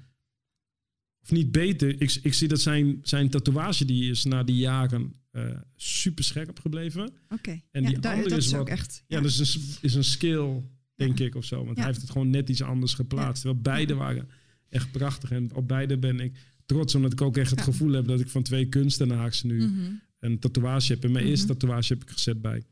Of 1.23 1.31
niet 1.31 1.51
beter. 1.51 2.01
Ik, 2.01 2.19
ik 2.21 2.33
zie 2.33 2.47
dat 2.47 2.61
zijn, 2.61 2.99
zijn 3.03 3.29
tatoeage 3.29 3.85
die 3.85 4.09
is 4.11 4.23
na 4.23 4.43
die 4.43 4.55
jaren 4.55 5.13
eh, 5.31 5.57
super 5.75 6.23
scherp 6.23 6.59
gebleven. 6.59 7.13
Oké. 7.29 7.61
En 7.71 7.81
Ja, 7.83 7.89
die 7.89 7.99
daar- 7.99 8.15
andere 8.15 8.35
is 8.35 8.45
is 8.45 8.51
wat- 8.51 8.61
ook 8.61 8.69
echt. 8.69 9.03
Ja, 9.07 9.21
dus 9.21 9.39
is, 9.39 9.77
is 9.81 9.93
een 9.93 10.03
skill, 10.03 10.61
denk 10.95 11.17
Ja. 11.19 11.25
ik, 11.25 11.35
of 11.35 11.45
zo. 11.45 11.55
Want 11.55 11.69
Ja. 11.69 11.75
hij 11.83 11.85
heeft 11.85 12.01
het 12.01 12.09
gewoon 12.11 12.29
net 12.29 12.49
iets 12.49 12.61
anders 12.61 12.93
geplaatst. 12.93 13.41
Terwijl 13.41 13.61
beide 13.61 13.93
waren 13.93 14.29
echt 14.69 14.91
prachtig. 14.91 15.31
En 15.31 15.53
op 15.55 15.67
beide 15.67 15.97
ben 15.97 16.19
ik 16.19 16.37
trots, 16.65 16.95
omdat 16.95 17.11
ik 17.11 17.21
ook 17.21 17.37
echt 17.37 17.49
het 17.49 17.59
Ja. 17.59 17.65
gevoel 17.65 17.91
heb 17.91 18.05
dat 18.07 18.19
ik 18.19 18.27
van 18.29 18.43
twee 18.43 18.65
kunstenaars 18.69 19.43
nu 19.43 19.67
Mhm. 19.67 19.91
een 20.19 20.39
tatoeage 20.39 20.93
heb. 20.93 21.03
En 21.03 21.11
mijn 21.11 21.25
eerste 21.25 21.45
Mhm. 21.45 21.53
tatoeage 21.57 21.93
heb 21.93 22.01
ik 22.03 22.09
gezet 22.09 22.41
bij. 22.41 22.63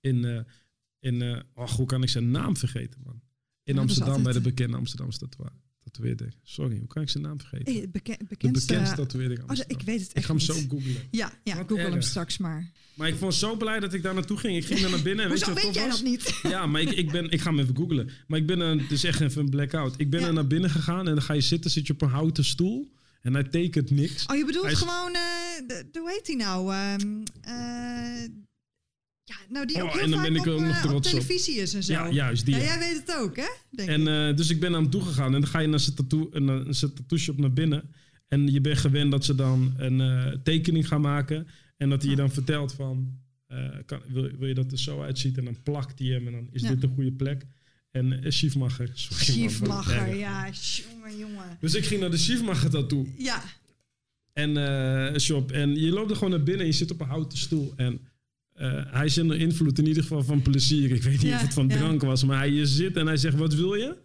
In, 0.00 0.24
eh 0.24 0.40
in 1.00 1.22
eh, 1.22 1.40
och, 1.54 1.76
hoe 1.76 1.86
kan 1.86 2.02
ik 2.02 2.08
zijn 2.08 2.30
naam 2.30 2.56
vergeten, 2.56 3.00
man? 3.04 3.20
In 3.62 3.78
Amsterdam, 3.78 4.22
bij 4.22 4.32
de 4.32 4.40
bekende 4.40 4.76
Amsterdamse 4.76 5.18
tattoo- 5.18 5.46
tatoeëerder. 5.90 6.32
Sorry, 6.42 6.78
hoe 6.78 6.86
kan 6.86 7.02
ik 7.02 7.08
zijn 7.08 7.22
naam 7.24 7.38
vergeten? 7.40 7.74
Eh, 7.74 7.88
beke- 7.92 8.16
de 8.18 8.24
bekendste... 8.28 8.66
bekendste 8.72 8.96
tatoeëerder. 8.96 9.38
Oh, 9.46 9.56
ik 9.66 9.82
weet 9.82 10.00
het 10.00 10.10
Ik 10.10 10.16
echt 10.16 10.24
ga 10.26 10.32
hem 10.32 10.40
zo 10.42 10.54
googlen. 10.68 10.96
Ja, 11.10 11.32
ja 11.44 11.56
Wat 11.56 11.68
google 11.68 11.90
hem 11.90 12.02
straks 12.02 12.38
maar. 12.38 12.70
Maar 12.94 13.08
ik 13.08 13.14
vond 13.16 13.34
zo 13.34 13.56
blij 13.56 13.80
dat 13.80 13.92
ik 13.94 14.02
daar 14.02 14.14
naartoe 14.14 14.36
ging. 14.36 14.56
Ik 14.56 14.64
ging 14.64 14.80
er 14.80 14.90
naar 14.90 15.02
binnen. 15.02 15.24
En 15.24 15.30
weet 15.30 15.38
je 15.40 15.46
wat 15.46 15.62
weet 15.62 15.74
jij 15.74 15.86
was? 15.88 15.96
dat 16.02 16.08
niet? 16.10 16.38
Ja, 16.42 16.66
maar 16.66 16.80
ik, 16.80 16.90
ik, 16.90 17.10
ben, 17.10 17.30
ik 17.30 17.40
ga 17.40 17.50
hem 17.50 17.58
even 17.58 17.76
googlen. 17.76 18.10
Maar 18.26 18.38
ik 18.38 18.46
ben 18.46 18.60
er, 18.60 18.92
is 18.92 19.04
echt 19.04 19.20
even 19.20 19.42
een 19.42 19.50
blackout. 19.50 19.94
Ik 19.96 20.10
ben 20.10 20.20
Ja. 20.20 20.26
er 20.26 20.32
naar 20.32 20.46
binnen 20.46 20.70
gegaan 20.70 21.08
en 21.08 21.14
dan 21.14 21.22
ga 21.22 21.32
je 21.34 21.40
zitten, 21.40 21.70
zit 21.70 21.86
je 21.86 21.92
op 21.92 22.02
een 22.02 22.08
houten 22.08 22.44
stoel. 22.44 22.94
En 23.22 23.34
hij 23.34 23.44
tekent 23.44 23.90
niks. 23.90 24.26
Oh, 24.26 24.36
je 24.36 24.44
bedoelt 24.44 24.64
Hij 24.64 24.74
gewoon, 24.74 25.14
eh, 25.14 25.20
de, 25.66 25.88
de- 25.92 25.98
hoe 25.98 26.10
heet 26.10 26.26
die 26.26 26.36
nou? 26.36 26.72
Ehm, 26.74 27.22
eh, 27.40 28.28
ja, 29.28 29.34
nou 29.48 29.66
die 29.66 29.76
Oh, 29.76 29.82
ook 29.82 29.92
heel 29.92 30.02
en 30.02 30.10
dan 30.10 30.18
vaak 30.18 30.28
ben 30.28 30.36
ik 30.40 30.46
op, 30.46 30.52
ook 30.52 30.60
nog 30.60 30.76
eh, 30.84 30.90
op 30.90 30.96
op. 30.96 31.02
televisie 31.02 31.54
is 31.56 31.74
en 31.74 31.82
zo. 31.82 31.92
Ja, 31.92 32.10
juist 32.10 32.44
die. 32.44 32.54
Ja, 32.54 32.60
jij 32.62 32.78
weet 32.78 33.02
het 33.06 33.16
ook, 33.16 33.36
hè? 33.36 33.48
Denk 33.70 33.88
En 33.88 34.08
eh, 34.28 34.36
dus 34.36 34.50
ik 34.50 34.60
ben 34.60 34.70
naar 34.70 34.80
hem 34.80 34.90
toe 34.90 35.02
gegaan 35.02 35.34
en 35.34 35.40
dan 35.40 35.46
ga 35.50 35.58
je 35.58 35.68
naar 35.68 35.80
zijn, 35.80 35.96
tattoo, 35.96 36.30
en 36.32 36.46
dan 36.46 36.74
zijn 36.74 36.92
tattoo 36.94 37.18
shop 37.18 37.38
naar 37.38 37.52
binnen. 37.52 37.82
En 38.28 38.52
je 38.52 38.60
bent 38.60 38.78
gewend 38.78 39.10
dat 39.10 39.24
ze 39.24 39.34
dan 39.34 39.74
een 39.76 40.00
eh, 40.00 40.32
tekening 40.42 40.88
gaan 40.88 41.00
maken. 41.00 41.46
En 41.76 41.88
dat 41.88 42.00
hij 42.02 42.10
je 42.10 42.16
dan 42.16 42.30
vertelt 42.30 42.72
van, 42.72 43.18
eh, 43.46 43.68
kan, 43.86 44.00
wil, 44.08 44.30
wil 44.38 44.48
je 44.48 44.54
dat 44.54 44.72
er 44.72 44.78
zo 44.78 45.02
uitziet? 45.02 45.38
En 45.38 45.44
dan 45.44 45.62
plakt 45.62 45.98
hij 45.98 46.08
hem 46.08 46.26
en 46.26 46.32
dan 46.32 46.48
is 46.52 46.62
Ja. 46.62 46.68
dit 46.68 46.82
een 46.82 46.94
goede 46.94 47.12
plek. 47.12 47.46
En 47.90 48.32
Schiefmacher. 48.32 48.90
Schiefmacher, 48.94 50.16
ja, 50.16 50.48
jongen, 50.90 51.18
jongen. 51.18 51.56
Dus 51.60 51.74
ik 51.74 51.84
ging 51.84 52.00
naar 52.00 52.10
de 52.10 52.16
Schiefmacher 52.16 52.70
tattoo. 52.70 53.06
Ja, 53.18 53.42
En 54.32 54.56
eh, 54.56 55.18
shop. 55.18 55.52
En 55.52 55.80
je 55.80 55.90
loopt 55.90 56.10
er 56.10 56.16
gewoon 56.16 56.30
naar 56.30 56.42
binnen 56.42 56.60
en 56.60 56.66
je 56.66 56.72
zit 56.76 56.90
op 56.90 57.00
een 57.00 57.06
houten 57.06 57.38
stoel. 57.38 57.72
En 57.76 58.00
eh, 58.56 58.92
hij 58.92 59.04
is 59.04 59.18
onder 59.18 59.36
invloed 59.40 59.78
in 59.78 59.86
ieder 59.86 60.02
geval 60.02 60.22
van 60.24 60.42
plezier. 60.42 60.90
Ik 60.92 61.02
weet 61.02 61.12
niet 61.12 61.22
Ja, 61.22 61.34
of 61.36 61.40
het 61.42 61.54
van 61.54 61.68
ja. 61.68 61.76
drank 61.76 62.02
was, 62.02 62.24
maar 62.24 62.38
hij 62.38 62.64
zit 62.64 62.96
en 62.96 63.06
hij 63.06 63.16
zegt: 63.16 63.36
Wat 63.36 63.54
wil 63.54 63.74
je? 63.74 63.96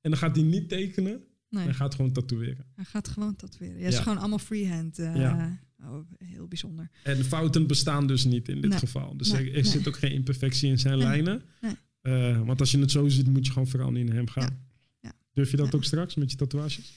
En 0.00 0.10
dan 0.10 0.16
gaat 0.18 0.36
hij 0.36 0.44
niet 0.44 0.68
tekenen. 0.68 1.20
nee, 1.50 1.64
Hij 1.64 1.74
gaat 1.74 1.94
gewoon 1.94 2.12
tatoeëren. 2.12 2.64
hij 2.74 2.84
gaat 2.84 3.08
gewoon 3.08 3.36
tatoeëren. 3.36 3.78
Ja, 3.78 3.84
het 3.84 3.92
is 3.92 3.98
gewoon 3.98 4.18
allemaal 4.18 4.38
freehand. 4.38 4.98
eh, 4.98 5.16
Ja. 5.16 5.62
Oh, 5.82 5.98
heel 6.18 6.48
bijzonder. 6.48 6.90
En 7.02 7.24
fouten 7.24 7.66
bestaan 7.66 8.06
dus 8.06 8.24
niet 8.24 8.48
in 8.48 8.60
dit 8.60 8.70
Nee. 8.70 8.78
geval. 8.78 9.16
Dus 9.16 9.32
Nee, 9.32 9.50
er, 9.50 9.56
er 9.56 9.64
zit 9.64 9.88
ook 9.88 9.96
geen 9.96 10.12
imperfectie 10.12 10.68
in 10.70 10.78
zijn 10.78 10.98
lijnen. 10.98 11.42
Eh, 12.00 12.40
want 12.46 12.60
als 12.60 12.70
je 12.70 12.78
het 12.78 12.90
zo 12.90 13.08
ziet, 13.08 13.26
moet 13.26 13.46
je 13.46 13.52
gewoon 13.52 13.68
vooral 13.68 13.90
niet 13.90 14.06
naar 14.06 14.16
hem 14.16 14.28
gaan. 14.28 14.58
Ja. 15.00 15.12
Durf 15.32 15.50
je 15.50 15.56
dat 15.56 15.74
ook 15.74 15.84
straks 15.84 16.14
met 16.14 16.30
je 16.30 16.36
tatoeages? 16.36 16.92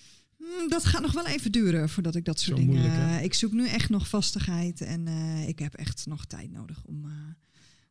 Dat 0.67 0.85
gaat 0.85 1.01
nog 1.01 1.13
wel 1.13 1.27
even 1.27 1.51
duren 1.51 1.89
voordat 1.89 2.15
ik 2.15 2.25
dat 2.25 2.39
soort 2.39 2.57
Zo 2.57 2.65
dingen... 2.65 2.81
moeilijk, 2.81 3.23
ik 3.23 3.33
zoek 3.33 3.51
nu 3.51 3.67
echt 3.67 3.89
nog 3.89 4.09
vastigheid 4.09 4.81
en 4.81 5.07
eh, 5.07 5.47
ik 5.47 5.59
heb 5.59 5.73
echt 5.73 6.05
nog 6.05 6.25
tijd 6.25 6.51
nodig 6.51 6.83
om, 6.83 7.05
eh, 7.05 7.11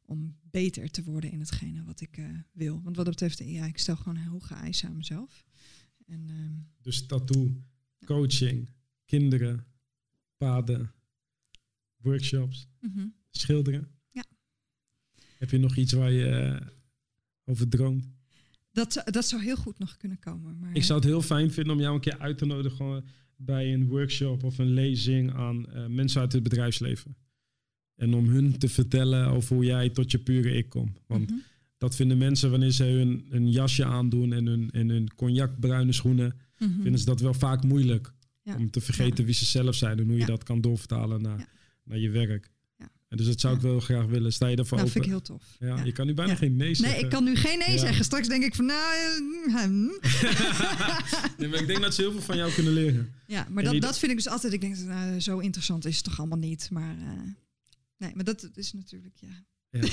om 0.04 0.36
beter 0.50 0.90
te 0.90 1.02
worden 1.02 1.30
in 1.30 1.40
hetgene 1.40 1.84
wat 1.84 2.00
ik 2.00 2.16
eh, 2.16 2.24
wil. 2.52 2.80
Want 2.82 2.96
wat 2.96 3.04
dat 3.04 3.14
betreft, 3.14 3.38
ja, 3.38 3.66
ik 3.66 3.78
stel 3.78 3.96
gewoon 3.96 4.16
hoge 4.16 4.54
eisen 4.54 4.88
aan 4.88 4.96
mezelf. 4.96 5.44
En 6.06 6.24
ehm, 6.28 6.52
Dus 6.80 7.06
tattoo, 7.06 7.62
coaching, 8.04 8.68
kinderen, 9.04 9.66
paden, 10.36 10.92
workshops, 11.96 12.68
mhm. 12.80 13.06
schilderen. 13.30 13.88
Ja. 14.10 14.24
Heb 15.38 15.50
je 15.50 15.58
nog 15.58 15.76
iets 15.76 15.92
waar 15.92 16.12
je 16.12 16.60
over 17.44 17.68
droomt? 17.68 18.15
Dat, 18.76 18.92
zou- 18.92 19.10
dat 19.10 19.24
zou 19.26 19.42
heel 19.42 19.56
goed 19.56 19.78
nog 19.78 19.96
kunnen 19.96 20.18
komen. 20.18 20.58
Maar 20.58 20.74
Ik 20.74 20.82
zou 20.84 20.98
het 20.98 21.08
heel 21.08 21.22
fijn 21.22 21.50
vinden 21.52 21.72
om 21.74 21.80
jou 21.80 21.94
een 21.94 22.00
keer 22.00 22.18
uit 22.18 22.38
te 22.38 22.46
nodigen 22.46 22.76
gewoon 22.76 23.04
bij 23.36 23.72
een 23.72 23.88
workshop 23.88 24.44
of 24.44 24.58
een 24.58 24.72
lezing 24.72 25.34
aan 25.34 25.66
eh, 25.70 25.86
mensen 25.86 26.20
uit 26.20 26.32
het 26.32 26.42
bedrijfsleven. 26.42 27.16
En 27.96 28.14
om 28.14 28.26
hun 28.28 28.58
te 28.58 28.68
vertellen 28.68 29.26
over 29.28 29.54
hoe 29.54 29.64
jij 29.64 29.88
tot 29.90 30.10
je 30.10 30.18
pure 30.18 30.50
ik 30.52 30.68
komt. 30.68 31.00
Want 31.06 31.30
Mhm. 31.30 31.38
dat 31.78 31.96
vinden 31.96 32.18
mensen 32.18 32.50
wanneer 32.50 32.70
ze 32.70 32.84
hun, 32.84 33.26
hun 33.30 33.50
jasje 33.50 33.84
aandoen 33.84 34.32
en 34.32 34.46
hun, 34.46 34.70
en 34.70 34.88
hun 34.88 35.14
cognacbruine 35.14 35.92
schoenen, 35.92 36.34
Mhm. 36.58 36.70
vinden 36.82 36.98
ze 36.98 37.04
dat 37.04 37.20
wel 37.20 37.34
vaak 37.34 37.62
moeilijk. 37.64 38.12
Ja. 38.42 38.56
Om 38.56 38.70
te 38.70 38.80
vergeten 38.80 39.24
wie 39.24 39.34
ze 39.34 39.44
zelf 39.44 39.74
zijn 39.74 39.98
en 39.98 40.08
hoe 40.08 40.18
je 40.18 40.26
dat 40.26 40.42
kan 40.42 40.60
doorvertalen 40.60 41.22
naar, 41.22 41.48
naar 41.84 41.98
je 41.98 42.10
werk. 42.10 42.50
En 43.08 43.16
dus 43.16 43.26
dat 43.26 43.40
zou 43.40 43.54
ik 43.56 43.60
wel 43.60 43.80
graag 43.80 44.06
willen. 44.06 44.32
Sta 44.32 44.46
je 44.46 44.56
daarvoor 44.56 44.78
Nou, 44.78 44.88
open? 44.90 45.02
vind 45.02 45.14
ik 45.14 45.26
heel 45.26 45.36
tof. 45.36 45.56
ja, 45.58 45.66
Ja. 45.76 45.84
Je 45.84 45.92
kan 45.92 46.06
nu 46.06 46.14
bijna 46.14 46.30
Ja. 46.32 46.38
geen 46.38 46.56
nee 46.56 46.74
zeggen. 46.74 46.94
Nee, 46.96 47.04
ik 47.04 47.10
kan 47.10 47.24
nu 47.24 47.36
geen 47.36 47.58
nee 47.58 47.78
zeggen. 47.78 48.04
Straks 48.04 48.28
denk 48.28 48.44
ik 48.44 48.54
van, 48.54 48.66
nou... 48.66 48.94
eh, 48.96 49.62
hmm. 49.62 49.98
nee, 51.38 51.48
maar 51.48 51.60
ik 51.60 51.66
denk 51.66 51.80
dat 51.80 51.94
ze 51.94 52.00
heel 52.00 52.12
veel 52.12 52.20
van 52.22 52.36
jou 52.36 52.52
kunnen 52.52 52.72
leren. 52.72 53.12
Ja, 53.26 53.46
maar 53.50 53.64
En 53.64 53.72
dat, 53.72 53.80
dat 53.82 53.98
vind 53.98 54.10
ik 54.10 54.16
dus 54.16 54.28
altijd. 54.28 54.52
Ik 54.52 54.60
denk, 54.60 54.76
nou, 54.76 55.20
zo 55.20 55.38
interessant 55.38 55.84
is 55.84 55.94
het 55.96 56.04
toch 56.04 56.18
allemaal 56.18 56.38
niet. 56.38 56.68
Maar 56.70 56.96
eh, 56.98 57.20
nee, 57.96 58.10
maar 58.14 58.24
dat 58.24 58.50
is 58.54 58.72
natuurlijk, 58.72 59.14
ja. 59.20 59.44
Ja. 59.70 59.88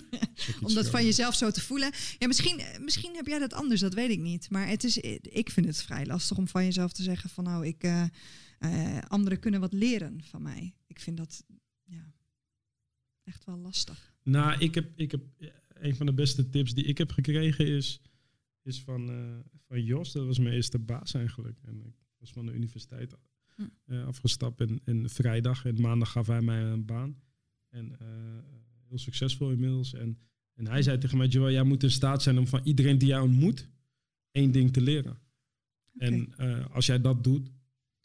Om 0.66 0.74
dat 0.74 0.88
van 0.90 1.04
jezelf 1.04 1.34
zo 1.34 1.50
te 1.50 1.60
voelen. 1.60 1.90
Ja, 2.18 2.26
misschien, 2.26 2.58
eh, 2.60 2.78
misschien 2.80 3.14
heb 3.16 3.26
jij 3.26 3.38
dat 3.38 3.52
anders, 3.52 3.80
dat 3.80 3.94
weet 3.94 4.10
ik 4.10 4.18
niet. 4.20 4.50
Maar 4.50 4.68
het 4.68 4.84
is, 4.84 4.96
ik 5.22 5.50
vind 5.50 5.66
het 5.66 5.82
vrij 5.82 6.06
lastig 6.06 6.36
om 6.36 6.48
van 6.48 6.64
jezelf 6.64 6.92
te 6.92 7.02
zeggen 7.02 7.30
van 7.30 7.44
nou, 7.44 7.66
ik, 7.66 7.82
eh, 7.82 8.02
anderen 9.08 9.38
kunnen 9.38 9.60
wat 9.60 9.72
leren 9.72 10.20
van 10.30 10.42
mij. 10.42 10.74
Ik 10.86 11.00
vind 11.00 11.16
dat 11.16 11.44
echt 13.28 13.44
wel 13.44 13.58
lastig. 13.58 14.12
Nou, 14.22 14.58
ik 14.58 14.74
heb, 14.74 14.90
ik 14.94 15.10
heb 15.10 15.20
een 15.68 15.96
van 15.96 16.06
de 16.06 16.12
beste 16.12 16.48
tips 16.48 16.74
die 16.74 16.84
ik 16.84 16.98
heb 16.98 17.10
gekregen 17.12 17.66
is, 17.66 18.00
is 18.62 18.80
van, 18.82 19.10
eh, 19.10 19.36
van 19.66 19.82
Jos. 19.84 20.12
Dat 20.12 20.26
was 20.26 20.38
mijn 20.38 20.54
eerste 20.54 20.78
baas 20.78 21.14
eigenlijk. 21.14 21.58
En 21.64 21.86
ik 21.86 21.94
was 22.18 22.30
van 22.32 22.46
de 22.46 22.52
universiteit 22.52 23.14
Hm. 23.54 23.62
eh, 23.92 24.06
afgestapt. 24.06 24.60
En, 24.60 24.80
en 24.84 25.10
vrijdag 25.10 25.64
en 25.64 25.80
maandag 25.80 26.10
gaf 26.10 26.26
hij 26.26 26.40
mij 26.42 26.62
een 26.62 26.84
baan. 26.84 27.16
En 27.68 27.98
eh, 28.00 28.06
heel 28.88 28.98
succesvol 28.98 29.50
inmiddels. 29.50 29.94
En, 29.94 30.18
en 30.54 30.66
hij 30.66 30.82
zei 30.82 30.98
tegen 30.98 31.18
mij, 31.18 31.26
Joel, 31.26 31.50
jij 31.50 31.62
moet 31.62 31.82
in 31.82 31.90
staat 31.90 32.22
zijn 32.22 32.38
om 32.38 32.46
van 32.46 32.60
iedereen 32.64 32.98
die 32.98 33.08
jij 33.08 33.20
ontmoet, 33.20 33.68
één 34.30 34.50
ding 34.50 34.72
te 34.72 34.80
leren. 34.80 35.18
En 35.96 36.32
eh, 36.36 36.66
als 36.70 36.86
jij 36.86 37.00
dat 37.00 37.24
doet 37.24 37.50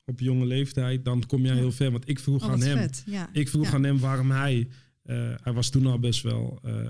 op 0.05 0.19
jonge 0.19 0.45
leeftijd, 0.45 1.05
dan 1.05 1.25
kom 1.25 1.41
jij 1.41 1.53
Ja. 1.53 1.59
heel 1.59 1.71
ver. 1.71 1.91
Want 1.91 2.09
ik 2.09 2.19
vroeg 2.19 2.43
Oh, 2.43 2.51
aan 2.51 2.61
hem, 2.61 2.77
vet. 2.77 3.03
Ja. 3.05 3.29
ik 3.33 3.49
vroeg 3.49 3.65
ja. 3.65 3.73
aan 3.73 3.83
hem 3.83 3.99
waarom 3.99 4.31
hij. 4.31 4.67
Eh, 5.03 5.33
hij 5.43 5.53
was 5.53 5.69
toen 5.69 5.85
al 5.85 5.99
best 5.99 6.21
wel 6.21 6.59
eh, 6.63 6.87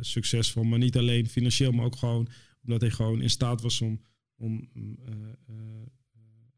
succesvol, 0.00 0.62
maar 0.64 0.78
niet 0.78 0.96
alleen 0.96 1.26
financieel, 1.28 1.72
maar 1.72 1.84
ook 1.84 1.96
gewoon 1.96 2.28
omdat 2.62 2.80
hij 2.80 2.90
gewoon 2.90 3.22
in 3.22 3.30
staat 3.30 3.62
was 3.62 3.80
om, 3.80 4.00
om 4.36 4.68
mm, 4.72 4.96
eh, 5.46 5.54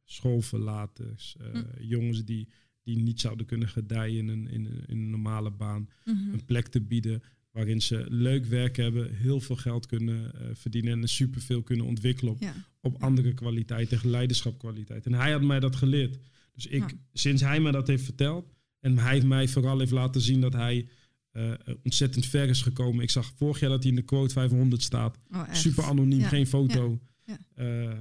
schoolverlaters, 0.04 1.36
Hm. 1.52 1.62
jongens 1.82 2.24
die, 2.24 2.48
die 2.82 2.96
niet 2.98 3.20
zouden 3.20 3.46
kunnen 3.46 3.68
gedijen 3.68 4.16
in 4.18 4.28
een, 4.28 4.48
in, 4.48 4.64
een- 4.64 4.84
in 4.86 4.96
een 4.98 5.10
normale 5.10 5.50
baan, 5.50 5.88
Mhm. 6.04 6.32
een 6.32 6.44
plek 6.44 6.66
te 6.66 6.80
bieden 6.80 7.22
waarin 7.50 7.82
ze 7.82 8.04
leuk 8.08 8.44
werk 8.44 8.76
hebben, 8.76 9.14
heel 9.14 9.40
veel 9.40 9.56
geld 9.56 9.86
kunnen 9.86 10.32
verdienen 10.56 11.00
en 11.02 11.08
superveel 11.08 11.62
kunnen 11.62 11.86
ontwikkelen 11.86 12.32
op, 12.32 12.40
Ja. 12.40 12.54
op 12.80 13.02
andere 13.02 13.34
kwaliteiten, 13.34 14.10
leiderschapkwaliteit. 14.10 15.06
En 15.06 15.12
hij 15.12 15.32
had 15.32 15.42
mij 15.42 15.60
dat 15.60 15.76
geleerd. 15.76 16.18
Dus 16.54 16.66
ik, 16.66 16.90
Ja. 16.90 16.96
sinds 17.12 17.42
hij 17.42 17.60
mij 17.60 17.72
dat 17.72 17.86
heeft 17.86 18.04
verteld 18.04 18.52
en 18.84 18.98
hij 18.98 19.20
mij 19.22 19.48
vooral 19.48 19.78
heeft 19.78 19.90
laten 19.90 20.20
zien 20.20 20.40
dat 20.40 20.52
hij 20.52 20.88
eh, 21.30 21.52
ontzettend 21.82 22.26
ver 22.26 22.48
is 22.48 22.62
gekomen. 22.62 23.02
Ik 23.02 23.10
zag 23.10 23.32
vorig 23.36 23.60
jaar 23.60 23.70
dat 23.70 23.82
hij 23.82 23.90
in 23.90 23.96
de 23.96 24.02
quote 24.04 24.32
500 24.32 24.82
staat. 24.82 25.18
Oh. 25.30 25.52
Super 25.54 25.84
anoniem, 25.84 26.18
Ja. 26.20 26.28
geen 26.28 26.46
foto. 26.46 27.00
Ja. 27.24 27.38
Eh, 27.54 27.90
eh, 27.90 27.98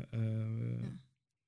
Ja. 0.82 1.02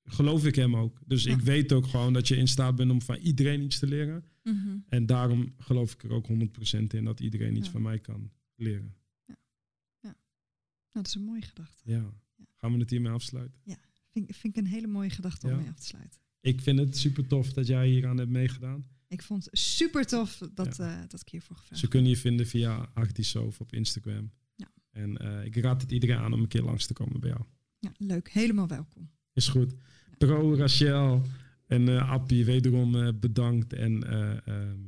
Geloof 0.08 0.46
ik 0.46 0.56
hem 0.56 0.76
ook. 0.76 1.00
Dus 1.06 1.24
Ja. 1.24 1.34
ik 1.34 1.42
weet 1.42 1.72
ook 1.74 1.88
gewoon 1.88 2.14
dat 2.14 2.28
je 2.28 2.36
in 2.38 2.48
staat 2.48 2.76
bent 2.76 2.92
om 2.92 3.02
van 3.02 3.16
iedereen 3.16 3.62
iets 3.62 3.80
te 3.80 3.88
leren. 3.88 4.26
Mhm. 4.44 4.78
En 4.90 5.06
daarom 5.06 5.54
geloof 5.58 5.94
ik 5.94 6.04
er 6.04 6.12
ook 6.12 6.28
100% 6.28 6.94
in 6.94 7.04
dat 7.04 7.20
iedereen 7.20 7.56
iets 7.56 7.66
Ja. 7.66 7.72
van 7.72 7.82
mij 7.82 8.00
kan 8.00 8.32
leren. 8.56 8.96
Nou, 10.02 10.16
dat 10.92 11.08
is 11.08 11.16
een 11.16 11.24
mooie 11.24 11.42
gedachte. 11.42 11.82
Ja. 11.92 12.14
Gaan 12.56 12.74
we 12.74 12.80
het 12.80 12.90
hiermee 12.90 13.12
afsluiten? 13.12 13.60
Vind, 14.12 14.36
vind 14.36 14.58
ik 14.58 14.64
een 14.64 14.70
hele 14.70 14.88
mooie 14.88 15.10
gedachte 15.10 15.48
Ja. 15.48 15.54
om 15.54 15.60
mee 15.60 15.70
af 15.70 15.80
te 15.80 15.86
sluiten. 15.86 16.20
Ik 16.42 16.62
vind 16.62 16.80
het 16.80 16.98
super 16.98 17.28
tof 17.28 17.54
dat 17.54 17.68
jij 17.68 17.88
hier 17.88 18.08
aan 18.08 18.18
hebt 18.18 18.30
meegedaan. 18.30 18.86
Ik 19.16 19.22
vond 19.22 19.46
het 19.46 19.60
super 19.60 20.06
tof 20.06 20.38
dat, 20.54 20.78
Ja. 20.78 21.02
eh, 21.02 21.08
dat 21.08 21.22
ik 21.22 21.30
hiervoor 21.30 21.56
gevraagd 21.56 21.82
Ze 21.82 21.88
kunnen 21.88 22.10
je 22.10 22.18
vinden 22.18 22.48
via 22.48 22.90
Artisoof 22.94 23.60
op 23.62 23.74
Instagram. 23.74 24.32
Ja. 24.56 24.72
En 24.92 25.18
eh, 25.18 25.46
ik 25.46 25.56
raad 25.56 25.82
het 25.82 25.92
iedereen 25.92 26.18
aan 26.18 26.34
om 26.34 26.42
een 26.42 26.48
keer 26.48 26.62
langs 26.62 26.86
te 26.86 26.94
komen 26.94 27.20
bij 27.20 27.30
jou. 27.30 27.42
Ja, 27.80 27.92
leuk. 27.98 28.30
Helemaal 28.30 28.68
welkom. 28.68 29.10
Is 29.34 29.48
goed. 29.48 29.74
Pro, 30.18 30.56
Rachel 30.56 31.22
en 31.66 31.90
eh 31.90 32.12
Appie, 32.12 32.46
wederom 32.46 33.20
bedankt. 33.20 33.74
En 33.74 34.04
eh, 34.04 34.48
ehm, 34.48 34.80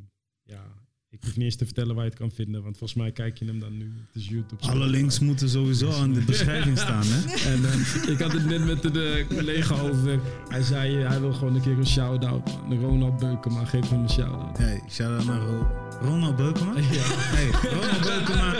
ja, 0.43 0.86
ik 1.19 1.23
hoef 1.25 1.35
niet 1.35 1.45
eens 1.45 1.55
te 1.55 1.65
vertellen 1.65 1.95
waar 1.95 2.03
je 2.03 2.09
het 2.09 2.19
kan 2.19 2.31
vinden, 2.31 2.63
want 2.63 2.77
volgens 2.77 2.99
mij 2.99 3.11
kijk 3.11 3.37
je 3.37 3.45
hem 3.45 3.59
dan 3.59 3.77
nu. 3.77 3.91
Het 4.07 4.21
is 4.21 4.27
YouTube. 4.27 4.61
Alle 4.67 4.87
links 4.87 5.19
moeten 5.19 5.49
sowieso 5.49 6.03
in 6.03 6.13
de 6.13 6.19
beschrijving 6.21 6.77
staan, 6.77 7.03
hè? 7.05 7.21
En 7.53 7.65
eh, 7.65 8.09
ik 8.11 8.19
had 8.19 8.31
het 8.31 8.45
net 8.45 8.65
met 8.65 8.81
de, 8.93 9.25
collega 9.29 9.75
over. 9.79 10.19
Hij 10.47 10.61
zei, 10.63 11.01
eh, 11.01 11.07
hij 11.09 11.19
wil 11.19 11.33
gewoon 11.33 11.55
een 11.55 11.61
keer 11.61 11.77
een 11.77 11.87
shout-out. 11.87 12.49
Ronald 12.69 13.17
Beukema, 13.17 13.65
geef 13.65 13.89
hem 13.89 13.99
een 14.01 14.09
shout-out. 14.09 14.57
Hey, 14.57 14.81
shout-out 14.89 15.25
naar 15.25 15.39
Ro- 15.41 15.67
Ronald 16.01 16.35
Beukema. 16.35 16.71
Ja. 16.79 16.83
Hey, 17.05 17.49
Ronald 17.71 18.01
Beukema, 18.01 18.55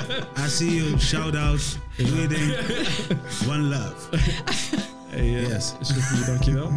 I 0.45 0.49
see 0.49 0.75
you, 0.75 0.99
shout-out, 0.99 1.77
doe 1.97 2.21
je 2.21 2.27
ding. 2.27 2.55
One 3.49 3.63
love. 3.63 4.17
Hey, 5.07 5.35
eh, 5.37 5.47
Yes. 5.47 5.73
Sophie, 5.81 6.25
dankjewel. 6.25 6.69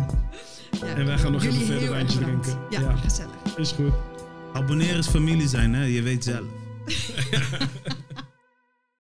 Ja. 0.81 0.87
En 0.97 1.07
wij 1.07 1.19
gaan 1.19 1.33
nog 1.33 1.45
even 1.45 1.61
verder 1.61 1.79
heel 1.79 1.91
wijntje 1.91 2.19
drinken. 2.19 2.59
Ja, 2.71 2.81
Ja. 2.81 2.97
gezellig. 2.97 3.57
Is 3.57 3.73
goed. 3.73 3.93
Abonneren 4.53 4.99
is 4.99 5.09
familie 5.09 5.49
zijn, 5.49 5.75
hè? 5.75 5.85
Je 5.85 6.03
weet 6.03 6.25
zelf. 6.25 6.47